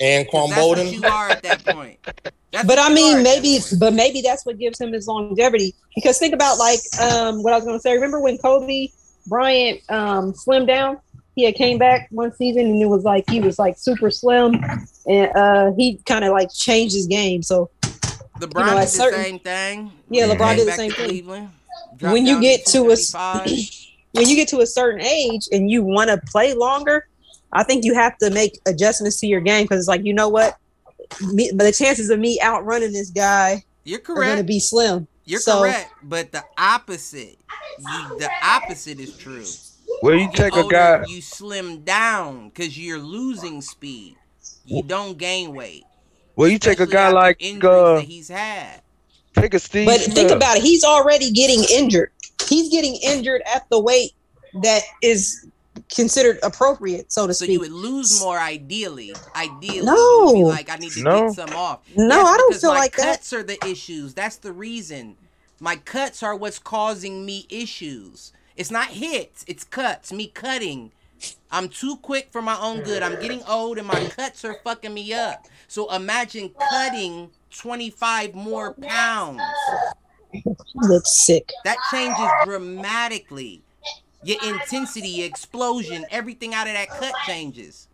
[0.00, 0.92] and Quan Boldin.
[0.92, 1.98] you are at that point.
[2.54, 5.74] That's but I mean, maybe, but maybe that's what gives him his longevity.
[5.96, 7.94] Because think about like um, what I was going to say.
[7.94, 8.90] Remember when Kobe
[9.26, 11.00] Bryant um, slimmed down?
[11.34, 14.54] He had came back one season and it was like he was like super slim,
[15.04, 17.42] and uh, he kind of like changed his game.
[17.42, 17.70] So
[18.38, 19.92] LeBron you know, did certain, the same thing.
[20.08, 21.50] Yeah, LeBron did the same thing.
[21.98, 22.96] When you get to a
[24.12, 27.08] when you get to a certain age and you want to play longer,
[27.52, 30.28] I think you have to make adjustments to your game because it's like you know
[30.28, 30.56] what,
[31.32, 34.60] me, but the chances of me outrunning this guy, you're correct, are going to be
[34.60, 35.06] slim.
[35.24, 37.38] You're so, correct, but the opposite,
[37.78, 39.44] you, the opposite is true.
[40.02, 44.16] Well, you take a guy, you slim down because you're losing speed.
[44.66, 45.84] You don't gain weight.
[46.36, 48.82] Well, you take a guy like uh, he's had.
[49.34, 49.86] Take a Steve.
[49.86, 50.62] But think about it.
[50.62, 52.10] He's already getting injured.
[52.48, 54.12] He's getting injured at the weight
[54.62, 55.46] that is
[55.94, 57.48] considered appropriate, so to so speak.
[57.48, 59.12] So you would lose more ideally.
[59.34, 60.32] Ideally, no.
[60.46, 61.26] like I need to no.
[61.26, 61.80] get some off.
[61.96, 63.12] No, That's I don't feel like cuts that.
[63.16, 64.14] Cuts are the issues.
[64.14, 65.16] That's the reason.
[65.60, 68.32] My cuts are what's causing me issues.
[68.56, 69.44] It's not hits.
[69.48, 70.12] It's cuts.
[70.12, 70.92] Me cutting.
[71.50, 73.02] I'm too quick for my own good.
[73.02, 75.46] I'm getting old and my cuts are fucking me up.
[75.68, 79.40] So imagine cutting 25 more pounds.
[80.74, 81.50] Looks sick.
[81.64, 83.63] That changes dramatically
[84.24, 87.88] your intensity, explosion, everything out of that cut changes.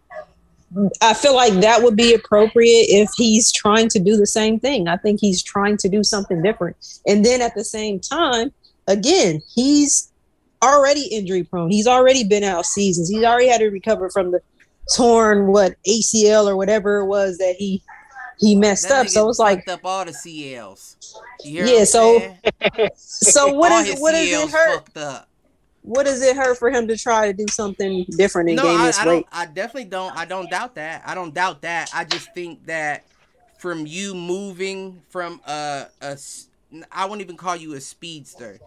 [1.02, 4.86] I feel like that would be appropriate if he's trying to do the same thing.
[4.86, 6.76] I think he's trying to do something different.
[7.06, 8.52] And then at the same time,
[8.86, 10.12] again, he's
[10.62, 11.70] already injury prone.
[11.70, 13.08] He's already been out seasons.
[13.08, 14.40] He's already had to recover from the
[14.94, 17.82] torn what ACL or whatever it was that he
[18.38, 19.08] he messed that up.
[19.08, 21.14] So it's like up all the CLs.
[21.44, 21.84] yeah.
[21.84, 22.36] So
[22.94, 25.28] so what is what is it hurt?
[25.82, 28.80] What does it hurt for him to try to do something different and no, gain
[28.80, 29.26] I, this I weight?
[29.32, 30.14] I definitely don't.
[30.16, 31.02] I don't doubt that.
[31.06, 31.90] I don't doubt that.
[31.94, 33.04] I just think that
[33.58, 36.18] from you moving from a, a
[36.92, 38.58] I won't even call you a speedster.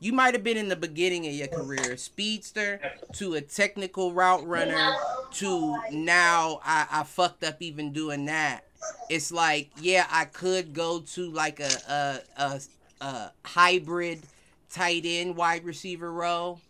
[0.00, 2.80] You might have been in the beginning of your career, a speedster
[3.14, 4.94] to a technical route runner
[5.32, 8.64] to now I, I fucked up even doing that.
[9.08, 12.60] It's like, yeah, I could go to like a a, a,
[13.00, 14.22] a hybrid
[14.70, 16.60] tight end wide receiver role,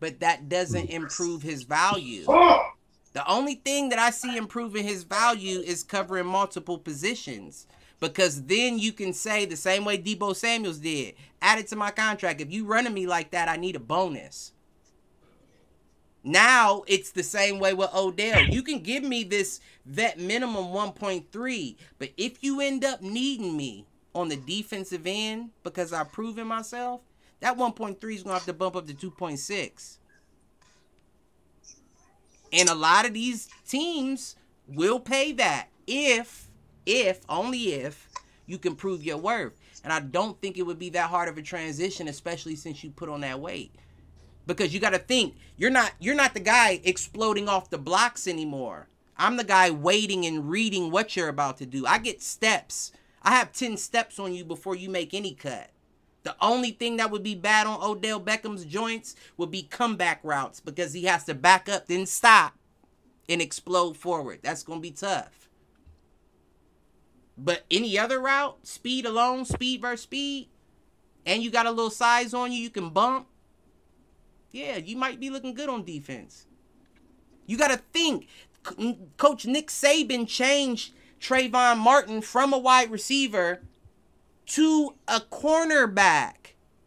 [0.00, 2.24] but that doesn't improve his value.
[2.28, 2.70] Oh!
[3.12, 7.66] The only thing that I see improving his value is covering multiple positions.
[7.98, 11.14] Because then you can say the same way Deebo Samuels did.
[11.40, 12.42] Add it to my contract.
[12.42, 14.52] If you running me like that, I need a bonus.
[16.22, 18.42] Now it's the same way with Odell.
[18.42, 23.86] You can give me this vet minimum 1.3, but if you end up needing me
[24.14, 27.00] on the defensive end because I've proven myself,
[27.40, 29.98] that 1.3 is gonna have to bump up to 2.6.
[32.52, 34.36] And a lot of these teams
[34.68, 36.48] will pay that if,
[36.86, 38.08] if, only if
[38.46, 39.60] you can prove your worth.
[39.84, 42.90] And I don't think it would be that hard of a transition, especially since you
[42.90, 43.72] put on that weight
[44.46, 48.26] because you got to think you're not you're not the guy exploding off the blocks
[48.26, 48.88] anymore.
[49.18, 51.86] I'm the guy waiting and reading what you're about to do.
[51.86, 52.92] I get steps.
[53.22, 55.70] I have 10 steps on you before you make any cut.
[56.26, 60.58] The only thing that would be bad on Odell Beckham's joints would be comeback routes
[60.58, 62.54] because he has to back up, then stop
[63.28, 64.40] and explode forward.
[64.42, 65.48] That's going to be tough.
[67.38, 70.48] But any other route, speed alone, speed versus speed,
[71.24, 73.28] and you got a little size on you, you can bump
[74.56, 76.46] yeah, you might be looking good on defense.
[77.46, 78.26] You got to think.
[79.16, 83.62] Coach Nick Saban changed Trayvon Martin from a wide receiver
[84.46, 86.32] to a cornerback.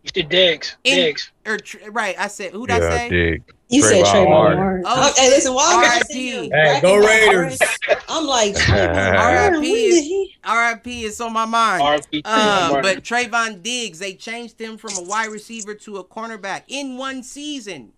[0.05, 0.27] Mr.
[0.27, 0.77] Diggs.
[0.83, 1.31] In, Diggs.
[1.45, 1.59] Or,
[1.91, 3.09] right, I said, who'd yeah, I say?
[3.09, 3.45] Diggs.
[3.69, 4.57] You Trayvon said Trayvon Martin.
[4.57, 4.83] Martin.
[4.87, 6.49] Oh, hey, listen, while R.I.P.
[6.49, 7.59] Hey, go Raiders.
[8.07, 10.35] I'm like, R.I.P.
[10.43, 11.03] R.I.P.
[11.03, 11.83] is on my mind.
[11.83, 12.23] R.I.P.
[12.25, 16.97] Uh, but Trevon Diggs, they changed him from a wide receiver to a cornerback in
[16.97, 17.91] one season.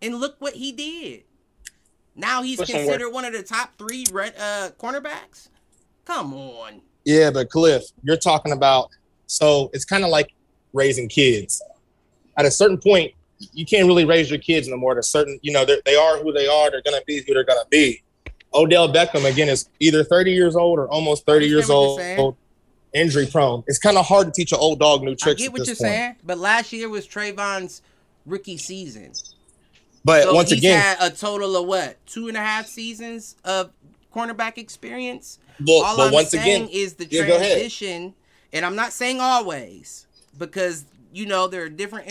[0.00, 1.24] And look what he did.
[2.14, 5.48] Now he's considered one of the top three uh, cornerbacks.
[6.04, 6.82] Come on.
[7.04, 8.90] Yeah, but Cliff, you're talking about
[9.26, 10.32] so it's kind of like
[10.74, 11.62] raising kids.
[12.36, 13.12] At a certain point,
[13.52, 14.96] you can't really raise your kids no more.
[14.98, 16.70] A certain, you know, they are who they are.
[16.70, 18.02] They're gonna be who they're gonna be.
[18.54, 22.00] Odell Beckham again is either 30 years old or almost 30 years old,
[22.92, 23.64] injury prone.
[23.66, 25.40] It's kind of hard to teach an old dog new tricks.
[25.40, 25.78] I get what you're point.
[25.78, 27.80] saying, but last year was Trevon's
[28.26, 29.12] rookie season.
[30.04, 33.70] But so once again, had a total of what two and a half seasons of
[34.14, 35.38] cornerback experience.
[35.66, 38.14] Well, All but I'm once saying again, is the transition,
[38.52, 40.06] and I'm not saying always
[40.38, 42.08] because you know there are different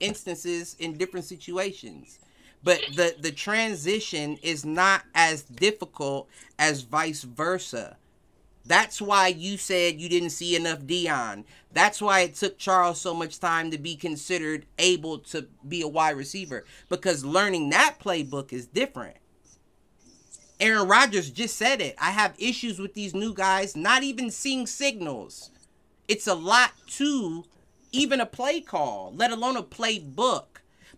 [0.00, 2.18] instances in different situations
[2.62, 7.96] but the the transition is not as difficult as vice versa
[8.64, 11.44] that's why you said you didn't see enough Deion.
[11.72, 15.88] That's why it took Charles so much time to be considered able to be a
[15.88, 19.16] wide receiver because learning that playbook is different.
[20.62, 21.96] Aaron Rodgers just said it.
[22.00, 25.50] I have issues with these new guys not even seeing signals.
[26.06, 27.44] It's a lot to
[27.90, 30.44] even a play call, let alone a playbook.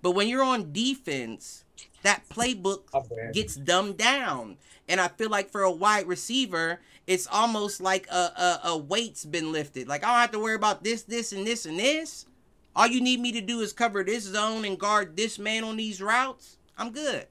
[0.02, 1.64] But when you're on defense,
[2.02, 4.58] that playbook gets dumbed down.
[4.86, 9.24] And I feel like for a wide receiver, it's almost like a, a, a weight's
[9.24, 9.88] been lifted.
[9.88, 12.26] Like I don't have to worry about this, this, and this, and this.
[12.76, 15.78] All you need me to do is cover this zone and guard this man on
[15.78, 16.58] these routes.
[16.76, 17.26] I'm good.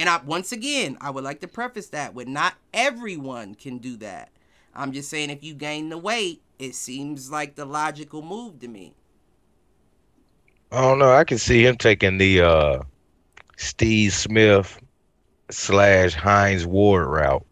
[0.00, 3.98] And I once again, I would like to preface that with not everyone can do
[3.98, 4.30] that.
[4.74, 8.68] I'm just saying if you gain the weight, it seems like the logical move to
[8.68, 8.94] me.
[10.72, 11.12] I don't know.
[11.12, 12.82] I can see him taking the uh,
[13.58, 14.80] Steve Smith
[15.50, 17.44] slash Hines Ward route.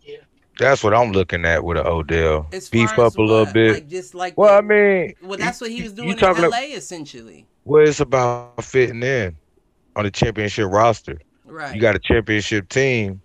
[0.00, 0.18] Yeah.
[0.60, 2.46] That's what I'm looking at with an Odell.
[2.52, 3.18] As Beef up a what?
[3.18, 3.72] little bit.
[3.72, 6.30] Like just like well, the, I mean, well, that's what he was doing in LA,
[6.30, 7.48] about, essentially.
[7.64, 9.36] Well, it's about fitting in
[9.96, 11.18] on the championship roster.
[11.44, 11.74] Right.
[11.74, 13.22] You got a championship team.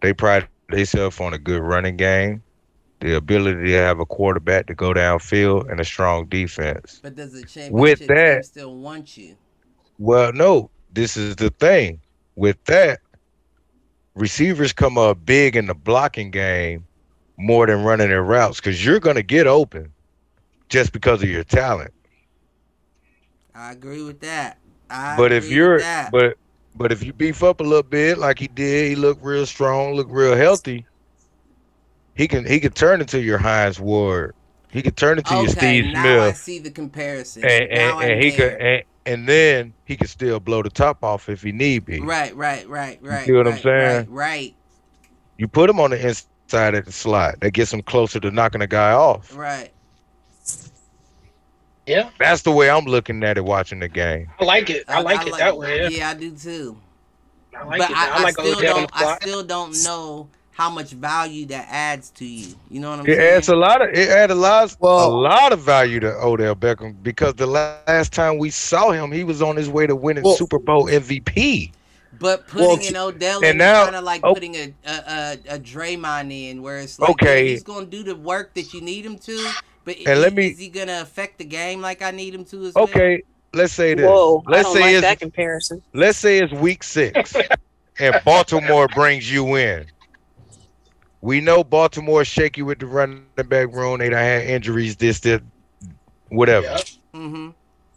[0.00, 2.42] They pride themselves on a good running game
[3.00, 7.00] the ability to have a quarterback to go downfield and a strong defense.
[7.02, 9.36] But does the championship with that still want you?
[9.98, 10.70] Well, no.
[10.92, 12.00] This is the thing.
[12.34, 13.00] With that,
[14.14, 16.86] receivers come up big in the blocking game
[17.36, 19.92] more than running their routes because you're going to get open
[20.68, 21.92] just because of your talent.
[23.54, 24.58] I agree with that.
[24.90, 26.36] I but if you're but
[26.74, 29.94] but if you beef up a little bit like he did, he looked real strong,
[29.94, 30.86] looked real healthy
[32.18, 34.34] he can he can turn into your Hines Ward.
[34.70, 36.20] He can turn into okay, your Steve now Smith.
[36.20, 37.44] I see the comparison.
[37.44, 41.28] And, and, and he could and, and, then he could still blow the top off
[41.28, 42.00] if he need be.
[42.00, 43.20] Right, right, right, right.
[43.20, 43.96] You see what right, I'm saying?
[43.96, 44.54] Right, right.
[45.38, 47.38] You put him on the inside of the slot.
[47.40, 49.34] That gets him closer to knocking a guy off.
[49.36, 49.70] Right.
[51.88, 52.10] Yeah.
[52.18, 54.28] That's the way I'm looking at it watching the game.
[54.38, 54.84] I like it.
[54.88, 55.82] I like I, it like, that way.
[55.82, 55.88] Yeah.
[55.88, 56.76] yeah, I do too.
[57.56, 57.96] I like but it.
[57.96, 58.90] I, I, like still don't.
[58.92, 60.28] I still don't know
[60.58, 62.54] how much value that adds to you.
[62.68, 63.20] You know what I'm it saying?
[63.20, 66.12] It adds a lot of it adds a lot well, a lot of value to
[66.16, 69.94] Odell Beckham because the last time we saw him, he was on his way to
[69.94, 71.72] winning well, Super Bowl MVP.
[72.18, 75.32] But putting well, in Odell and now, kind of like oh, putting a, a a,
[75.50, 77.48] a Draymond in, where it's like okay.
[77.48, 79.52] he's gonna do the work that you need him to,
[79.88, 82.44] but and is, let me, is he gonna affect the game like I need him
[82.46, 83.22] to as okay.
[83.54, 83.62] well?
[83.62, 84.04] Let's say this.
[84.04, 85.82] Whoa, let's say like it's, that comparison.
[85.94, 87.34] Let's say it's week six,
[87.98, 89.86] and Baltimore brings you in.
[91.22, 94.00] We know Baltimore shaky with the running back room.
[94.00, 95.42] They don't have injuries, this, that,
[96.28, 96.66] whatever.
[96.66, 96.80] Yep.
[97.14, 97.48] Mm-hmm.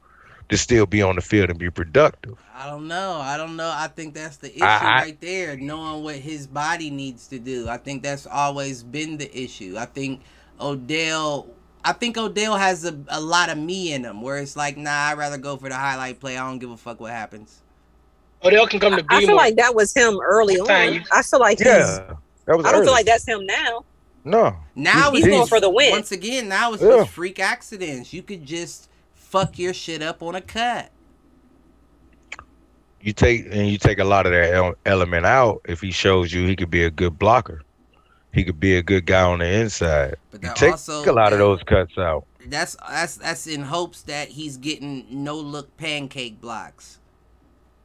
[0.49, 2.37] to still be on the field and be productive.
[2.53, 3.19] I don't know.
[3.21, 3.71] I don't know.
[3.73, 7.67] I think that's the issue I, right there, knowing what his body needs to do.
[7.69, 9.75] I think that's always been the issue.
[9.77, 10.21] I think
[10.59, 11.47] Odell
[11.87, 14.91] I think Odell has a, a lot of me in him, where it's like, nah,
[14.91, 16.37] I'd rather go for the highlight play.
[16.37, 17.61] I don't give a fuck what happens.
[18.43, 19.07] Odell can come to be.
[19.09, 21.05] I feel like that was him early on.
[21.13, 22.15] I feel like yeah,
[22.45, 22.85] that was I don't early.
[22.87, 23.85] feel like that's him now.
[24.25, 25.91] No, now he's, he's going for the win.
[25.91, 27.05] Once again, now it's yeah.
[27.05, 28.11] freak accidents.
[28.11, 30.91] You could just fuck your shit up on a cut.
[32.99, 35.61] You take and you take a lot of that element out.
[35.63, 37.61] If he shows you, he could be a good blocker
[38.37, 40.15] he could be a good guy on the inside.
[40.29, 42.27] But you take also, a lot of those cuts out.
[42.45, 46.99] That's that's that's in hopes that he's getting no look pancake blocks.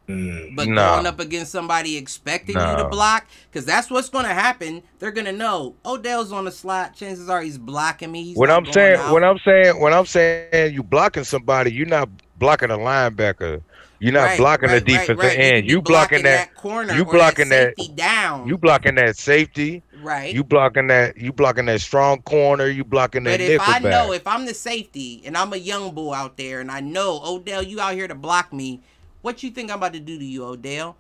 [0.09, 0.97] Mm, but nah.
[0.97, 2.73] going up against somebody expecting nah.
[2.73, 4.83] you to block, because that's what's going to happen.
[4.99, 6.95] They're going to know Odell's on the slot.
[6.95, 8.23] Chances are he's blocking me.
[8.25, 9.15] He's when I'm saying, out.
[9.15, 13.63] when I'm saying, when I'm saying you blocking somebody, you're not blocking a linebacker
[14.03, 15.71] you're not right, blocking right, the defensive right, end.
[15.71, 16.93] You blocking, blocking that, that, corner.
[16.93, 18.49] You blocking that, that down.
[18.49, 19.81] You blocking that safety.
[20.03, 20.35] Right.
[20.35, 21.17] You blocking that.
[21.17, 22.67] You blocking that strong corner.
[22.67, 23.39] You blocking that.
[23.39, 26.61] But if I know, if I'm the safety and I'm a young bull out there,
[26.61, 28.81] and I know Odell, you out here to block me,
[29.23, 30.97] what you think I'm about to do to you, Odell?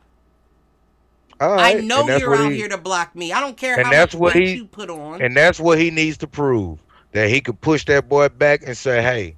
[1.41, 3.33] I know you're out he, here to block me.
[3.33, 5.21] I don't care and how that's much what he, you put on.
[5.21, 6.79] And that's what he needs to prove
[7.13, 9.35] that he could push that boy back and say, "Hey,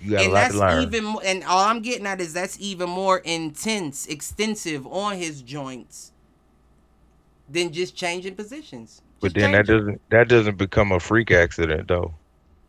[0.00, 0.82] you got and a lot to learn.
[0.82, 6.12] Even and all I'm getting at is that's even more intense, extensive on his joints
[7.48, 9.02] than just changing positions.
[9.24, 12.14] Just but then that doesn't that doesn't become a freak accident though.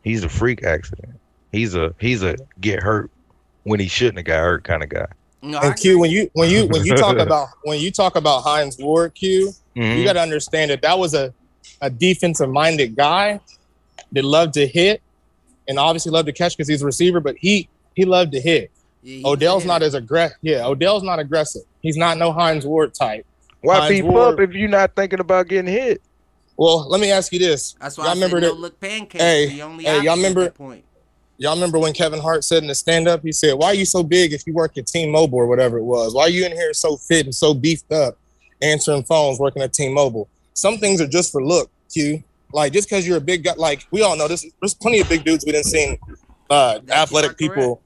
[0.04, 1.20] He's a freak accident.
[1.52, 3.12] He's a he's a get hurt
[3.64, 5.08] when he shouldn't have got hurt kind of guy.
[5.42, 8.42] No, and Q, when you when you when you talk about when you talk about
[8.42, 9.98] Hines Ward, Q, mm-hmm.
[9.98, 11.34] you got to understand that that was a
[11.82, 13.40] a defensive minded guy
[14.12, 15.02] that loved to hit
[15.68, 18.72] and obviously loved to catch because he's a receiver, but he he loved to hit.
[19.04, 20.38] Yeah, Odell's not as aggressive.
[20.42, 21.62] Yeah, Odell's not aggressive.
[21.82, 23.26] He's not no Hines Ward type.
[23.62, 26.02] Why Hines beef Ward, up if you're not thinking about getting hit?
[26.58, 27.76] Well, let me ask you this.
[27.80, 28.48] That's why y'all I remember that.
[28.48, 29.24] No look pancakes.
[29.24, 30.54] Hey, hey, y'all remember?
[31.38, 33.86] Y'all remember when Kevin Hart said in the stand up, he said, Why are you
[33.86, 36.14] so big if you work at Team Mobile or whatever it was?
[36.14, 38.18] Why are you in here so fit and so beefed up
[38.62, 40.30] answering phones working at Team Mobile?
[40.54, 42.24] Some things are just for look, Q.
[42.54, 44.46] Like just because you're a big guy, like we all know this.
[44.62, 46.00] There's plenty of big dudes we didn't see
[46.50, 47.82] uh, athletic people,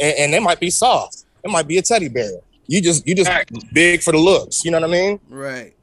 [0.00, 1.24] and, and, they might be soft.
[1.44, 2.40] It might be a teddy bear.
[2.66, 3.30] You just you just
[3.72, 4.64] big for the looks.
[4.64, 5.20] You know what I mean?
[5.28, 5.74] Right.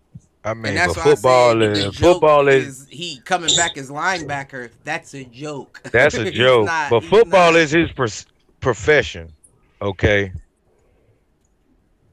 [0.46, 4.70] I mean, but football is football is, is, he coming back as linebacker.
[4.84, 5.82] That's a joke.
[5.92, 6.68] That's a joke.
[6.68, 7.60] not, but football not.
[7.60, 7.90] is his
[8.62, 9.32] profession.
[9.82, 10.32] Okay.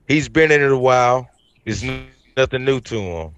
[0.09, 1.29] He's been in it a while.
[1.65, 1.85] It's
[2.37, 3.35] nothing new to him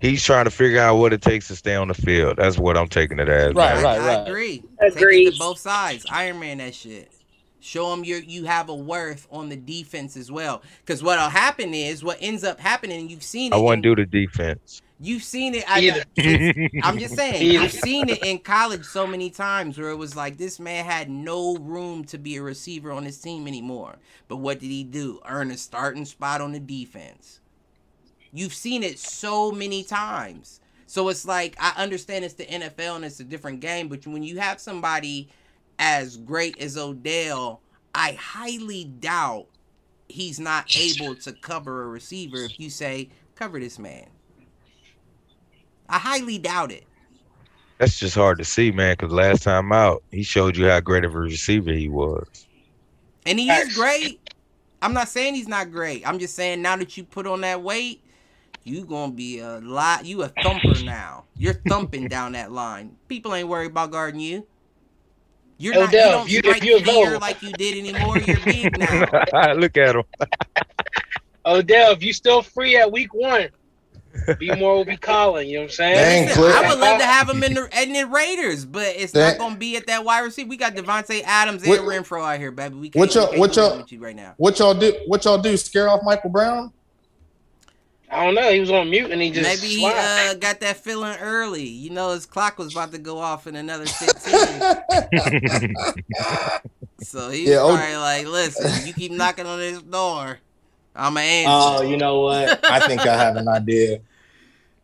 [0.00, 2.36] he's trying to figure out what it takes to stay on the field.
[2.36, 3.54] That's what I'm taking it as.
[3.54, 4.18] Right, right, right.
[4.18, 4.62] I agree.
[4.80, 5.36] Agree.
[5.38, 6.06] both sides.
[6.10, 7.10] Iron Man that shit.
[7.68, 10.62] Show them you you have a worth on the defense as well.
[10.80, 13.10] Because what'll happen is what ends up happening.
[13.10, 13.56] You've seen it.
[13.56, 14.80] I wouldn't do the defense.
[14.98, 15.64] You've seen it.
[15.68, 16.02] I,
[16.82, 17.42] am just saying.
[17.42, 17.64] Either.
[17.64, 21.10] I've seen it in college so many times where it was like this man had
[21.10, 23.96] no room to be a receiver on his team anymore.
[24.28, 25.20] But what did he do?
[25.28, 27.40] Earn a starting spot on the defense.
[28.32, 30.60] You've seen it so many times.
[30.86, 34.22] So it's like I understand it's the NFL and it's a different game, but when
[34.22, 35.28] you have somebody
[35.78, 37.60] as great as Odell,
[37.94, 39.46] I highly doubt
[40.08, 44.06] he's not able to cover a receiver if you say cover this man.
[45.88, 46.84] I highly doubt it.
[47.78, 48.94] That's just hard to see, man.
[48.94, 52.46] Because last time out, he showed you how great of a receiver he was.
[53.24, 54.20] And he is great.
[54.82, 56.06] I'm not saying he's not great.
[56.06, 58.02] I'm just saying now that you put on that weight,
[58.64, 60.04] you gonna be a lot.
[60.04, 61.24] You a thumper now.
[61.36, 62.96] You're thumping down that line.
[63.08, 64.46] People ain't worried about guarding you.
[65.58, 65.92] You're oh, not.
[65.92, 68.18] You don't you, strike you fear like you did anymore.
[68.18, 68.78] You're big
[69.32, 69.52] now.
[69.54, 70.04] Look at him.
[71.46, 73.48] Odell, if you still free at week one,
[74.38, 75.48] B more will be calling.
[75.48, 76.28] You know what I'm saying?
[76.28, 79.32] Dang, I would love to have him in the in the Raiders, but it's Dang.
[79.32, 80.48] not gonna be at that wide receiver.
[80.48, 82.76] We got Davante Adams and what, Renfrow out here, baby.
[82.76, 84.34] We can't, what y'all, what y'all, right now.
[84.36, 84.94] What y'all do?
[85.06, 85.56] What y'all do?
[85.56, 86.72] Scare off Michael Brown?
[88.10, 88.50] I don't know.
[88.50, 91.66] He was on mute and he just maybe he uh, got that feeling early.
[91.66, 94.32] You know, his clock was about to go off in another fifteen.
[97.00, 100.38] so he yeah, was probably like, "Listen, you keep knocking on this door,
[100.96, 102.64] I'm an answer." Oh, you know what?
[102.64, 104.00] I think I have an idea.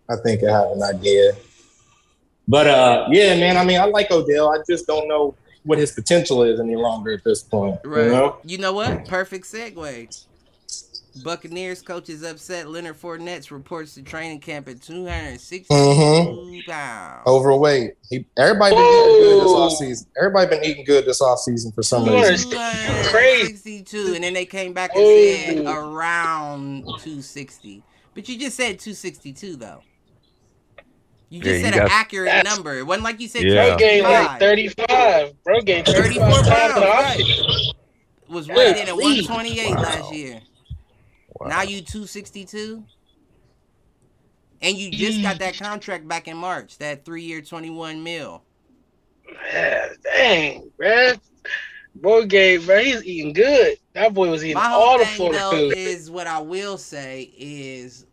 [0.09, 1.33] I think I have an idea.
[2.47, 3.57] But uh, yeah, man.
[3.57, 4.53] I mean, I like Odell.
[4.53, 7.81] I just don't know what his potential is any longer at this point.
[7.85, 8.05] Right.
[8.05, 9.07] You know, you know what?
[9.07, 10.27] Perfect segue.
[11.23, 12.69] Buccaneers coach is upset.
[12.69, 16.71] Leonard Fournette reports to training camp at 262 mm-hmm.
[16.71, 17.23] pounds.
[17.27, 17.93] Overweight.
[18.11, 20.07] He, everybody been eating good this off season.
[20.19, 22.51] Everybody been eating good this off season for some reason.
[23.05, 23.53] Crazy.
[23.53, 27.83] 62, and then they came back and said around 260.
[28.15, 29.83] But you just said 262 though.
[31.31, 32.79] You just yeah, said an accurate number.
[32.79, 33.43] It wasn't like you said.
[33.43, 33.71] Yeah.
[33.71, 35.43] Bro gained like 35.
[35.43, 36.45] Bro gained 34 pounds.
[36.47, 37.75] Right.
[38.29, 39.83] Was weighed in at 128 wow.
[39.83, 40.41] last year.
[41.35, 41.49] Wow.
[41.49, 42.85] Now you 262.
[44.63, 48.43] And you just got that contract back in March, that three year 21 mil.
[49.53, 51.21] Man, dang, man.
[51.97, 53.77] Boy gave, bro, he's eating good.
[53.93, 55.77] That boy was eating My all the Florida food.
[55.77, 58.07] Is what I will say is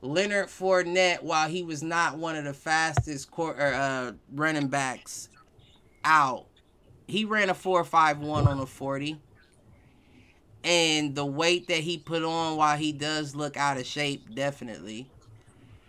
[0.00, 5.28] Leonard Fournette, while he was not one of the fastest court, uh, running backs
[6.04, 6.46] out,
[7.06, 9.20] he ran a four five one on a forty
[10.64, 15.08] and the weight that he put on while he does look out of shape definitely.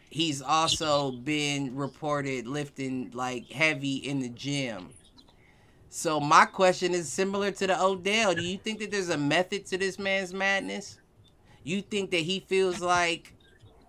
[0.09, 4.89] He's also been reported lifting like heavy in the gym.
[5.89, 8.35] So my question is similar to the odell.
[8.35, 10.99] Do you think that there's a method to this man's madness?
[11.63, 13.31] You think that he feels like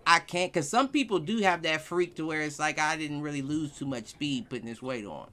[0.06, 3.22] i can't because some people do have that freak to where it's like i didn't
[3.22, 5.28] really lose too much speed putting this weight on.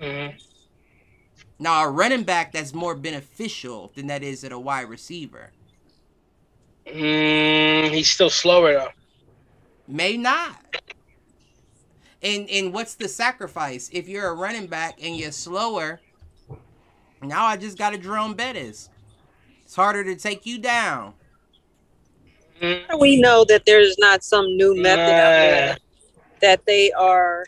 [0.00, 0.51] Mm-hmm.
[1.62, 5.52] Now, a running back that's more beneficial than that is at a wide receiver.
[6.84, 8.88] Mm, he's still slower though.
[9.86, 10.56] May not.
[12.20, 16.00] And and what's the sacrifice if you're a running back and you're slower?
[17.22, 18.90] Now I just got a Jerome Bettis.
[19.62, 21.14] It's harder to take you down.
[22.98, 25.76] We know that there's not some new method out there
[26.40, 27.46] that they are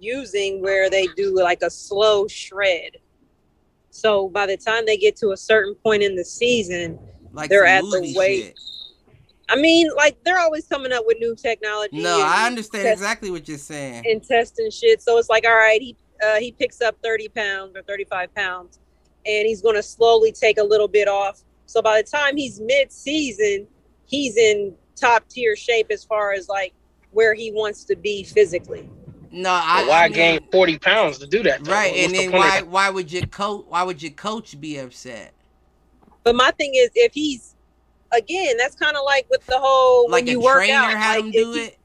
[0.00, 2.96] using where they do like a slow shred.
[3.90, 6.98] So by the time they get to a certain point in the season,
[7.32, 8.44] like they're at the weight.
[8.44, 8.58] Shit.
[9.48, 12.00] I mean, like they're always coming up with new technology.
[12.00, 14.04] No, I understand test, exactly what you're saying.
[14.06, 15.02] And testing shit.
[15.02, 18.78] So it's like, all right, he uh, he picks up 30 pounds or 35 pounds,
[19.26, 21.42] and he's going to slowly take a little bit off.
[21.66, 23.66] So by the time he's mid-season,
[24.06, 26.74] he's in top tier shape as far as like
[27.10, 28.88] where he wants to be physically.
[29.32, 29.86] No, I.
[29.86, 31.64] why I mean, gain forty pounds to do that?
[31.64, 31.72] Though?
[31.72, 34.78] Right, What's and then the why why would your coach why would your coach be
[34.78, 35.32] upset?
[36.24, 37.54] But my thing is, if he's
[38.12, 41.24] again, that's kind of like with the whole like when you work out, had like,
[41.26, 41.78] him do it.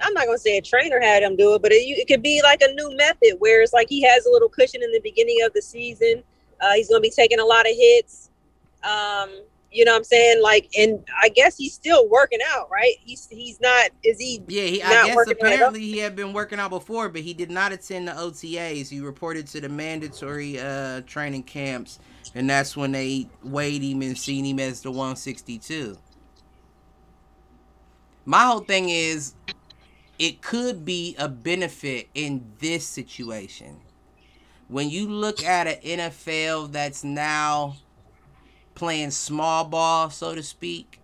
[0.00, 2.42] I'm not gonna say a trainer had him do it, but it, it, could be
[2.42, 5.38] like a new method where it's like he has a little cushion in the beginning
[5.44, 6.22] of the season.
[6.60, 8.30] Uh, he's gonna be taking a lot of hits.
[8.82, 9.30] Um,
[9.72, 10.42] you know what I'm saying?
[10.42, 12.94] Like, and I guess he's still working out, right?
[13.00, 13.90] He's he's not.
[14.04, 14.42] Is he?
[14.46, 17.72] Yeah, he, I guess apparently he had been working out before, but he did not
[17.72, 18.88] attend the OTAs.
[18.88, 21.98] He reported to the mandatory uh, training camps,
[22.34, 25.96] and that's when they weighed him and seen him as the 162.
[28.24, 29.34] My whole thing is,
[30.18, 33.80] it could be a benefit in this situation.
[34.68, 37.76] When you look at an NFL that's now
[38.74, 41.00] playing small ball, so to speak.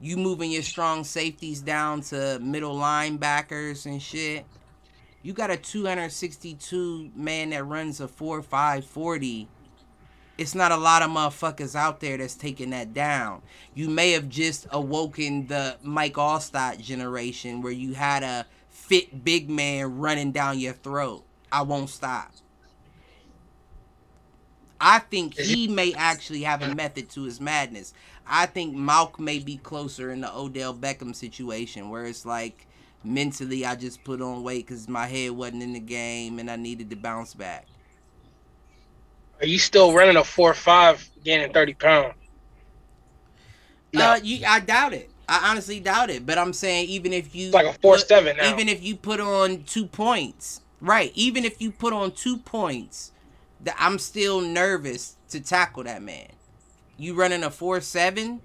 [0.00, 4.44] You moving your strong safeties down to middle linebackers and shit.
[5.22, 9.48] You got a 262 man that runs a 4 5 40.
[10.38, 13.42] It's not a lot of motherfuckers out there that's taking that down.
[13.74, 19.50] You may have just awoken the Mike Alstott generation where you had a fit big
[19.50, 21.24] man running down your throat.
[21.50, 22.30] I won't stop.
[24.80, 27.92] I think he may actually have a method to his madness.
[28.26, 32.66] I think Malk may be closer in the Odell Beckham situation where it's like
[33.02, 36.56] mentally I just put on weight because my head wasn't in the game and I
[36.56, 37.66] needed to bounce back.
[39.40, 42.14] Are you still running a four five, gaining thirty pounds?
[43.92, 45.10] No, uh, you, I doubt it.
[45.28, 46.26] I honestly doubt it.
[46.26, 48.50] But I'm saying even if you it's like a four put, seven now.
[48.50, 51.12] Even if you put on two points, right?
[51.14, 53.12] Even if you put on two points,
[53.78, 56.28] I'm still nervous to tackle that man.
[56.96, 58.40] You running a four seven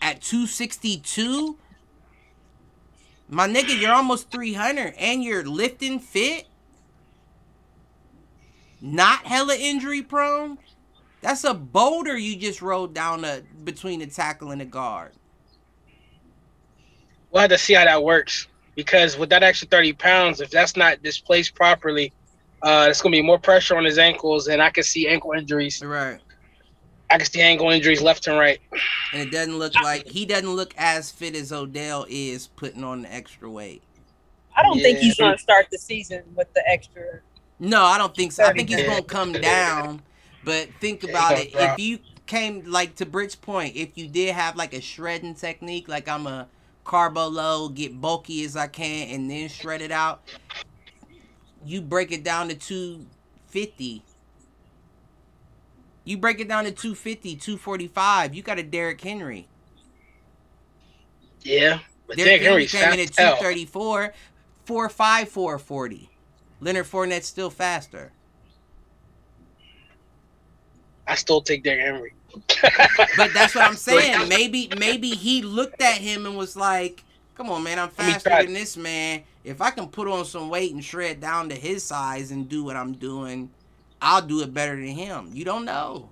[0.00, 1.58] at two sixty two.
[3.32, 6.48] My nigga, you're almost 300 and you're lifting fit.
[8.80, 10.58] Not hella injury prone.
[11.20, 15.12] That's a boulder you just rode down the, between the tackle and the guard.
[17.30, 20.76] We'll have to see how that works because with that extra 30 pounds, if that's
[20.76, 22.12] not displaced properly,
[22.62, 25.32] uh, it's going to be more pressure on his ankles, and I can see ankle
[25.32, 25.82] injuries.
[25.82, 26.18] Right.
[27.10, 28.60] I can see ankle injuries left and right.
[29.12, 33.02] And it doesn't look like he doesn't look as fit as Odell is putting on
[33.02, 33.82] the extra weight.
[34.56, 34.82] I don't yeah.
[34.84, 37.20] think he's going to start the season with the extra.
[37.58, 38.44] No, I don't think so.
[38.44, 40.02] I think he's going to come down
[40.44, 41.50] but think about it.
[41.54, 45.88] If you came like to Bridge Point, if you did have like a shredding technique,
[45.88, 46.48] like I'm a
[46.84, 50.22] carbo low, get bulky as I can, and then shred it out,
[51.64, 54.02] you break it down to 250.
[56.04, 58.34] You break it down to 250, 245.
[58.34, 59.46] You got a Derrick Henry.
[61.42, 61.80] Yeah.
[62.06, 64.12] But Derrick Henry came in at 234,
[64.66, 66.10] 4'5, 440.
[66.60, 68.12] Leonard Fournette's still faster.
[71.06, 72.14] I still take Derrick Henry.
[73.16, 74.28] but that's what I'm saying.
[74.28, 77.02] Maybe maybe he looked at him and was like,
[77.34, 79.22] "Come on, man, I'm faster than this man.
[79.44, 82.62] If I can put on some weight and shred down to his size and do
[82.64, 83.50] what I'm doing,
[84.02, 86.10] I'll do it better than him." You don't know.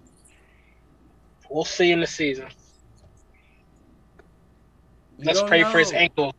[1.51, 2.49] We'll see in the season.
[5.19, 5.71] You Let's pray know.
[5.71, 6.35] for his ankle.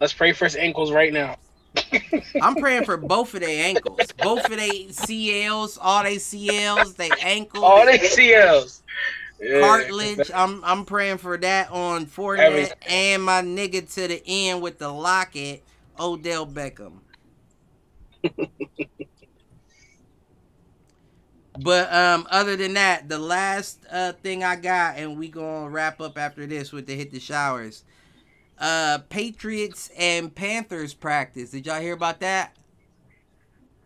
[0.00, 1.36] Let's pray for his ankles right now.
[2.42, 7.10] I'm praying for both of their ankles, both of their CLs, all their CLs, their
[7.20, 8.82] ankles, all their CLs,
[9.40, 9.60] yeah.
[9.60, 10.30] cartilage.
[10.34, 14.88] I'm I'm praying for that on Fournette and my nigga to the end with the
[14.88, 15.64] locket,
[15.98, 17.00] Odell Beckham.
[21.60, 26.00] but um, other than that, the last uh, thing I got, and we gonna wrap
[26.00, 27.84] up after this with the hit the showers
[28.58, 31.50] uh Patriots and Panthers practice.
[31.50, 32.56] Did y'all hear about that?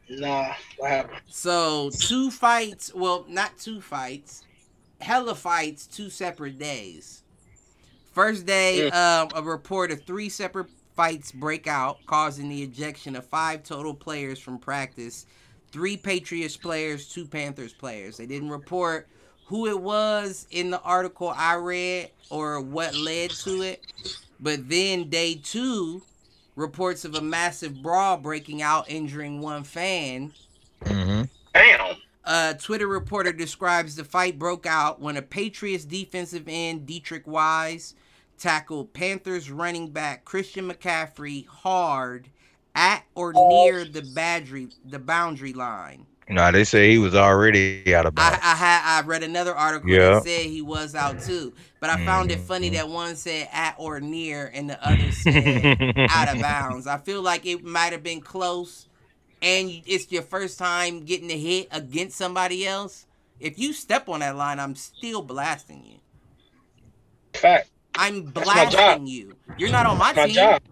[0.09, 1.21] Nah, what happened?
[1.29, 4.45] So two fights, well, not two fights,
[5.01, 7.23] hella fights, two separate days.
[8.13, 8.95] First day, mm.
[8.95, 10.69] um, a report of three separate
[11.01, 15.25] fights break out, causing the ejection of five total players from practice.
[15.73, 18.19] Three Patriots players, two Panthers players.
[18.19, 19.09] They didn't report
[19.47, 23.83] who it was in the article I read or what led to it.
[24.41, 26.03] But then day two,
[26.55, 30.35] reports of a massive brawl breaking out, injuring one fan.
[30.85, 31.23] Mm-hmm.
[31.55, 31.97] Damn.
[32.27, 37.95] A Twitter reporter describes the fight broke out when a Patriots defensive end, Deatrich Wise,
[38.41, 42.29] tackled Panthers running back Christian McCaffrey hard
[42.75, 46.07] at or near the boundary the boundary line.
[46.29, 48.39] No, they say he was already out of bounds.
[48.41, 50.15] I, I had I read another article yeah.
[50.15, 52.41] that said he was out too, but I found mm-hmm.
[52.41, 56.87] it funny that one said at or near and the other said out of bounds.
[56.87, 58.89] I feel like it might have been close,
[59.43, 63.07] and it's your first time getting a hit against somebody else.
[63.41, 65.99] If you step on that line, I'm still blasting you.
[67.33, 67.71] Fact.
[68.01, 69.37] I'm blasting you.
[69.59, 70.35] You're not on my, my team.
[70.35, 70.63] Job.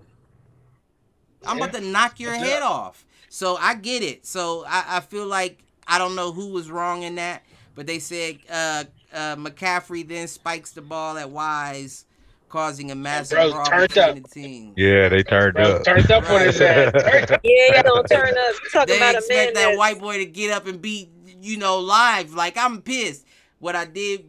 [1.47, 1.65] I'm yeah.
[1.65, 3.05] about to knock your That's head off.
[3.29, 4.25] So I get it.
[4.25, 7.43] So I, I feel like I don't know who was wrong in that,
[7.75, 12.07] but they said uh, uh, McCaffrey then spikes the ball at Wise,
[12.49, 14.73] causing a massive Bro, brawl between the team.
[14.79, 15.85] Yeah, they turned Bro, up.
[15.85, 16.93] Turned up on his ass.
[17.43, 18.55] yeah, don't turn up.
[18.73, 21.11] Talking they about expect that white boy to get up and be,
[21.43, 22.33] you know, live.
[22.33, 23.27] Like I'm pissed.
[23.59, 24.25] What I did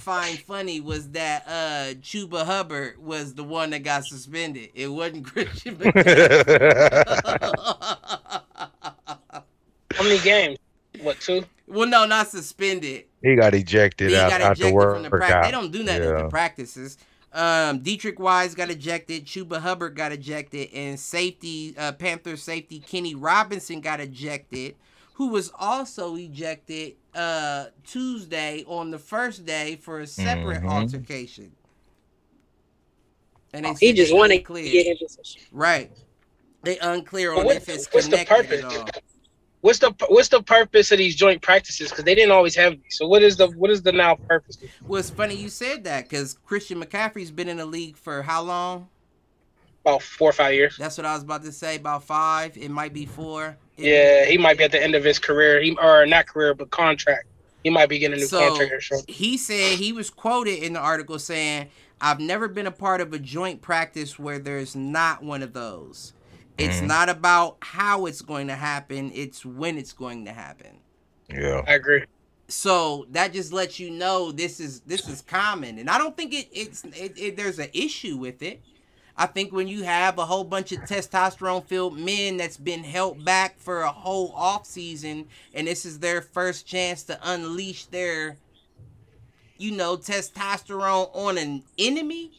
[0.00, 4.70] find funny was that uh Chuba Hubbard was the one that got suspended.
[4.74, 5.76] It wasn't Christian.
[9.94, 10.58] How many games?
[11.00, 11.44] What two?
[11.66, 13.04] Well, no, not suspended.
[13.22, 15.46] He got ejected he out, got ejected from the practice.
[15.46, 16.10] They don't do that yeah.
[16.10, 16.98] in the practices.
[17.32, 19.24] Um, Deatrich Wise got ejected.
[19.24, 24.76] Chuba Hubbard got ejected, and safety uh, Panther safety Kenny Robinson got ejected,
[25.14, 30.68] who was also ejected uh, Tuesday on the first day for a separate mm-hmm.
[30.68, 31.52] altercation.
[33.52, 35.42] And they he just wanted to get in position.
[35.52, 35.92] Right.
[36.62, 38.86] They unclear on what, if it's connected at all.
[39.60, 41.88] What's the what's the purpose of these joint practices?
[41.88, 42.98] Because they didn't always have these.
[42.98, 44.58] So what is the what is the now purpose?
[44.86, 48.42] Well, it's funny you said that because Christian McCaffrey's been in the league for how
[48.42, 48.88] long?
[49.84, 50.76] About four or five years.
[50.76, 51.76] That's what I was about to say.
[51.76, 52.56] About five.
[52.56, 53.56] It might be four.
[53.76, 55.60] It yeah, he might be at the end of his career.
[55.60, 57.26] He or not career, but contract.
[57.62, 59.14] He might be getting a new so contract or something.
[59.14, 61.68] He said he was quoted in the article saying,
[62.00, 66.12] "I've never been a part of a joint practice where there's not one of those.
[66.56, 66.86] It's mm.
[66.86, 70.78] not about how it's going to happen; it's when it's going to happen."
[71.28, 72.04] Yeah, I agree.
[72.48, 76.32] So that just lets you know this is this is common, and I don't think
[76.32, 78.62] it it's it, it there's an issue with it.
[79.16, 83.24] I think when you have a whole bunch of testosterone filled men that's been held
[83.24, 88.36] back for a whole off season and this is their first chance to unleash their
[89.56, 92.32] you know testosterone on an enemy.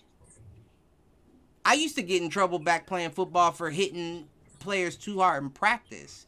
[1.64, 4.28] I used to get in trouble back playing football for hitting
[4.60, 6.28] players too hard in practice.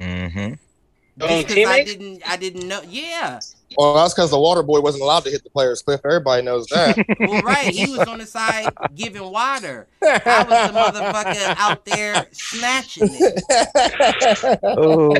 [0.00, 0.54] Mm-hmm.
[1.18, 3.40] Just because I didn't I didn't know yeah.
[3.76, 5.82] Well, that's because the water boy wasn't allowed to hit the players.
[5.82, 6.96] Cliff, everybody knows that.
[7.20, 9.86] well, right, he was on the side giving water.
[10.02, 14.58] I was the motherfucker out there snatching it.
[14.62, 15.12] oh,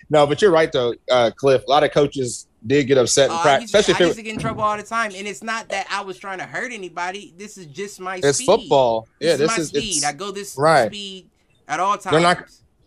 [0.10, 1.62] no, but you're right though, uh, Cliff.
[1.66, 3.72] A lot of coaches did get upset in uh, practice.
[3.72, 6.00] Especially I used to get in trouble all the time, and it's not that I
[6.02, 7.34] was trying to hurt anybody.
[7.36, 8.16] This is just my.
[8.16, 8.46] It's speed.
[8.46, 9.06] football.
[9.20, 10.04] Yeah, this, this is my speed.
[10.04, 10.88] I go this right.
[10.88, 11.28] speed
[11.68, 12.12] at all times.
[12.12, 12.44] They're not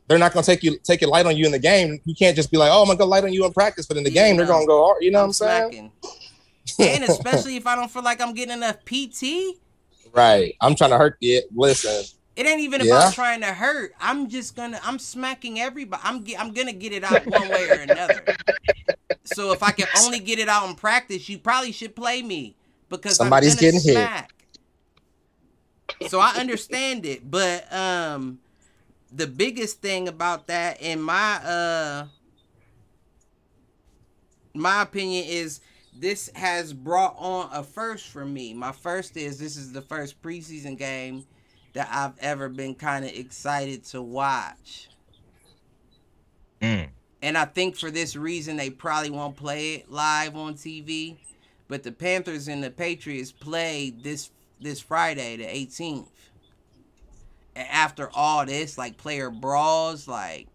[0.08, 2.00] they're not going to take you take it light on you in the game.
[2.06, 3.86] You can't just be like, oh, I'm going to go light on you in practice,
[3.86, 5.04] but in the yeah, game, they're going to go hard.
[5.04, 5.92] You know I'm what I'm saying?
[6.80, 9.58] and especially if I don't feel like I'm getting enough PT.
[10.16, 10.56] Right.
[10.62, 11.42] I'm trying to hurt you.
[11.56, 12.04] Listen.
[12.36, 12.98] It ain't even yeah.
[12.98, 13.94] about trying to hurt.
[14.00, 14.80] I'm just gonna.
[14.84, 16.04] I'm smacking everybody.
[16.06, 16.24] I'm.
[16.38, 18.24] I'm gonna get it out one way or another.
[19.24, 22.56] so if I can only get it out in practice, you probably should play me
[22.90, 24.32] because somebody's getting smack.
[26.00, 26.12] hit.
[26.12, 28.38] So I understand it, but um,
[29.16, 32.06] the biggest thing about that in my uh
[34.56, 35.62] my opinion is
[35.96, 38.54] this has brought on a first for me.
[38.54, 41.26] My first is this is the first preseason game
[41.74, 44.90] that I've ever been kind of excited to watch.
[46.62, 46.90] Mm.
[47.22, 51.18] And I think for this reason they probably won't play it live on TV.
[51.68, 56.08] But the Panthers and the Patriots play this this Friday, the 18th
[57.56, 60.48] after all this, like player brawls, like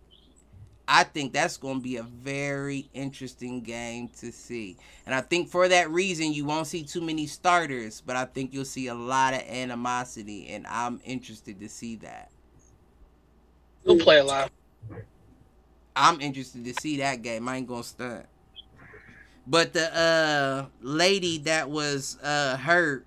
[0.91, 4.79] I think that's going to be a very interesting game to see.
[5.05, 8.55] And I think for that reason, you won't see too many starters, but I think
[8.55, 12.31] you'll see a lot of animosity, and I'm interested to see that.
[13.85, 14.51] We'll play a lot.
[15.95, 17.47] I'm interested to see that game.
[17.49, 18.27] I ain't going to stunt.
[19.47, 23.07] But the uh, lady that was uh, hurt,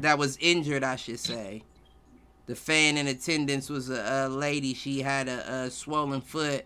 [0.00, 1.62] that was injured, I should say,
[2.46, 4.72] the fan in attendance was a, a lady.
[4.74, 6.64] She had a, a, swollen foot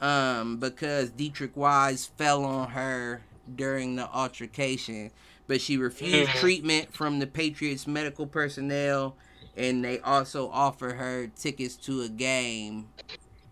[0.00, 3.22] um, because Deatrich Wise fell on her
[3.54, 5.10] during the altercation.
[5.46, 9.16] But she refused treatment from the Patriots medical personnel,
[9.56, 12.88] and they also offered her tickets to a game.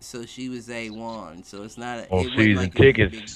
[0.01, 1.43] So she was a one.
[1.43, 3.35] So it's not a, oh, it season like tickets.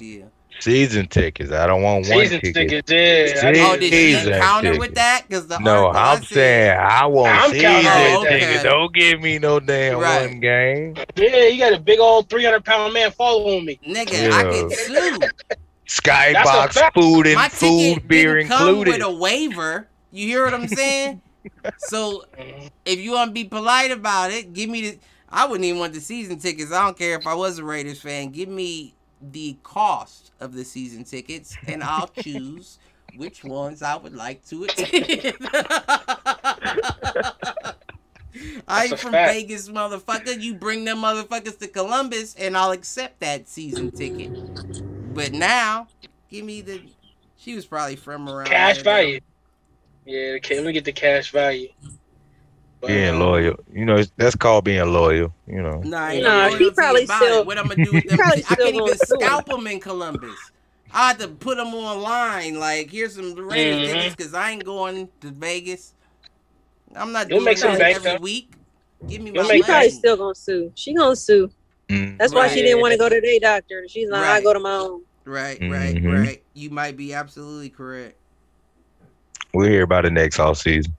[0.50, 0.62] Big deal.
[0.62, 1.52] Season tickets.
[1.52, 2.86] I don't want one season ticket.
[2.86, 3.44] tickets.
[3.44, 3.68] Yeah.
[3.68, 5.24] oh, did you encounter with that?
[5.28, 8.40] Because the no, I'm saying I want I'm season oh, okay.
[8.40, 8.64] tickets.
[8.64, 10.30] Don't give me no damn right.
[10.30, 10.96] one game.
[11.16, 13.80] Yeah, you got a big old 300 pound man following me.
[13.88, 14.36] Nigga, yeah.
[14.36, 15.20] I can sue.
[15.90, 18.94] Skybox food and My food beer included.
[18.94, 19.88] with a waiver.
[20.12, 21.22] You hear what I'm saying?
[21.78, 22.26] so
[22.86, 25.00] if you want to be polite about it, give me the.
[25.32, 26.72] I wouldn't even want the season tickets.
[26.72, 28.30] I don't care if I was a Raiders fan.
[28.30, 32.80] Give me the cost of the season tickets, and I'll choose
[33.16, 35.36] which ones I would like to attend.
[38.68, 39.34] I ain't from fact.
[39.34, 40.40] Vegas, motherfucker.
[40.40, 44.32] You bring them motherfuckers to Columbus, and I'll accept that season ticket.
[45.14, 45.88] But now,
[46.30, 46.82] give me the.
[47.38, 49.20] She was probably from around cash value.
[50.06, 51.70] Yeah, okay, let me get the cash value.
[52.86, 55.34] Being um, loyal, you know, that's called being loyal.
[55.48, 55.82] You know.
[55.82, 57.42] Nah, nah, he probably still.
[57.42, 57.46] It.
[57.46, 58.20] What I'm gonna do with them?
[58.22, 60.52] I can't even scalp them in Columbus.
[60.92, 62.58] I had to put them online.
[62.58, 63.96] Like, here's some Raiders mm-hmm.
[63.96, 65.94] tickets because I ain't going to Vegas.
[66.96, 68.54] I'm not You'll doing that every week.
[69.08, 70.72] Give me my She probably still gonna sue.
[70.76, 71.52] She gonna sue.
[71.90, 72.18] Mm.
[72.18, 72.52] That's why right.
[72.52, 73.86] she didn't want to go to their doctor.
[73.88, 74.38] She's like, right.
[74.38, 75.02] I go to my own.
[75.26, 76.08] Right, right, mm-hmm.
[76.08, 76.44] right.
[76.54, 78.16] You might be absolutely correct.
[79.54, 80.96] We'll hear about it next all season.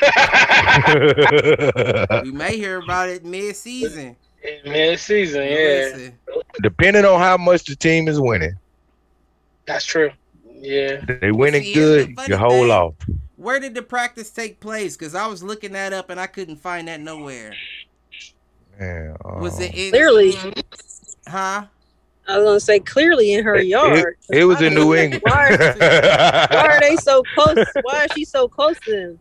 [2.22, 4.16] we may hear about it mid season.
[4.64, 6.10] Mid season, yeah.
[6.62, 8.56] Depending on how much the team is winning.
[9.66, 10.10] That's true.
[10.54, 11.04] Yeah.
[11.20, 12.94] They winning See, good, you hold thing, off.
[13.36, 14.96] Where did the practice take place?
[14.96, 17.54] Because I was looking that up and I couldn't find that nowhere.
[18.80, 20.34] Yeah, uh, was it in, clearly?
[21.26, 21.66] Huh?
[22.28, 24.16] I was gonna say clearly in her yard.
[24.28, 25.22] It, it was in New England.
[25.24, 25.50] Why,
[26.50, 27.64] why, are they so close?
[27.82, 29.18] Why is she so close to them?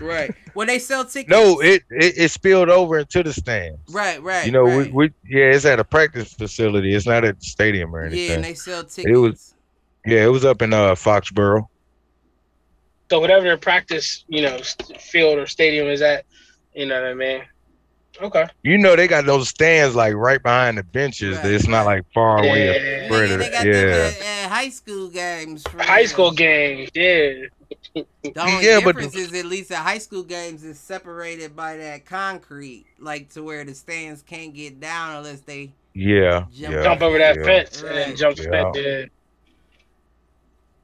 [0.00, 0.34] Right.
[0.54, 1.30] When they sell tickets.
[1.30, 3.78] No, it, it, it spilled over into the stands.
[3.92, 4.46] Right, right.
[4.46, 4.92] You know, right.
[4.92, 6.94] we, we yeah, it's at a practice facility.
[6.94, 8.28] It's not at the stadium or anything.
[8.28, 9.06] Yeah, and they sell tickets.
[9.06, 9.54] It was
[10.04, 11.66] yeah, it was up in uh Foxborough.
[13.10, 14.58] So whatever their practice, you know,
[14.98, 16.24] field or stadium is at,
[16.74, 17.42] you know what I mean?
[18.20, 18.46] Okay.
[18.62, 21.36] You know they got those stands like right behind the benches.
[21.36, 21.46] Right.
[21.46, 22.50] It's not like far yeah.
[22.50, 23.08] away.
[23.08, 23.72] Yeah, they got yeah.
[23.72, 25.64] Them at, high school games.
[25.78, 27.46] high school games, yeah.
[27.94, 28.04] The
[28.36, 32.04] only yeah, difference but, is at least at high school games is separated by that
[32.04, 37.00] concrete, like to where the stands can't get down unless they yeah jump, yeah, jump
[37.02, 37.90] over that fence right.
[37.90, 38.36] and then jump
[38.74, 39.04] yeah.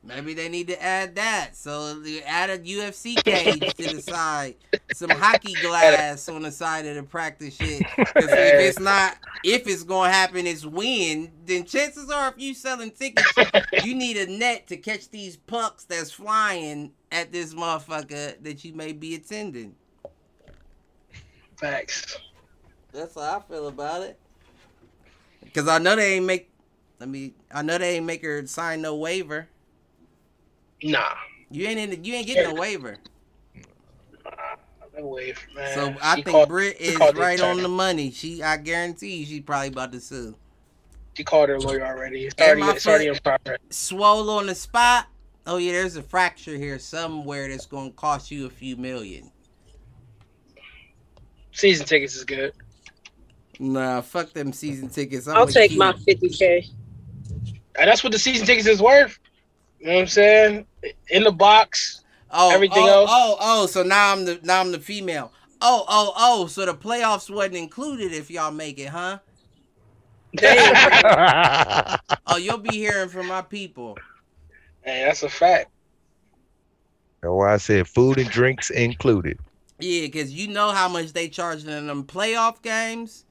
[0.04, 1.56] Maybe they need to add that.
[1.56, 4.56] So add a UFC cage to the side,
[4.92, 7.82] some hockey glass on the side of the practice shit.
[7.96, 11.30] Because if it's not, if it's gonna happen, it's when.
[11.46, 13.32] Then chances are, if you selling tickets,
[13.84, 18.74] you need a net to catch these pucks that's flying at this motherfucker that you
[18.74, 19.74] may be attending.
[21.56, 22.18] Facts.
[22.92, 24.18] That's how I feel about it.
[25.42, 26.50] Because I know they ain't make.
[26.98, 27.34] Let me.
[27.52, 29.48] I know they ain't make her sign no waiver.
[30.82, 31.14] Nah.
[31.50, 32.96] You ain't in the, you ain't getting a waiver.
[34.96, 35.74] No waiver, man.
[35.74, 38.10] So I she think called, Britt is right on the money.
[38.10, 40.34] She I guarantee she's probably about to sue.
[41.14, 42.26] She called her lawyer already.
[42.26, 43.58] It's already, it's already in progress.
[43.70, 45.06] Swole on the spot.
[45.46, 49.30] Oh yeah, there's a fracture here somewhere that's gonna cost you a few million.
[51.52, 52.52] Season tickets is good.
[53.58, 55.28] Nah, fuck them season tickets.
[55.28, 56.66] i will take my fifty k.
[57.78, 59.18] And that's what the season tickets is worth.
[59.82, 60.66] You know what I'm saying?
[61.10, 62.04] In the box.
[62.30, 63.10] Oh, everything oh, else.
[63.12, 65.32] Oh, oh, so now I'm the now I'm the female.
[65.60, 69.18] Oh, oh, oh, so the playoffs wasn't included if y'all make it, huh?
[72.28, 73.98] oh, you'll be hearing from my people.
[74.82, 75.70] Hey, that's a fact.
[77.20, 79.40] That's why I said food and drinks included.
[79.80, 83.24] Yeah, because you know how much they charge in them playoff games.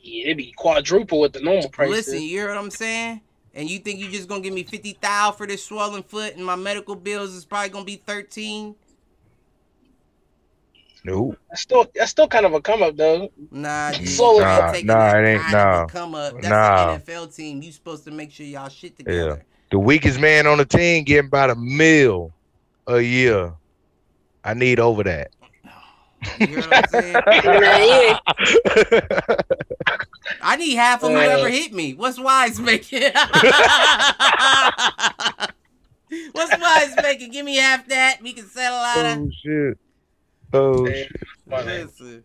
[0.00, 1.88] Yeah, it'd be quadruple with the normal price.
[1.88, 3.22] Listen, you hear what I'm saying?
[3.56, 6.44] And you think you're just gonna give me fifty thousand for this swollen foot, and
[6.44, 8.76] my medical bills is probably gonna be thirteen?
[11.02, 11.34] No.
[11.48, 13.30] That's still that's still kind of a come up though.
[13.50, 15.86] Nah, dude, nah, nah, it ain't nah.
[15.86, 16.34] Come up.
[16.34, 16.94] That's nah.
[16.94, 17.62] an NFL team.
[17.62, 19.18] You supposed to make sure y'all shit together.
[19.18, 19.36] Yeah.
[19.70, 22.32] The weakest man on the team getting about a mil
[22.86, 23.54] a year.
[24.44, 25.30] I need over that.
[26.38, 28.16] You know what I'm saying?
[30.40, 31.94] I need half of whoever hit me.
[31.94, 33.02] What's Wise making?
[36.32, 37.30] What's Wise making?
[37.32, 38.22] Give me half that.
[38.22, 39.18] We can settle out of.
[39.18, 39.78] Oh shit.
[40.52, 41.12] Oh shit.
[41.46, 42.24] Listen.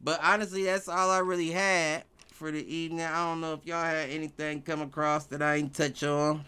[0.00, 3.04] But honestly, that's all I really had for the evening.
[3.04, 6.44] I don't know if y'all had anything come across that I ain't touch on.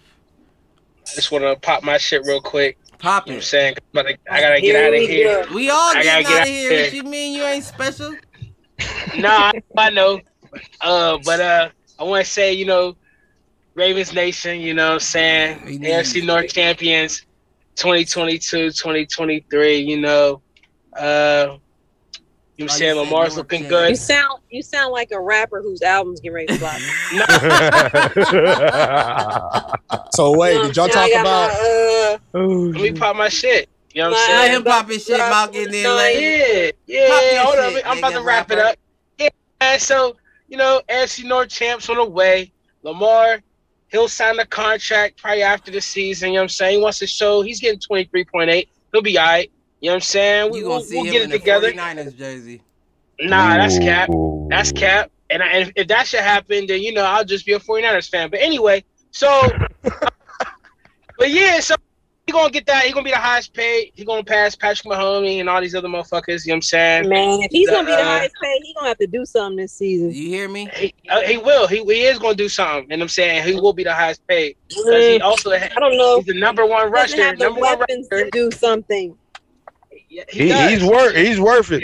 [1.10, 2.78] I just want to pop my shit real quick.
[2.98, 3.30] Pop it.
[3.30, 5.46] You know I'm saying, but I, I gotta get out of here.
[5.54, 6.84] We all getting out of here.
[6.84, 8.14] What you mean you ain't special?
[9.18, 10.20] nah, I know.
[10.80, 11.68] Uh, but uh,
[11.98, 12.96] I want to say, you know,
[13.74, 15.58] Ravens Nation, you know what I'm saying?
[15.80, 17.24] AFC North champions
[17.76, 20.42] 2022, 2023, you know.
[20.98, 21.58] Uh,
[22.56, 23.90] you know, saying Lamar's looking good.
[23.90, 26.74] You sound you sound like a rapper whose album's getting ready to flop.
[30.14, 31.24] so wait, did y'all talk about?
[31.24, 33.68] My, uh, oh, let me pop my shit.
[33.98, 34.38] You know what I'm saying?
[34.38, 36.72] Let him pop his shit about getting in late.
[36.86, 37.42] Yeah, yeah.
[37.42, 38.76] Hold on, I'm about to wrap it up.
[39.18, 40.14] Yeah, so
[40.46, 42.52] you know, AFC North champs on the way.
[42.84, 43.40] Lamar,
[43.88, 46.28] he'll sign the contract probably after the season.
[46.28, 46.78] You know what I'm saying?
[46.78, 48.68] He wants to show he's getting 23.8.
[48.92, 49.50] He'll be all right.
[49.80, 50.52] You know what I'm saying?
[50.52, 51.72] We, will we'll get it together.
[51.72, 52.62] 49ers jersey.
[53.18, 54.10] Nah, that's cap.
[54.48, 55.10] That's cap.
[55.28, 58.08] And, I, and if that should happen, then you know I'll just be a 49ers
[58.08, 58.30] fan.
[58.30, 59.42] But anyway, so
[59.82, 61.74] but yeah, so
[62.28, 62.84] he gonna get that.
[62.84, 63.90] He gonna be the highest paid.
[63.94, 66.44] He gonna pass Patrick Mahomes and all these other motherfuckers.
[66.44, 67.08] You know what I'm saying?
[67.08, 69.56] Man, if he's gonna be the uh, highest paid, he gonna have to do something
[69.56, 70.12] this season.
[70.12, 70.68] You hear me?
[70.74, 71.66] He, uh, he will.
[71.66, 72.92] He, he is gonna do something.
[72.92, 75.52] And I'm saying he will be the highest paid because he mm, also.
[75.52, 76.16] I don't know.
[76.16, 77.34] He's the number one rusher.
[77.34, 78.24] Number one rusher.
[78.24, 79.16] to do something.
[80.10, 81.16] Yeah, he, he he's worth.
[81.16, 81.82] He's worth it.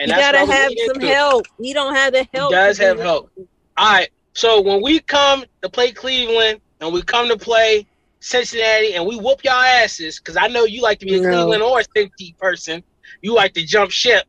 [0.00, 1.46] And you gotta have some help.
[1.60, 2.50] He don't have the help.
[2.50, 3.30] He does have help.
[3.76, 4.10] All right.
[4.34, 7.86] So when we come to play Cleveland and we come to play
[8.22, 11.28] Cincinnati and we whoop y'all asses, because I know you like to be a no.
[11.28, 12.82] Cleveland or a Cincy person.
[13.20, 14.24] You like to jump ship.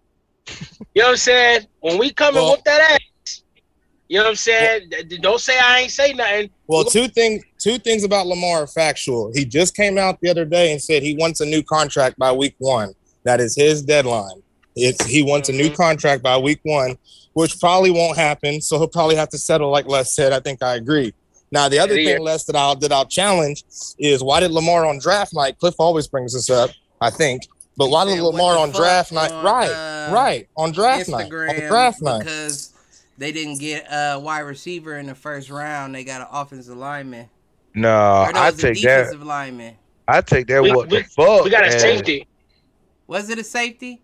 [0.94, 1.68] You know what I'm saying?
[1.80, 3.44] When we come well, and whoop that ass,
[4.10, 4.90] you know what I'm saying?
[4.92, 6.50] Well, Don't say I ain't say nothing.
[6.68, 9.32] Well, two things two things about Lamar factual.
[9.34, 12.32] He just came out the other day and said he wants a new contract by
[12.32, 12.94] week one.
[13.24, 14.42] That is his deadline.
[14.76, 15.60] It's he wants mm-hmm.
[15.60, 15.82] a new mm-hmm.
[15.82, 16.98] contract by week one,
[17.34, 18.60] which probably won't happen.
[18.60, 20.34] So he'll probably have to settle, like Les said.
[20.34, 21.14] I think I agree
[21.54, 23.64] Now the other thing, Les, that I'll that I'll challenge
[24.00, 25.60] is why did Lamar on draft night?
[25.60, 27.44] Cliff always brings this up, I think.
[27.78, 29.32] But why did Lamar on draft night?
[29.32, 31.64] On, right, uh, right on draft Instagram night.
[31.64, 32.74] On draft night because
[33.20, 35.94] they didn't get a wide receiver in the first round.
[35.94, 37.30] They got an offensive lineman.
[37.76, 39.16] No, no I take that.
[39.20, 39.76] Lineman.
[40.08, 40.64] I take that.
[40.64, 41.44] We, what we, the fuck?
[41.44, 42.26] We got a safety.
[43.06, 44.02] Was it a safety?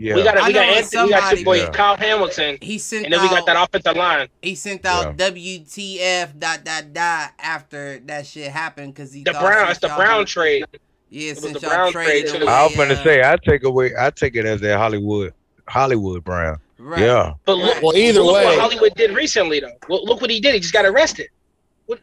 [0.00, 0.14] Yeah.
[0.14, 1.70] We got a, we got Anthony, we got your boy yeah.
[1.70, 2.56] Kyle Hamilton.
[2.62, 4.28] He sent and then out, we got that offensive line.
[4.40, 5.30] He sent out yeah.
[5.30, 9.70] WTF dot dot dot after that shit happened because he the Brown.
[9.70, 10.64] It's the Brown trade.
[11.10, 12.30] Yeah, it was the Brown trade.
[12.30, 13.92] Away, I was gonna uh, say I take away.
[13.98, 15.34] I take it as that Hollywood
[15.68, 16.56] Hollywood Brown.
[16.78, 17.02] Right.
[17.02, 17.34] Yeah.
[17.44, 19.76] But look, well, either look way, what Hollywood did recently though.
[19.90, 20.54] Look, look what he did.
[20.54, 21.28] He just got arrested.
[21.86, 22.00] What,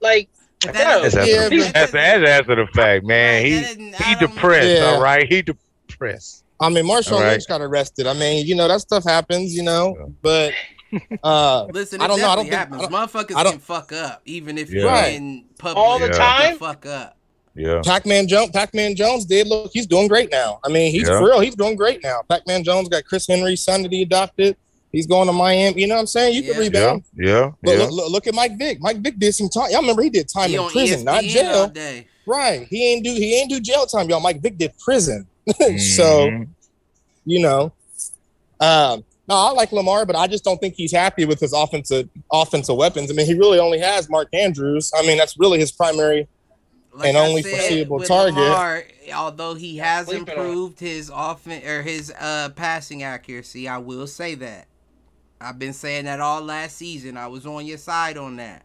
[0.00, 0.30] like.
[0.62, 3.44] That, that's, yeah, that's, that's, after the fact, man.
[3.44, 3.58] He
[4.02, 4.86] he depressed, yeah.
[4.86, 5.30] all right.
[5.30, 6.43] He depressed.
[6.60, 7.32] I mean, Marshawn right.
[7.32, 8.06] Lynch got arrested.
[8.06, 9.96] I mean, you know that stuff happens, you know.
[9.98, 10.06] Yeah.
[10.22, 10.52] But
[11.22, 12.28] uh, listen, I don't know.
[12.28, 12.80] I don't happens.
[12.80, 14.80] think I don't, motherfuckers I don't, can fuck up, even if yeah.
[14.80, 15.14] you're right.
[15.14, 16.58] in public all the time.
[16.58, 17.16] Fuck up.
[17.56, 17.80] Yeah.
[17.84, 19.70] Pac-Man Jones, Pac-Man Jones did look.
[19.72, 20.58] He's doing great now.
[20.64, 21.18] I mean, he's yeah.
[21.18, 21.40] for real.
[21.40, 22.22] He's doing great now.
[22.28, 24.56] Pac-Man Jones got Chris Henry's son that he adopted.
[24.90, 25.80] He's going to Miami.
[25.80, 26.34] You know what I'm saying?
[26.34, 26.52] You yeah.
[26.52, 27.04] can rebound.
[27.16, 27.26] Yeah.
[27.26, 27.50] yeah.
[27.62, 28.80] But look, look, look, at Mike Vick.
[28.80, 29.70] Mike Vick did some time.
[29.70, 31.72] Y'all remember he did time he in prison, ESPN not jail.
[32.26, 32.66] Right.
[32.68, 34.20] He ain't do he ain't do jail time, y'all.
[34.20, 35.26] Mike Vick did prison.
[35.48, 35.78] mm-hmm.
[35.78, 36.46] So
[37.24, 37.72] you know.
[38.60, 42.08] Um, no, I like Lamar, but I just don't think he's happy with his offensive
[42.30, 43.10] offensive weapons.
[43.10, 44.92] I mean, he really only has Mark Andrews.
[44.96, 46.28] I mean, that's really his primary
[46.96, 48.36] like and I only said, foreseeable target.
[48.36, 48.84] Lamar,
[49.14, 54.68] although he has improved his offense or his uh, passing accuracy, I will say that.
[55.40, 57.16] I've been saying that all last season.
[57.16, 58.62] I was on your side on that.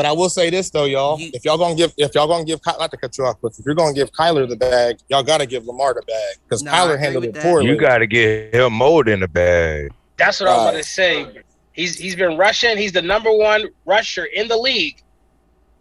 [0.00, 1.20] But I will say this though, y'all.
[1.20, 3.52] You, if y'all gonna give, if y'all gonna give, not to cut you off, but
[3.58, 6.70] if you're gonna give Kyler the bag, y'all gotta give Lamar the bag because no,
[6.70, 7.68] Kyler handled it poorly.
[7.68, 9.92] You gotta get him more in the bag.
[10.16, 11.42] That's what uh, I was gonna say.
[11.72, 12.78] He's he's been rushing.
[12.78, 15.02] He's the number one rusher in the league,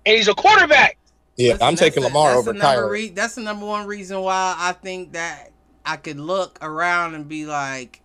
[0.05, 0.97] and he's a quarterback.
[1.37, 2.89] Yeah, Listen, I'm taking Lamar over Kyler.
[2.89, 5.51] Re- that's the number one reason why I think that
[5.85, 8.01] I could look around and be like,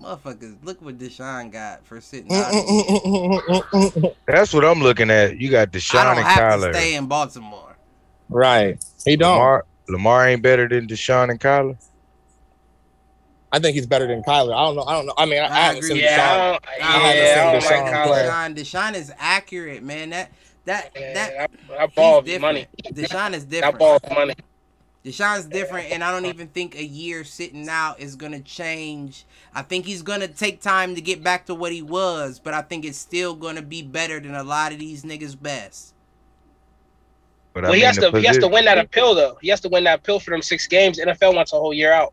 [0.00, 2.50] motherfuckers, look what Deshaun got for sitting out.
[4.26, 5.38] That's what I'm looking at.
[5.38, 6.72] You got Deshaun I don't and have Kyler.
[6.72, 7.76] To stay in Baltimore.
[8.28, 8.84] Right.
[9.04, 9.32] He don't.
[9.32, 11.76] Lamar, Lamar ain't better than Deshaun and Kyler.
[13.52, 14.54] I think he's better than Kyler.
[14.54, 14.82] I don't know.
[14.82, 15.14] I don't know.
[15.16, 16.58] I mean, I, I, haven't seen yeah, Deshaun.
[16.66, 18.22] I, I haven't seen Deshaun like play.
[18.22, 20.10] Deshaun, Deshaun is accurate, man.
[20.10, 20.32] That
[20.64, 22.66] that yeah, that, that ball money.
[22.92, 23.74] Deshaun is different.
[23.74, 24.34] That ball money.
[25.06, 29.24] Deshaun's different, and I don't even think a year sitting out is gonna change.
[29.54, 32.62] I think he's gonna take time to get back to what he was, but I
[32.62, 35.94] think it's still gonna be better than a lot of these niggas' best.
[37.54, 38.20] But well, I mean, he has to position.
[38.20, 39.38] he has to win that appeal though.
[39.40, 40.98] He has to win that appeal for them six games.
[40.98, 42.12] NFL wants a whole year out.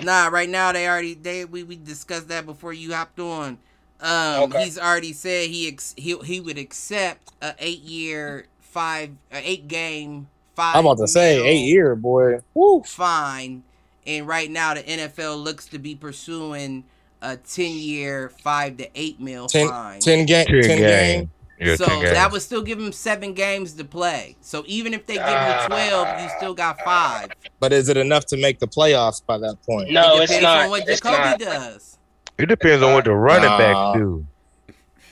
[0.00, 3.58] Nah, right now they already they we, we discussed that before you hopped on.
[4.00, 4.64] Um, okay.
[4.64, 9.68] he's already said he ex- he he would accept a eight year five a eight
[9.68, 10.76] game five.
[10.76, 12.40] I'm about to say eight year boy.
[12.54, 12.82] Woo.
[12.82, 13.62] Fine.
[14.06, 16.84] And right now the NFL looks to be pursuing
[17.20, 20.00] a ten year five to eight mil 10, fine.
[20.00, 20.46] Ten game.
[20.46, 21.30] Ten, ten game.
[21.58, 24.34] Yeah, so that would still give him seven games to play.
[24.40, 27.28] So even if they give you twelve, you still got five.
[27.60, 29.90] But is it enough to make the playoffs by that point?
[29.90, 30.64] No, it it's not.
[30.64, 31.98] On what Jacoby does.
[32.38, 34.26] It depends on what the running backs do.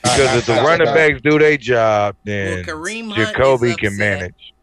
[0.01, 4.53] Because if the running backs do their job, then well, Jacoby can manage.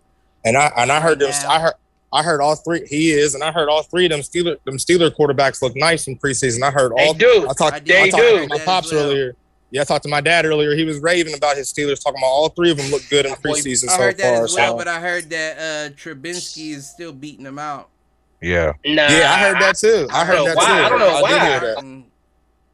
[0.44, 1.32] And I and I heard them.
[1.48, 1.74] I heard
[2.12, 2.86] I heard all three.
[2.86, 6.06] He is, and I heard all three of them Steeler them Steeler quarterbacks look nice
[6.06, 6.62] in preseason.
[6.62, 7.12] I heard all.
[7.12, 7.47] They do.
[7.48, 7.85] I talked.
[7.85, 8.40] They I talked do.
[8.40, 9.05] To my pops well.
[9.05, 9.35] earlier.
[9.70, 10.74] Yeah, I talked to my dad earlier.
[10.74, 13.32] He was raving about his Steelers, talking about all three of them look good in
[13.35, 14.44] preseason I heard so that far.
[14.44, 14.78] As well, so.
[14.78, 17.90] but I heard that uh Trubisky is still beating them out.
[18.40, 18.73] Yeah.
[18.86, 20.09] Nah, yeah, I heard that too.
[20.10, 20.65] I, I heard that why.
[20.65, 20.73] too.
[20.73, 22.05] I don't know I why.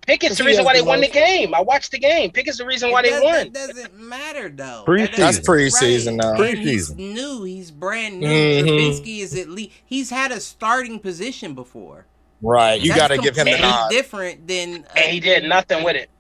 [0.04, 0.06] Mm.
[0.06, 1.54] Pickett's the reason why they won the game.
[1.54, 2.30] I watched the game.
[2.30, 3.52] Pickett's the reason why they won.
[3.52, 4.84] That doesn't matter though.
[4.86, 5.16] Preseason.
[5.16, 6.16] That's preseason right.
[6.16, 6.34] now.
[6.34, 6.62] Preseason.
[6.62, 7.44] He's new.
[7.44, 8.26] He's brand new.
[8.26, 8.68] Mm-hmm.
[8.68, 12.06] Trubisky is at least he's had a starting position before.
[12.42, 12.80] Right.
[12.80, 13.90] You got to give him the nod.
[13.90, 14.84] Different than.
[14.84, 16.10] Uh, and he did nothing with it.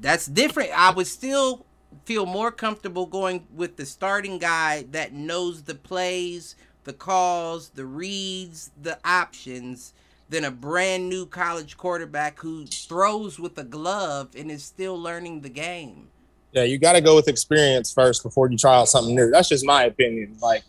[0.00, 0.70] That's different.
[0.78, 1.66] I would still
[2.04, 7.84] feel more comfortable going with the starting guy that knows the plays, the calls, the
[7.84, 9.92] reads, the options
[10.30, 15.40] than a brand new college quarterback who throws with a glove and is still learning
[15.40, 16.08] the game.
[16.52, 19.30] Yeah, you got to go with experience first before you try out something new.
[19.30, 20.36] That's just my opinion.
[20.40, 20.62] Like,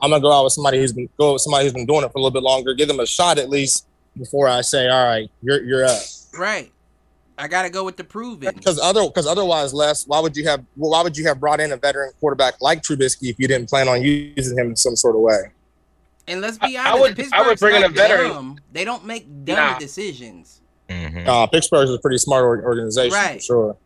[0.00, 2.12] I'm gonna go out with somebody who's been go with somebody who's been doing it
[2.12, 3.86] for a little bit longer, give them a shot at least
[4.16, 6.00] before I say, all right, you're you're up.
[6.38, 6.70] Right.
[7.38, 8.54] I gotta go with the proven.
[8.54, 11.72] Because other because otherwise, Les, why would you have why would you have brought in
[11.72, 15.16] a veteran quarterback like Trubisky if you didn't plan on using him in some sort
[15.16, 15.50] of way?
[16.28, 18.30] And let's be honest, I would, I would bring in a veteran.
[18.30, 18.58] Dumb.
[18.72, 19.78] They don't make dumb nah.
[19.78, 20.60] decisions.
[20.88, 21.28] Mm-hmm.
[21.28, 23.42] Uh, Pittsburgh is a pretty smart organization, right?
[23.42, 23.76] sure.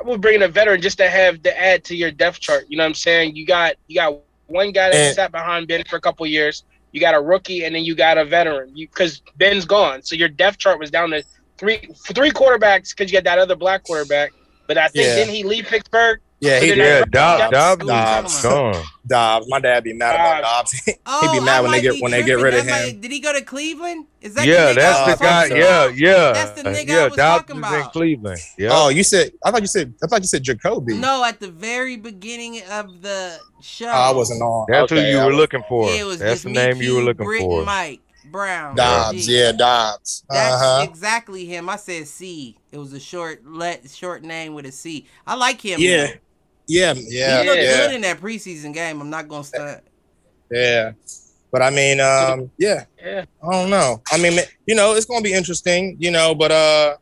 [0.00, 2.64] I would bring in a veteran just to have to add to your depth chart.
[2.68, 3.36] You know what I'm saying?
[3.36, 6.64] You got you got one guy that and, sat behind Ben for a couple years.
[6.92, 8.72] You got a rookie, and then you got a veteran.
[8.74, 11.24] Because Ben's gone, so your depth chart was down to
[11.56, 14.32] three three quarterbacks because you got that other black quarterback.
[14.66, 15.16] But I think yeah.
[15.16, 16.20] didn't he leave Pittsburgh?
[16.44, 17.10] Yeah, he did.
[17.10, 19.46] Dobbs, Dobbs, Dobbs, Dobbs, Dobbs.
[19.48, 20.72] My dad be mad about Dobbs.
[20.84, 23.00] He'd oh, be mad when they get when they get rid of him.
[23.00, 24.06] did he go to Cleveland?
[24.20, 24.72] Is that yeah?
[24.72, 25.46] that's the guy.
[25.46, 26.32] Yeah, yeah.
[26.32, 27.74] That's the nigga yeah, I was Dobbs talking about.
[27.74, 28.40] in Cleveland.
[28.58, 28.70] Yeah.
[28.72, 29.32] Oh, you said.
[29.44, 29.94] I thought you said.
[30.02, 30.96] I thought you said Jacoby.
[30.96, 33.88] No, at the very beginning of the show.
[33.88, 34.66] I wasn't on.
[34.68, 35.90] That's okay, who you were looking for.
[35.90, 37.64] Yeah, it was that's the name you were looking Brit for.
[37.64, 38.00] Mike.
[38.24, 38.74] Brown.
[38.74, 40.24] Dobbs, yeah, Dobbs.
[40.28, 40.86] That's uh-huh.
[40.88, 41.68] exactly him.
[41.68, 42.56] I said C.
[42.72, 45.06] It was a short let short name with a C.
[45.26, 45.78] I like him.
[45.78, 46.18] Yeah, man.
[46.66, 47.42] Yeah, yeah.
[47.42, 47.76] He looked yeah.
[47.76, 49.00] good in that preseason game.
[49.00, 49.84] I'm not gonna start.
[50.50, 50.92] Yeah,
[51.50, 53.24] but I mean, um, yeah, yeah.
[53.42, 54.02] I don't know.
[54.12, 56.96] I mean, you know, it's gonna be interesting, you know, but uh,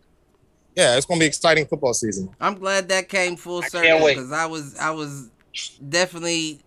[0.77, 2.31] yeah, it's gonna be exciting football season.
[2.41, 5.31] I'm glad that came full circle because I was I was
[5.89, 6.61] definitely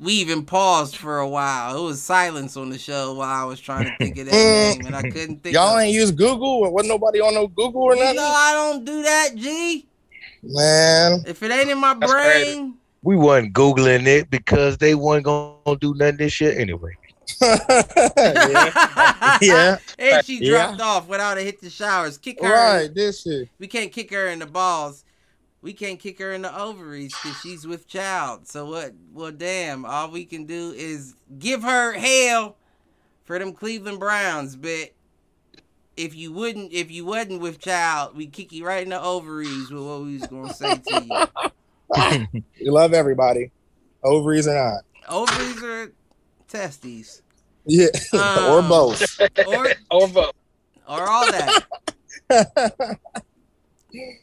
[0.00, 1.78] we even paused for a while.
[1.78, 4.86] It was silence on the show while I was trying to think of that name,
[4.86, 5.54] and I couldn't think.
[5.54, 6.48] Y'all ain't use Google.
[6.48, 8.16] Or wasn't nobody on no Google or nothing.
[8.16, 9.86] No, I don't do that, G.
[10.46, 12.72] Man, if it ain't in my brain, crazy.
[13.02, 16.96] we wasn't googling it because they weren't gonna do nothing this shit anyway.
[17.40, 19.38] yeah.
[19.40, 19.76] yeah.
[19.98, 20.84] and she dropped yeah.
[20.84, 22.18] off without a hit the showers.
[22.18, 22.52] Kick her.
[22.52, 23.48] Right, this shit.
[23.58, 25.04] We can't kick her in the balls
[25.64, 28.46] we can't kick her in the ovaries because she's with child.
[28.46, 28.92] So what?
[29.14, 29.86] Well, damn.
[29.86, 32.56] All we can do is give her hell
[33.24, 34.56] for them Cleveland Browns.
[34.56, 34.90] But
[35.96, 39.70] if you wouldn't, if you wasn't with child, we kick you right in the ovaries
[39.70, 42.42] with what we was gonna say to you.
[42.56, 43.50] you love everybody,
[44.02, 44.82] ovaries or not.
[45.08, 45.92] Ovaries or
[46.48, 47.22] testes.
[47.66, 49.20] Yeah, um, or both.
[49.46, 50.32] Or or both.
[50.86, 51.64] Or all that.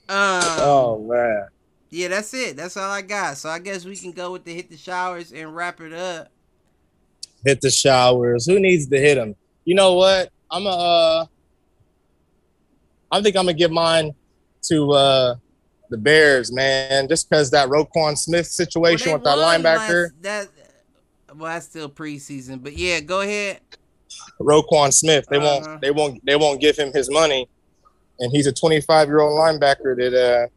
[0.10, 1.48] Um, oh man.
[1.90, 2.56] Yeah, that's it.
[2.56, 3.38] That's all I got.
[3.38, 6.30] So I guess we can go with the hit the showers and wrap it up.
[7.46, 8.46] Hit the showers.
[8.46, 9.36] Who needs to hit them?
[9.66, 10.32] You know what?
[10.50, 10.70] I'm a.
[10.70, 11.26] Uh,
[13.12, 14.14] I think I'm gonna give mine
[14.64, 15.36] to uh,
[15.90, 17.08] the Bears, man.
[17.08, 20.04] Just because that Roquan Smith situation well, with that linebacker.
[20.04, 20.48] Last, that
[21.36, 23.62] well, that's still preseason, but yeah, go ahead.
[24.40, 25.26] Roquan Smith.
[25.30, 25.62] They uh-huh.
[25.66, 25.82] won't.
[25.82, 26.26] They won't.
[26.26, 27.48] They won't give him his money
[28.22, 30.48] and he's a 25 year old linebacker that uh,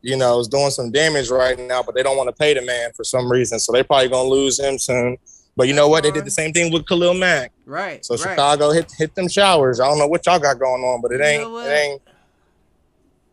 [0.00, 2.62] you know is doing some damage right now, but they don't want to pay the
[2.62, 5.18] man for some reason, so they're probably gonna lose him soon.
[5.58, 6.04] But you know what?
[6.04, 7.50] They did the same thing with Khalil Mack.
[7.66, 8.06] Right.
[8.06, 8.30] So right.
[8.30, 9.80] Chicago hit hit them showers.
[9.80, 12.02] I don't know what y'all got going on, but it ain't you know it ain't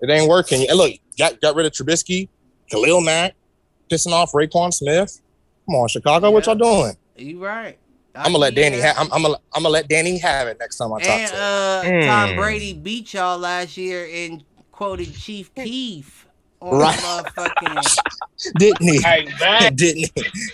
[0.01, 0.67] it ain't working.
[0.67, 2.27] And look, got got rid of Trubisky,
[2.71, 3.35] Khalil Mack,
[3.91, 5.21] pissing off Roquan Smith.
[5.67, 6.33] Come on, Chicago, yeah.
[6.33, 6.97] what y'all doing?
[7.15, 7.77] You right.
[8.15, 8.79] I'm gonna let Danny.
[8.79, 8.97] have.
[8.97, 9.37] I'm, I'm, gonna.
[9.53, 12.03] I'm gonna let Danny have it next time I talk and, to him.
[12.03, 12.35] Uh, Tom hmm.
[12.37, 16.24] Brady beat y'all last year and quoted Chief Keef on
[16.73, 16.97] right.
[16.97, 17.97] motherfucking.
[18.57, 18.99] Didn't he?
[19.75, 20.09] Didn't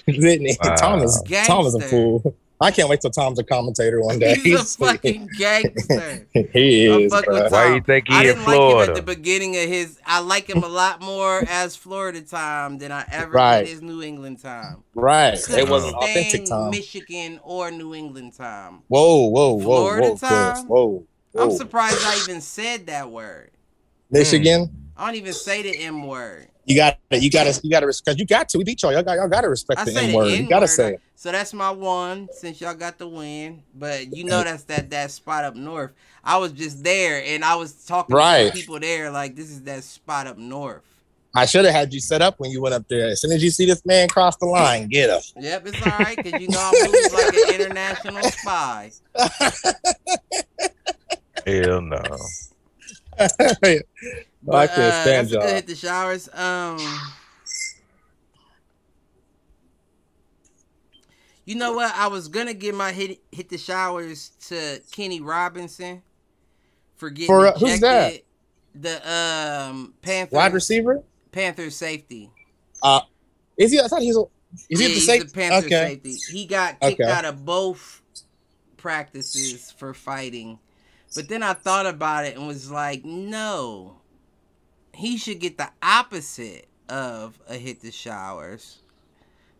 [0.06, 0.12] he?
[0.20, 0.58] Didn't he?
[0.64, 0.76] Wow.
[0.76, 2.36] Tom is Tom is a fool.
[2.62, 4.36] I can't wait till Tom's a commentator one day.
[4.36, 6.28] He's, He's a fucking gangster.
[6.32, 7.12] he is.
[7.12, 8.76] Why you think he I didn't Florida?
[8.76, 10.00] like him at the beginning of his.
[10.06, 13.62] I like him a lot more as Florida time than I ever right.
[13.62, 14.84] did his New England time.
[14.94, 15.34] Right.
[15.34, 16.70] It was an authentic time.
[16.70, 18.84] Michigan or New England time.
[18.90, 20.68] Whoa, whoa, whoa, Florida whoa, time.
[20.68, 21.44] Whoa, whoa.
[21.44, 23.50] I'm surprised I even said that word.
[24.12, 24.68] Michigan.
[24.68, 24.81] Mm.
[25.02, 26.48] I don't even say the M word.
[26.66, 28.60] You got to, you got to, you got to, because you got to.
[28.60, 28.94] We beat y'all.
[28.94, 30.28] Y'all got, y'all got to respect I the N word.
[30.28, 31.02] You got to say it.
[31.16, 33.64] So that's my one since y'all got the win.
[33.74, 35.94] But you know that's that that spot up north.
[36.24, 38.52] I was just there and I was talking right.
[38.52, 40.84] to people there like this is that spot up north.
[41.34, 43.08] I should have had you set up when you went up there.
[43.08, 45.20] As soon as you see this man cross the line, get him.
[45.42, 48.92] Yep, it's all right because you know I move like an international spy.
[51.48, 52.04] Hell no.
[54.44, 55.48] But, I can't uh, stand y'all.
[55.48, 56.28] Hit the showers.
[56.34, 56.80] Um,
[61.46, 61.94] you know what?
[61.96, 66.02] I was gonna give my hit hit the showers to Kenny Robinson
[66.96, 68.22] for getting for uh, who's that?
[68.74, 72.32] The um Panther wide receiver, Panther safety.
[72.82, 73.02] Uh,
[73.58, 73.80] is he?
[73.80, 74.24] I thought he's a.
[74.70, 75.30] Is yeah, he the safety?
[75.34, 75.88] Panther okay.
[75.90, 76.16] safety.
[76.32, 77.12] He got kicked okay.
[77.12, 78.02] out of both
[78.78, 80.60] practices for fighting.
[81.16, 84.01] But then I thought about it and was like, no,
[84.94, 88.80] he should get the opposite of a hit the showers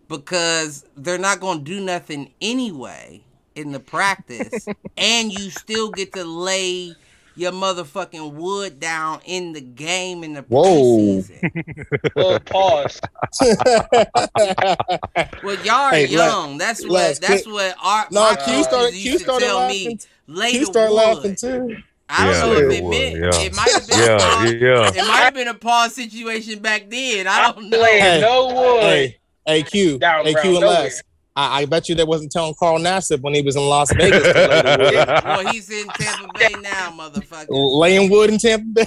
[0.08, 3.24] because they're not going to do nothing anyway
[3.56, 4.68] in the practice
[4.98, 6.94] and you still get to lay
[7.36, 10.66] your motherfucking wood down in the game in the Whoa.
[10.66, 12.12] preseason.
[12.16, 13.00] Whoa, pause.
[15.44, 16.58] well, y'all are hey, young.
[16.58, 17.22] that's what.
[17.22, 17.74] that's what.
[17.82, 18.94] Our, no, Q started.
[18.94, 20.00] Q started laughing.
[20.28, 21.78] Me, Q started laughing too.
[22.12, 23.42] I don't know if it, it meant yeah.
[23.42, 25.02] it might have been yeah, pause, yeah.
[25.04, 27.28] It might have been a pause situation back then.
[27.28, 27.84] I don't know.
[27.84, 28.84] Hey, no wood.
[28.84, 31.02] Hey, hey Q, Down, hey Q and Les.
[31.34, 34.22] I, I, bet you they wasn't telling Carl Nassib when he was in Las Vegas.
[34.34, 37.48] well, he's in Tampa Bay now, motherfucker.
[37.50, 38.86] Laying wood in Tampa Bay.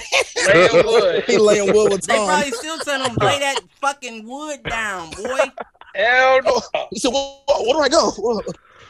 [0.53, 1.23] laying wood.
[1.27, 2.17] he laying wood with Tom.
[2.17, 5.39] They probably still telling him lay that fucking wood down, boy.
[5.95, 6.61] Hell no.
[6.91, 8.41] He said, well, "Where do I go?" oh,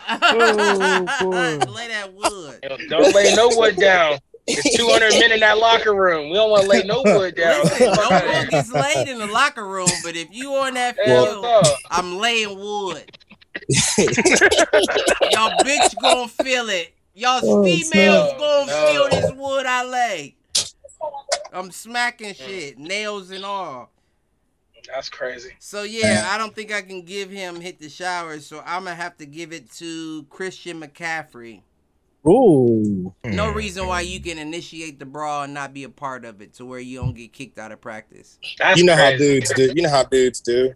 [1.75, 2.89] lay that wood.
[2.89, 4.19] Don't lay no wood down.
[4.47, 6.29] It's 200 men in that locker room.
[6.29, 7.63] We don't want to lay no wood down.
[7.63, 11.41] Listen, no wood gets laid in the locker room, but if you on that field,
[11.41, 13.17] well, I'm laying wood.
[13.97, 16.93] Y'all bitch gonna feel it.
[17.13, 18.87] Y'all oh, females no, gonna no.
[18.87, 20.35] feel this wood I lay.
[21.53, 23.89] I'm smacking shit, nails and all.
[24.93, 25.51] That's crazy.
[25.59, 28.39] So yeah, I don't think I can give him hit the shower.
[28.39, 31.61] So I'm gonna have to give it to Christian McCaffrey.
[32.27, 33.13] Ooh.
[33.23, 36.53] No reason why you can initiate the brawl and not be a part of it
[36.55, 38.39] to where you don't get kicked out of practice.
[38.57, 39.11] That's you know crazy.
[39.11, 39.73] how dudes do.
[39.75, 40.73] You know how dudes do.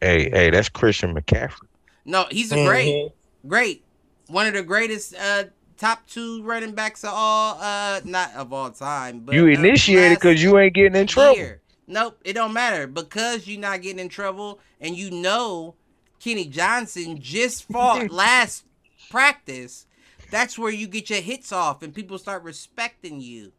[0.00, 1.68] Hey, hey, that's Christian McCaffrey.
[2.04, 3.48] No, he's a great, mm-hmm.
[3.48, 3.84] great,
[4.28, 5.44] one of the greatest uh,
[5.76, 9.20] top two running backs of all, uh, not of all time.
[9.20, 11.36] But you initiated because you ain't getting in trouble.
[11.36, 11.60] Year.
[11.86, 15.74] Nope, it don't matter because you're not getting in trouble, and you know
[16.20, 18.64] Kenny Johnson just fought last
[19.10, 19.85] practice.
[20.30, 23.52] That's where you get your hits off, and people start respecting you.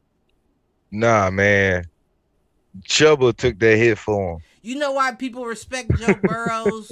[0.92, 1.86] Nah, man.
[2.88, 4.42] Chuba took that hit for him.
[4.62, 6.92] You know why people respect Joe Burrows?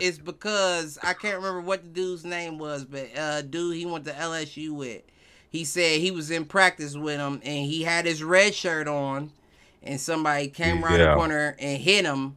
[0.00, 4.04] it's because I can't remember what the dude's name was, but uh dude he went
[4.04, 5.02] to LSU with.
[5.50, 9.32] He said he was in practice with him and he had his red shirt on
[9.82, 11.10] and somebody came around yeah.
[11.10, 12.36] the corner and hit him.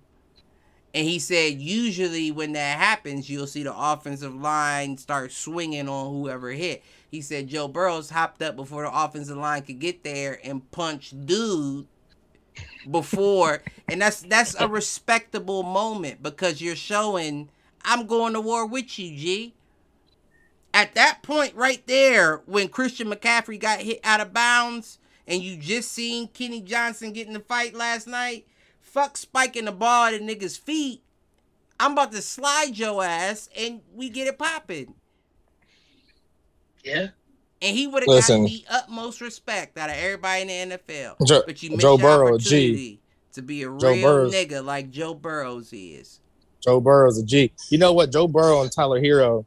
[0.93, 6.11] And he said usually when that happens, you'll see the offensive line start swinging on
[6.11, 6.83] whoever hit.
[7.09, 11.25] He said Joe Burrows hopped up before the offensive line could get there and punched
[11.25, 11.87] dude
[12.89, 17.47] before and that's that's a respectable moment because you're showing
[17.83, 19.53] I'm going to war with you, G.
[20.73, 25.57] At that point right there, when Christian McCaffrey got hit out of bounds, and you
[25.57, 28.45] just seen Kenny Johnson get in the fight last night,
[28.91, 31.01] fuck spiking the ball at a nigga's feet.
[31.79, 34.93] I'm about to slide your ass and we get it popping.
[36.83, 37.07] Yeah.
[37.61, 41.27] And he would have gotten the utmost respect out of everybody in the NFL.
[41.27, 42.99] Joe, but you missed Joe Burrow, G.
[43.33, 44.33] to be a Joe real Burrows.
[44.33, 46.19] nigga like Joe Burrows is.
[46.59, 47.51] Joe Burrow's a G.
[47.69, 48.11] You know what?
[48.11, 49.45] Joe Burrow and Tyler Herro,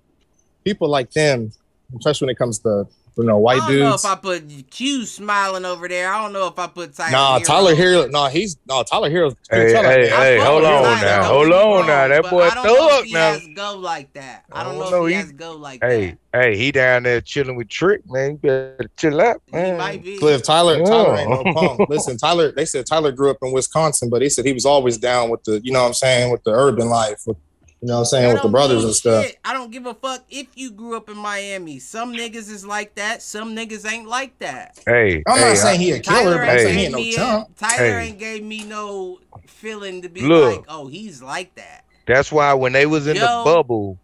[0.65, 1.53] people like them,
[1.97, 3.81] especially when it comes to you know, white I don't dudes.
[3.81, 6.13] know if I put Q smiling over there.
[6.13, 7.13] I don't know if I put Tyler.
[7.13, 7.45] Nah, Herro.
[7.45, 8.11] Tyler Herro.
[8.11, 9.37] No, he's no Tyler Herro.
[9.51, 12.09] Hey, hey, hey, hold on now, hold on now.
[12.09, 13.39] That boy thug now.
[13.55, 14.45] go like that.
[14.51, 16.43] I don't, I don't know, know, if he, he has go like hey, that.
[16.43, 18.33] Hey, he down there chilling with Trick, man.
[18.33, 19.75] You better chill out, man.
[19.75, 20.19] He might be.
[20.19, 20.85] Cliff Tyler, yeah.
[20.85, 21.77] Tyler ain't no oh.
[21.77, 21.89] punk.
[21.89, 22.51] Listen, Tyler.
[22.51, 25.45] They said Tyler grew up in Wisconsin, but he said he was always down with
[25.45, 27.37] the, you know, what I'm saying, with the urban life, with
[27.85, 28.33] you know what I'm saying?
[28.33, 29.31] With the brothers and stuff.
[29.45, 31.79] I don't give a fuck if you grew up in Miami.
[31.79, 33.21] Some niggas is like that.
[33.21, 34.83] Some niggas ain't like that.
[34.87, 37.59] Hey, I'm hey, not saying he a killer, but I'm saying he ain't no chump.
[37.59, 38.07] Tyler hey.
[38.07, 41.85] ain't gave me no feeling to be Look, like, oh, he's like that.
[42.07, 43.99] That's why when they was in Yo, the bubble,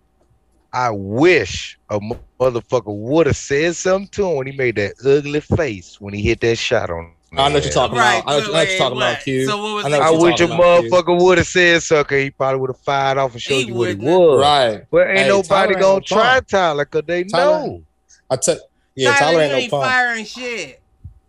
[0.74, 2.00] I wish a
[2.38, 6.20] motherfucker would have said something to him when he made that ugly face when he
[6.20, 8.32] hit that shot on I know what you're talking right, about.
[8.32, 9.12] I know, what you're talking what?
[9.12, 9.46] about, Q.
[9.46, 12.18] So what was I, I wish a motherfucker would have said sucker.
[12.18, 14.40] He probably would have fired off and showed he you what he was.
[14.40, 14.84] Right.
[14.90, 16.44] But ain't hey, nobody Tyler gonna ain't try fun.
[16.44, 17.82] Tyler because they Tyler, know.
[18.30, 18.58] I tell
[18.96, 19.88] yeah, Tyler, Tyler ain't, ain't no fun.
[19.88, 20.82] firing shit.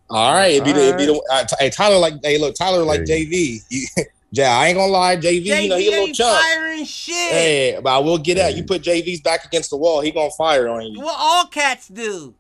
[0.10, 2.84] All right, it'd be, the, it'd be the, uh, hey Tyler like hey look Tyler
[2.84, 3.26] like hey.
[3.26, 3.62] JV.
[4.32, 6.38] yeah, I ain't gonna lie, JV, JV you know he a little chump.
[6.38, 7.32] Firing shit.
[7.32, 8.64] Hey, but I will get at you.
[8.64, 11.00] Put JV's back against the wall, he gonna fire on you.
[11.00, 12.34] Well, all cats do.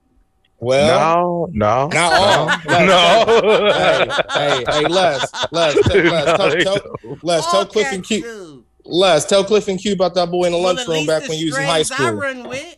[0.61, 2.45] Well, no, no, not all.
[2.85, 3.71] no.
[3.73, 5.83] hey, hey, hey, Les, Les, Les,
[6.37, 8.63] tell, tell, Les, tell Cliff and Q.
[8.85, 11.47] Les, tell Cliff and Q about that boy in the well, lunchroom back when you
[11.47, 12.05] was in high school.
[12.05, 12.77] I run with.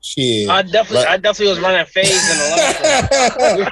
[0.00, 0.48] Shit.
[0.48, 3.68] I definitely, I definitely was running phase in the lunchroom.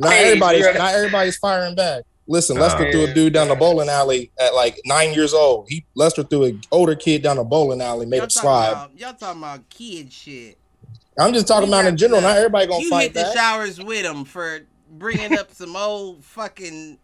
[0.00, 2.02] not everybody's, not everybody's firing back.
[2.26, 5.66] Listen, Lester uh, threw a dude down the bowling alley at like nine years old.
[5.68, 8.72] He Lester threw an older kid down the bowling alley, made him slide.
[8.72, 10.58] About, y'all talking about kid shit.
[11.18, 12.20] I'm just talking about in general.
[12.20, 12.96] Not everybody gonna you fight.
[12.96, 13.34] You hit the that.
[13.34, 14.60] showers with them for
[14.90, 16.98] bringing up some old fucking.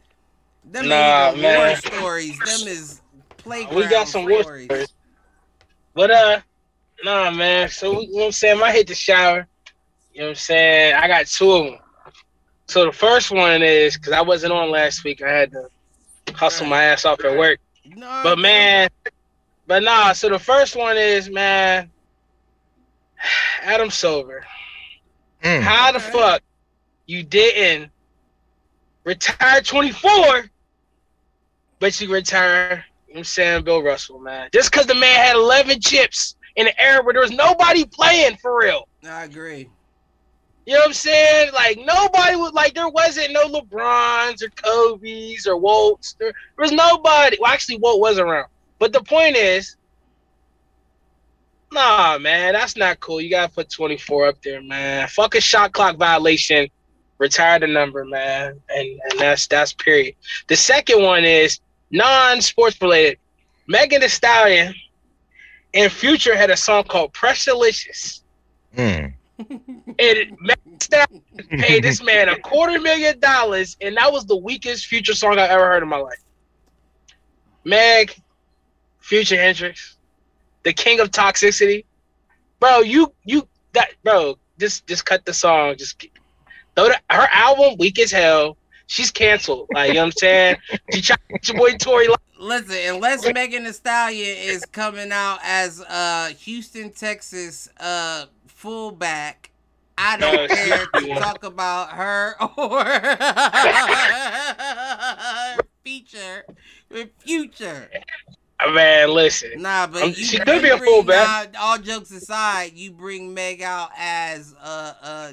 [0.64, 1.58] Them nah, man.
[1.58, 2.38] war stories.
[2.38, 3.00] Them is
[3.36, 3.76] playground.
[3.76, 4.88] We got some war stories.
[5.94, 6.40] But uh,
[7.04, 7.68] nah, man.
[7.68, 8.62] So you know what I'm saying?
[8.62, 9.46] I hit the shower.
[10.12, 10.94] You know what I'm saying?
[10.94, 11.78] I got two of them.
[12.66, 15.22] So the first one is because I wasn't on last week.
[15.22, 15.68] I had to
[16.34, 17.58] hustle my ass off at work.
[17.84, 18.88] No, but man,
[19.66, 20.12] but nah.
[20.12, 21.90] So the first one is man.
[23.62, 24.44] Adam Silver.
[25.42, 25.62] Mm.
[25.62, 26.42] How the fuck
[27.06, 27.90] you didn't
[29.04, 30.50] retire 24,
[31.78, 32.84] but you retire.
[33.14, 34.48] I'm saying Bill Russell, man.
[34.52, 38.36] Just because the man had 11 chips in an era where there was nobody playing
[38.36, 38.86] for real.
[39.04, 39.68] I agree.
[40.66, 41.52] You know what I'm saying?
[41.52, 46.14] Like nobody would like there wasn't no LeBrons or Kobe's or Wilts.
[46.18, 47.38] There, there was nobody.
[47.40, 48.46] Well, actually, Wilt was around.
[48.78, 49.76] But the point is,
[51.72, 53.20] nah, man, that's not cool.
[53.20, 55.08] You gotta put 24 up there, man.
[55.08, 56.68] Fuck a shot clock violation.
[57.18, 58.60] Retire the number, man.
[58.68, 60.14] And and that's that's period.
[60.48, 61.60] The second one is
[61.90, 63.18] non-sports related.
[63.66, 64.74] Megan Thee Stallion
[65.74, 68.22] and Future had a song called Pressurelicious.
[68.76, 69.14] Mm.
[69.98, 70.38] and
[71.50, 75.48] paid this man a quarter million dollars, and that was the weakest Future song I
[75.48, 76.22] ever heard in my life.
[77.64, 78.14] Meg,
[79.00, 79.96] Future Hendrix,
[80.62, 81.84] the king of toxicity,
[82.58, 82.80] bro.
[82.80, 84.38] You you that bro.
[84.58, 85.76] Just just cut the song.
[85.76, 86.06] Just
[86.76, 88.56] throw the, her album weak as hell.
[88.86, 89.68] She's canceled.
[89.72, 90.56] Like you know what I'm saying.
[90.92, 92.08] She tried your boy Tory.
[92.38, 99.50] Listen, unless Megan Thee Stallion is coming out as uh Houston, Texas uh fullback,
[99.96, 102.84] I don't care to talk about her or
[105.84, 106.44] feature
[106.90, 107.90] with future.
[108.68, 109.62] Man, listen.
[109.62, 111.52] Nah, but you, she could be a fullback.
[111.52, 115.32] Nah, all jokes aside, you bring Meg out as uh uh,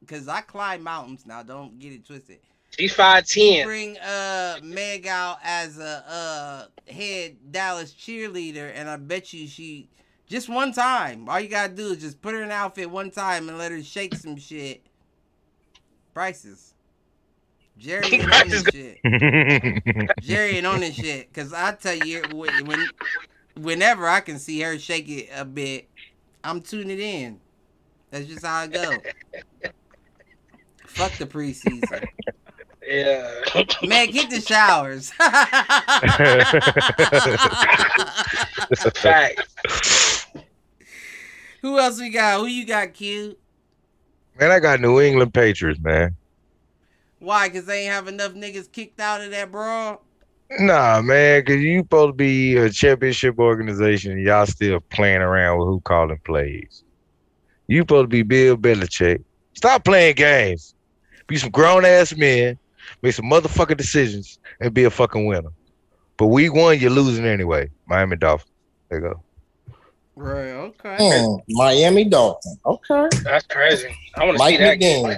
[0.00, 1.24] because I climb mountains.
[1.26, 2.38] Now, don't get it twisted.
[2.78, 3.64] She's five ten.
[3.64, 9.88] Bring uh Meg out as a uh head Dallas cheerleader, and I bet you she
[10.28, 11.28] just one time.
[11.28, 13.72] All you gotta do is just put her in an outfit one time and let
[13.72, 14.82] her shake some shit.
[16.12, 16.74] Prices.
[17.78, 18.98] Jerry ain't on this shit.
[20.20, 21.32] Jerry ain't on this shit.
[21.32, 22.88] Cause I tell you, when
[23.56, 25.88] whenever I can see her shake it a bit,
[26.42, 27.40] I'm tuning in.
[28.10, 28.90] That's just how I go.
[30.86, 32.06] Fuck the preseason.
[32.84, 33.42] Yeah.
[33.86, 35.12] Man, get the showers.
[38.70, 39.46] it's a fact.
[41.60, 42.40] Who else we got?
[42.40, 43.36] Who you got, Q?
[44.40, 46.16] Man, I got New England Patriots, man.
[47.18, 47.48] Why?
[47.48, 50.02] Cause they ain't have enough niggas kicked out of that brawl.
[50.58, 55.58] Nah, man, cause you supposed to be a championship organization, and y'all still playing around
[55.58, 56.84] with who calling plays.
[57.66, 59.22] You supposed to be Bill Belichick.
[59.54, 60.74] Stop playing games.
[61.26, 62.58] Be some grown ass men
[63.02, 65.50] make some motherfucking decisions, and be a fucking winner.
[66.16, 67.70] But week one, you're losing anyway.
[67.86, 68.50] Miami Dolphins.
[68.88, 69.22] There you go.
[70.16, 70.50] Right.
[70.50, 70.96] Okay.
[70.98, 72.58] Mm, Miami Dolphins.
[72.66, 73.08] Okay.
[73.22, 73.88] That's crazy.
[74.16, 75.16] I want to see that game.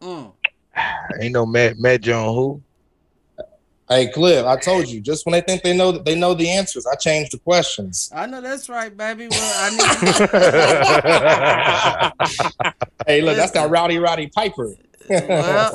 [0.00, 0.32] Mm.
[1.20, 2.62] Ain't no Matt Matt John who.
[3.88, 5.00] Hey Cliff, I told you.
[5.00, 8.10] Just when they think they know that they know the answers, I change the questions.
[8.14, 9.28] I know that's right, baby.
[9.30, 9.70] Well, I
[12.50, 13.06] need.
[13.06, 14.74] hey, look, that's that Rowdy Roddy Piper.
[15.08, 15.72] well,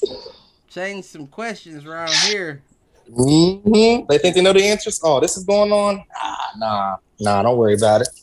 [0.68, 2.62] change some questions around here.
[3.10, 4.06] Mm-hmm.
[4.08, 5.00] They think they know the answers.
[5.02, 5.96] Oh, this is going on.
[5.96, 7.42] Nah, nah, nah.
[7.42, 8.08] Don't worry about it.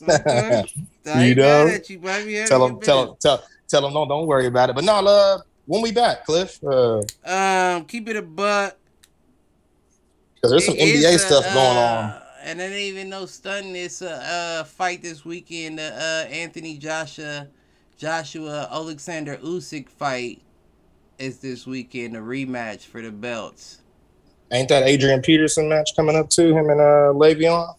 [1.18, 4.74] you know, you, tell them, tell them, tell, tell them, don't, don't worry about it.
[4.74, 5.38] But no, uh,
[5.68, 6.58] when we back, Cliff?
[6.64, 8.78] Uh, um, keep it a butt.
[10.34, 12.04] Because there's some NBA a, stuff going on.
[12.10, 13.76] Uh, and it ain't even no stunning.
[13.76, 15.78] It's a uh, fight this weekend.
[15.78, 17.48] The uh, Anthony Joshua,
[17.98, 20.40] Joshua Alexander Usyk fight
[21.18, 23.78] is this weekend a rematch for the belts.
[24.50, 26.56] Ain't that Adrian Peterson match coming up too?
[26.56, 27.74] Him and uh Le'Veon.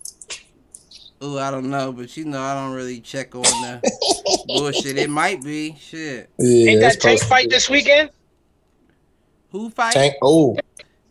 [1.21, 3.81] Oh, I don't know, but you know I don't really check on the
[4.47, 4.97] bullshit.
[4.97, 6.29] It might be shit.
[6.39, 8.09] Yeah, ain't that Tank fight this weekend?
[9.51, 9.93] Who fight?
[9.93, 10.15] Tank.
[10.21, 10.57] Oh,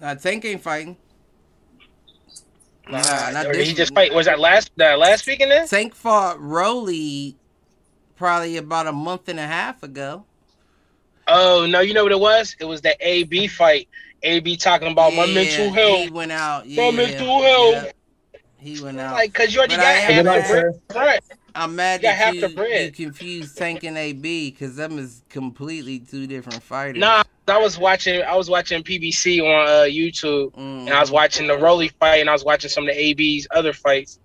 [0.00, 0.96] nah, Tank ain't fighting.
[2.88, 3.68] Nah, nah not this.
[3.68, 4.14] He just fight.
[4.14, 5.50] Was that last that last weekend?
[5.50, 7.36] Then Tank fought Rolly
[8.16, 10.24] probably about a month and a half ago.
[11.26, 12.56] Oh no, you know what it was?
[12.58, 13.88] It was the AB fight.
[14.22, 15.98] AB talking about yeah, my mental health.
[15.98, 16.66] He went out.
[16.66, 17.84] Yeah, my mental health.
[17.84, 17.92] Yeah.
[18.58, 19.14] He went out.
[19.14, 21.20] Like, cause you already but got half the bread.
[21.54, 26.26] I'm mad you that you, you confused Tank and AB because them is completely two
[26.26, 27.00] different fighters.
[27.00, 28.22] Nah, I was watching.
[28.22, 30.80] I was watching PBC on uh, YouTube, mm.
[30.80, 33.48] and I was watching the Rolly fight, and I was watching some of the AB's
[33.50, 34.20] other fights.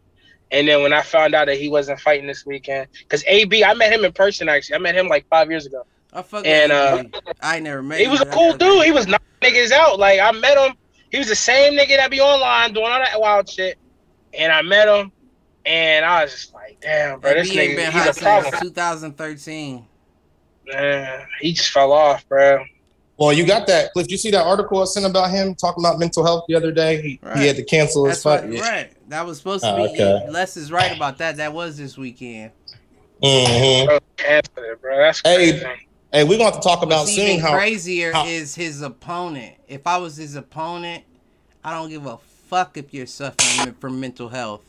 [0.51, 3.73] And then when I found out that he wasn't fighting this weekend, because AB, I
[3.73, 4.76] met him in person actually.
[4.76, 5.85] I met him like five years ago.
[6.14, 7.03] I and uh,
[7.41, 7.99] I never met.
[7.99, 8.84] He was a cool dude.
[8.84, 9.97] He was knocking niggas out.
[9.97, 10.76] Like I met him.
[11.10, 13.80] He was the same nigga that be online doing all that wild shit.
[14.38, 15.11] And I met him,
[15.65, 18.53] and I was just like, damn, bro, this nigga been he's a problem.
[18.61, 19.85] 2013.
[20.65, 22.64] Man, he just fell off, bro.
[23.18, 24.10] Well, you got that, Cliff.
[24.10, 27.01] You see that article I sent about him talking about mental health the other day?
[27.01, 27.38] He, right.
[27.38, 28.49] he had to cancel his fight.
[28.49, 29.10] Right, right.
[29.10, 29.93] That was supposed to oh, be.
[29.93, 30.30] Okay.
[30.30, 31.38] Les is right about that.
[31.38, 32.51] That was this weekend.
[33.22, 33.85] Mm-hmm.
[33.85, 34.97] Bro, bro.
[34.97, 35.60] That's crazy.
[35.60, 38.53] Hey, Hey, we're going to have to talk about What's seeing how crazier how, is
[38.53, 39.55] his opponent.
[39.68, 41.03] If I was his opponent,
[41.64, 44.64] I don't give a fuck if you're suffering from mental health.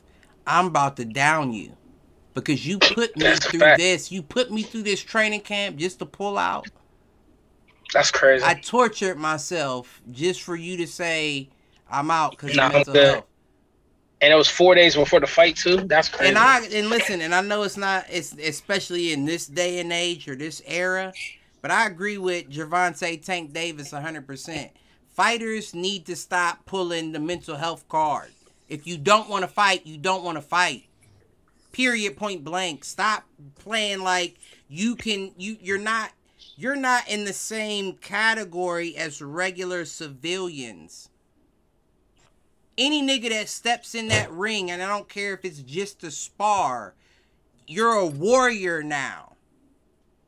[0.46, 1.76] I'm about to down you
[2.34, 4.12] because you put me That's through this.
[4.12, 6.68] You put me through this training camp just to pull out.
[7.92, 8.44] That's crazy.
[8.44, 11.48] I tortured myself just for you to say
[11.90, 13.24] I'm out because nah, mental health.
[14.20, 15.76] And it was four days before the fight too.
[15.76, 16.30] That's crazy.
[16.30, 18.06] And I and listen, and I know it's not.
[18.10, 21.12] It's especially in this day and age or this era.
[21.60, 24.26] But I agree with Gervonta Tank Davis 100.
[25.14, 28.30] Fighters need to stop pulling the mental health card.
[28.68, 30.84] If you don't want to fight, you don't want to fight.
[31.72, 32.16] Period.
[32.16, 32.84] Point blank.
[32.84, 33.24] Stop
[33.58, 34.36] playing like
[34.68, 35.32] you can.
[35.36, 36.12] You you're not.
[36.56, 41.08] You're not in the same category as regular civilians
[42.76, 46.10] any nigga that steps in that ring, and I don't care if it's just a
[46.10, 46.94] spar,
[47.66, 49.36] you're a warrior now.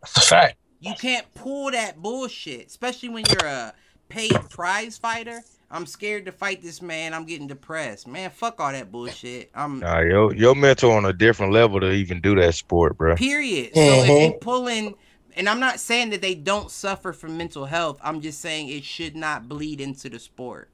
[0.00, 0.56] That's a fact.
[0.80, 3.74] You can't pull that bullshit, especially when you're a
[4.08, 5.42] paid prize fighter.
[5.70, 7.12] I'm scared to fight this man.
[7.12, 8.06] I'm getting depressed.
[8.06, 9.50] Man, fuck all that bullshit.
[9.54, 13.16] I'm nah, yo, your mental on a different level to even do that sport, bro.
[13.16, 13.74] Period.
[13.74, 14.10] So mm-hmm.
[14.10, 14.94] if they pulling
[15.36, 17.98] and I'm not saying that they don't suffer from mental health.
[18.02, 20.70] I'm just saying it should not bleed into the sport.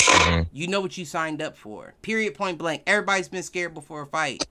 [0.00, 0.42] Mm-hmm.
[0.52, 1.94] You know what you signed up for.
[2.02, 2.34] Period.
[2.34, 2.82] Point blank.
[2.86, 4.44] Everybody's been scared before a fight.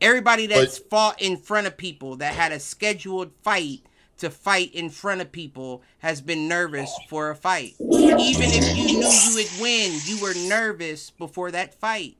[0.00, 3.80] Everybody that's but, fought in front of people that had a scheduled fight
[4.18, 7.74] to fight in front of people has been nervous for a fight.
[7.80, 12.16] Even if you knew you would win, you were nervous before that fight.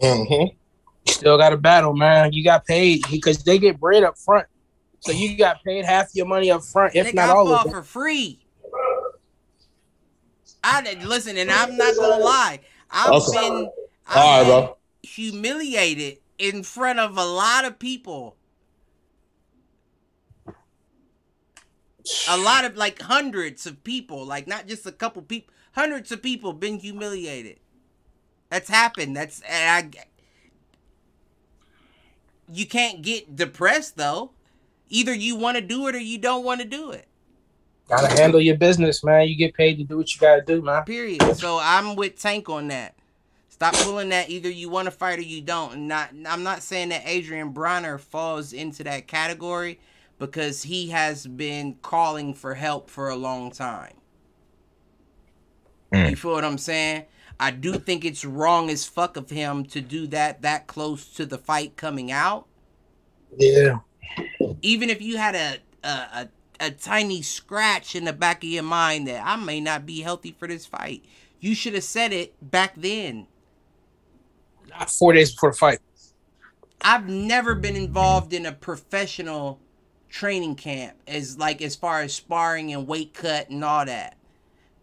[0.00, 0.56] Mm-hmm.
[1.06, 2.32] You still got a battle, man.
[2.32, 4.46] You got paid because they get bread up front.
[5.00, 7.70] So you got paid half your money up front, if not all of it.
[7.70, 8.40] for free.
[10.64, 12.60] I did, listen, and I'm not gonna lie.
[12.90, 13.40] I've okay.
[13.40, 13.70] been
[14.08, 14.76] I've All right, bro.
[15.02, 18.36] humiliated in front of a lot of people.
[22.28, 26.22] A lot of like hundreds of people, like not just a couple people, hundreds of
[26.22, 27.58] people been humiliated.
[28.50, 29.16] That's happened.
[29.16, 29.90] That's I.
[32.52, 34.30] You can't get depressed though.
[34.88, 37.06] Either you want to do it or you don't want to do it.
[37.88, 39.28] Gotta handle your business, man.
[39.28, 40.84] You get paid to do what you gotta do, man.
[40.84, 41.36] Period.
[41.36, 42.94] So I'm with Tank on that.
[43.48, 44.28] Stop pulling that.
[44.28, 45.72] Either you want to fight or you don't.
[45.72, 49.78] And not, I'm not saying that Adrien Broner falls into that category
[50.18, 53.94] because he has been calling for help for a long time.
[55.92, 56.10] Mm.
[56.10, 57.04] You feel what I'm saying?
[57.38, 61.26] I do think it's wrong as fuck of him to do that that close to
[61.26, 62.46] the fight coming out.
[63.36, 63.78] Yeah.
[64.62, 66.28] Even if you had a a, a
[66.60, 70.34] a tiny scratch in the back of your mind that I may not be healthy
[70.38, 71.04] for this fight.
[71.40, 73.26] You should have said it back then.
[74.70, 75.78] Not four days before the fight.
[76.80, 79.60] I've never been involved in a professional
[80.16, 84.16] training camp as like as far as sparring and weight cut and all that.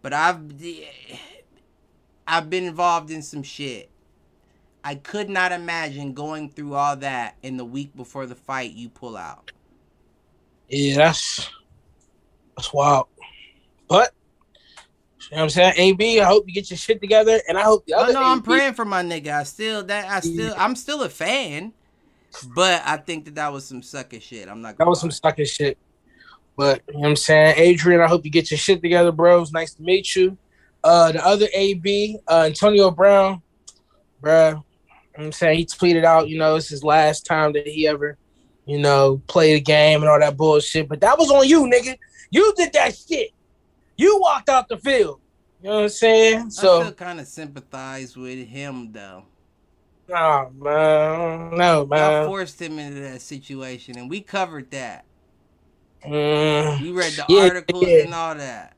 [0.00, 0.40] But I've
[2.26, 3.90] I've been involved in some shit.
[4.84, 8.88] I could not imagine going through all that in the week before the fight you
[8.88, 9.50] pull out.
[10.68, 11.50] Yeah, that's
[12.56, 13.08] that's wild.
[13.88, 14.12] But
[15.30, 15.74] you know what I'm saying?
[15.78, 18.12] AB, I hope you get your shit together, and I hope the other.
[18.12, 19.32] no, I'm praying for my nigga.
[19.32, 21.72] I still that I still I'm still a fan,
[22.54, 24.48] but I think that that was some sucker shit.
[24.48, 24.78] I'm not.
[24.78, 25.02] That was lie.
[25.02, 25.78] some sucker shit.
[26.56, 29.52] But you know what I'm saying, Adrien, I hope you get your shit together, bros.
[29.52, 30.38] Nice to meet you.
[30.84, 33.42] Uh, the other AB, uh, Antonio Brown,
[34.20, 34.48] bro.
[34.48, 37.88] You know I'm saying he tweeted out, you know, it's his last time that he
[37.88, 38.18] ever,
[38.66, 40.88] you know, played a game and all that bullshit.
[40.88, 41.96] But that was on you, nigga.
[42.30, 43.30] You did that shit.
[43.96, 45.20] You walked out the field.
[45.62, 46.50] You know what I'm saying?
[46.50, 49.24] So I still kind of sympathize with him though.
[50.12, 52.24] Oh man, no man.
[52.24, 55.04] I forced him into that situation, and we covered that.
[56.04, 58.04] Mm, we read the yeah, articles yeah.
[58.04, 58.76] and all that.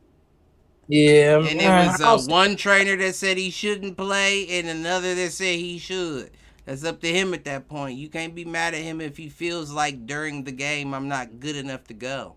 [0.88, 1.88] Yeah, and man.
[1.88, 5.78] it was uh, one trainer that said he shouldn't play, and another that said he
[5.78, 6.30] should.
[6.64, 7.98] That's up to him at that point.
[7.98, 11.40] You can't be mad at him if he feels like during the game I'm not
[11.40, 12.34] good enough to go.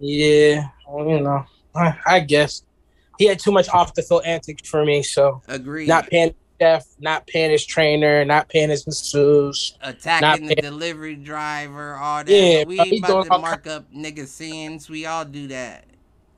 [0.00, 2.62] Yeah, well, you know, I, I, guess
[3.18, 5.02] he had too much off the field antics for me.
[5.02, 5.86] So agree.
[5.86, 6.34] Not paying
[6.98, 12.30] not paying his trainer, not paying his masseuse, attacking the delivery driver, all that.
[12.30, 14.88] Yeah, we ain't about to mark up nigga sins.
[14.88, 15.84] We all do that,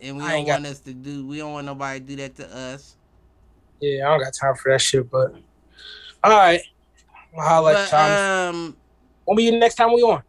[0.00, 1.26] and we I don't want got, us to do.
[1.26, 2.96] We don't want nobody to do that to us.
[3.80, 5.10] Yeah, I don't got time for that shit.
[5.10, 5.34] But
[6.24, 6.60] all right,
[7.36, 8.76] I'll holla but, Um,
[9.24, 10.22] when be the next time we on?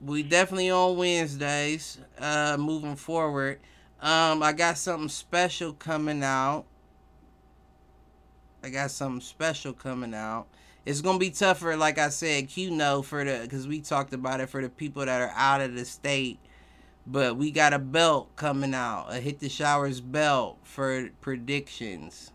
[0.00, 1.98] we definitely on Wednesdays.
[2.18, 3.60] Uh, moving forward,
[4.00, 6.66] um, I got something special coming out.
[8.62, 10.46] I got something special coming out.
[10.84, 14.40] it's gonna be tougher, like I said, Q know for the because we talked about
[14.40, 16.38] it for the people that are out of the state.
[17.06, 22.30] But we got a belt coming out, a hit the showers belt for predictions.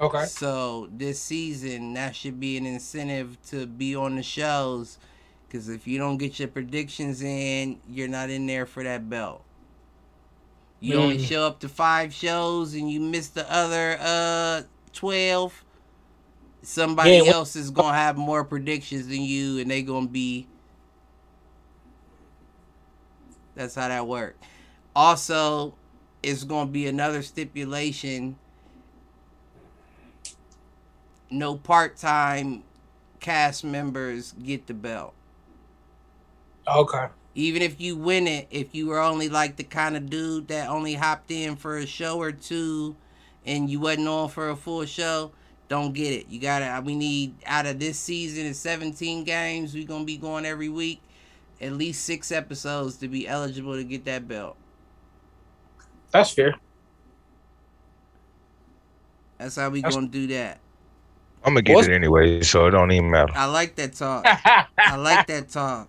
[0.00, 0.26] Okay.
[0.26, 4.98] So this season, that should be an incentive to be on the shows,
[5.46, 9.42] because if you don't get your predictions in, you're not in there for that belt.
[10.80, 10.98] You mm.
[10.98, 15.64] only show up to five shows and you miss the other uh twelve
[16.62, 20.46] somebody yeah, else is gonna have more predictions than you, and they gonna be.
[23.54, 24.38] That's how that works.
[24.94, 25.74] Also,
[26.22, 28.36] it's gonna be another stipulation.
[31.30, 32.62] No part-time
[33.20, 35.14] cast members get the belt.
[36.66, 37.06] Okay.
[37.34, 40.68] Even if you win it, if you were only like the kind of dude that
[40.68, 42.96] only hopped in for a show or two
[43.48, 45.32] and you wasn't on for a full show,
[45.68, 46.28] don't get it.
[46.28, 46.82] You gotta.
[46.84, 51.00] We need out of this season of 17 games, we gonna be going every week,
[51.60, 54.56] at least six episodes to be eligible to get that belt.
[56.10, 56.54] That's fair.
[59.38, 59.94] That's how we That's...
[59.94, 60.58] gonna do that.
[61.44, 61.88] I'm gonna get What's...
[61.88, 63.32] it anyway, so it don't even matter.
[63.34, 64.24] I like that talk.
[64.26, 65.88] I like that talk.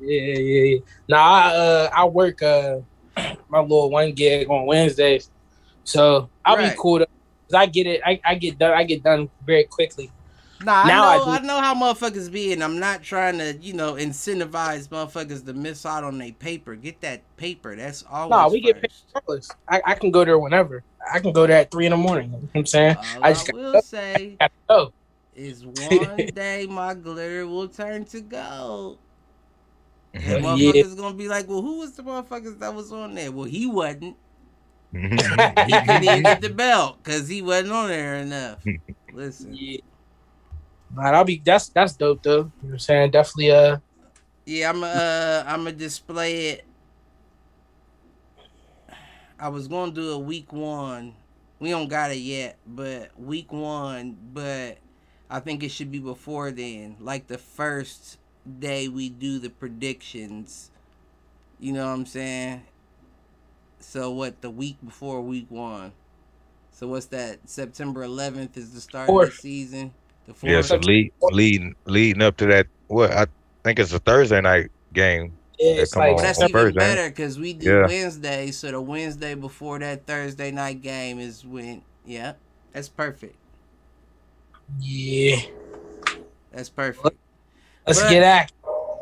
[0.00, 0.78] Yeah, yeah, yeah.
[1.08, 2.78] Now I uh I work uh
[3.48, 5.30] my little one gig on Wednesdays,
[5.84, 6.72] so I'll right.
[6.72, 7.08] be cool to
[7.52, 8.00] I get it.
[8.04, 8.72] I, I get done.
[8.72, 10.10] I get done very quickly.
[10.62, 13.54] Nah, now I know, I, I, know how motherfuckers be, and I'm not trying to,
[13.60, 16.74] you know, incentivize motherfuckers to miss out on their paper.
[16.74, 17.76] Get that paper.
[17.76, 18.30] That's always.
[18.30, 18.82] Nah, we first.
[19.12, 19.40] get paper.
[19.68, 20.82] I, I can go there whenever.
[21.12, 22.30] I can go there at three in the morning.
[22.30, 22.96] You know what I'm saying?
[22.96, 24.36] All I just I will say
[24.68, 24.92] oh.
[25.34, 28.98] is one day my glitter will turn to gold.
[30.14, 30.96] And motherfuckers yeah.
[30.96, 33.32] gonna be like, well, who was the motherfuckers that was on there?
[33.32, 34.16] Well, he wasn't.
[35.64, 38.60] He couldn't even get the belt because he wasn't on there enough.
[39.12, 39.58] Listen.
[39.58, 39.78] Yeah.
[40.90, 42.30] Man, I'll be that's that's dope though.
[42.30, 43.10] You know what I'm saying?
[43.10, 43.78] Definitely uh
[44.46, 46.66] Yeah, I'm uh I'm gonna display it.
[49.38, 51.14] I was gonna do a week one.
[51.58, 54.78] We don't got it yet, but week one, but
[55.30, 56.96] I think it should be before then.
[57.00, 58.18] Like the first
[58.58, 60.70] day we do the predictions.
[61.58, 62.62] You know what I'm saying?
[63.84, 64.40] So what?
[64.40, 65.92] The week before week one.
[66.72, 67.38] So what's that?
[67.48, 69.28] September 11th is the start fourth.
[69.28, 69.94] of the season.
[70.26, 70.52] The fourth.
[70.52, 72.66] Yeah, so lead, leading leading up to that.
[72.88, 73.26] What I
[73.62, 75.32] think it's a Thursday night game.
[75.60, 76.78] Yeah, that like, that's even Thursday.
[76.78, 77.86] better because we do yeah.
[77.86, 78.50] Wednesday.
[78.50, 81.82] So the Wednesday before that Thursday night game is when.
[82.04, 82.32] Yeah,
[82.72, 83.36] that's perfect.
[84.80, 85.36] Yeah,
[86.50, 87.16] that's perfect.
[87.86, 88.56] Let's but, get active.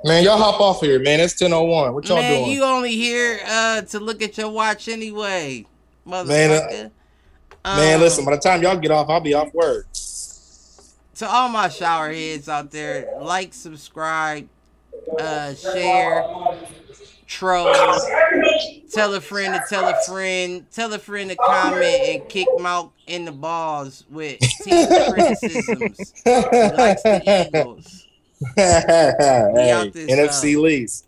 [0.04, 1.20] Man, y'all hop off here, man.
[1.20, 1.94] It's 1001.
[1.94, 2.50] What y'all man, doing?
[2.50, 5.64] you only here uh, to look at your watch anyway,
[6.04, 6.26] motherfucker.
[6.26, 6.90] Man,
[7.64, 9.86] uh, um, man, listen, by the time y'all get off, I'll be off work.
[11.16, 14.48] To all my shower heads out there, like, subscribe,
[15.20, 16.24] uh, share,
[17.28, 17.72] troll,
[18.90, 22.90] tell a friend to tell a friend, tell a friend to comment and kick Malk
[23.06, 26.12] in the balls with team criticisms.
[26.26, 28.08] Likes the Eagles
[28.56, 31.04] hey, NFC lease.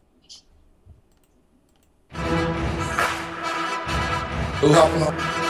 [4.60, 5.43] Who hopping on?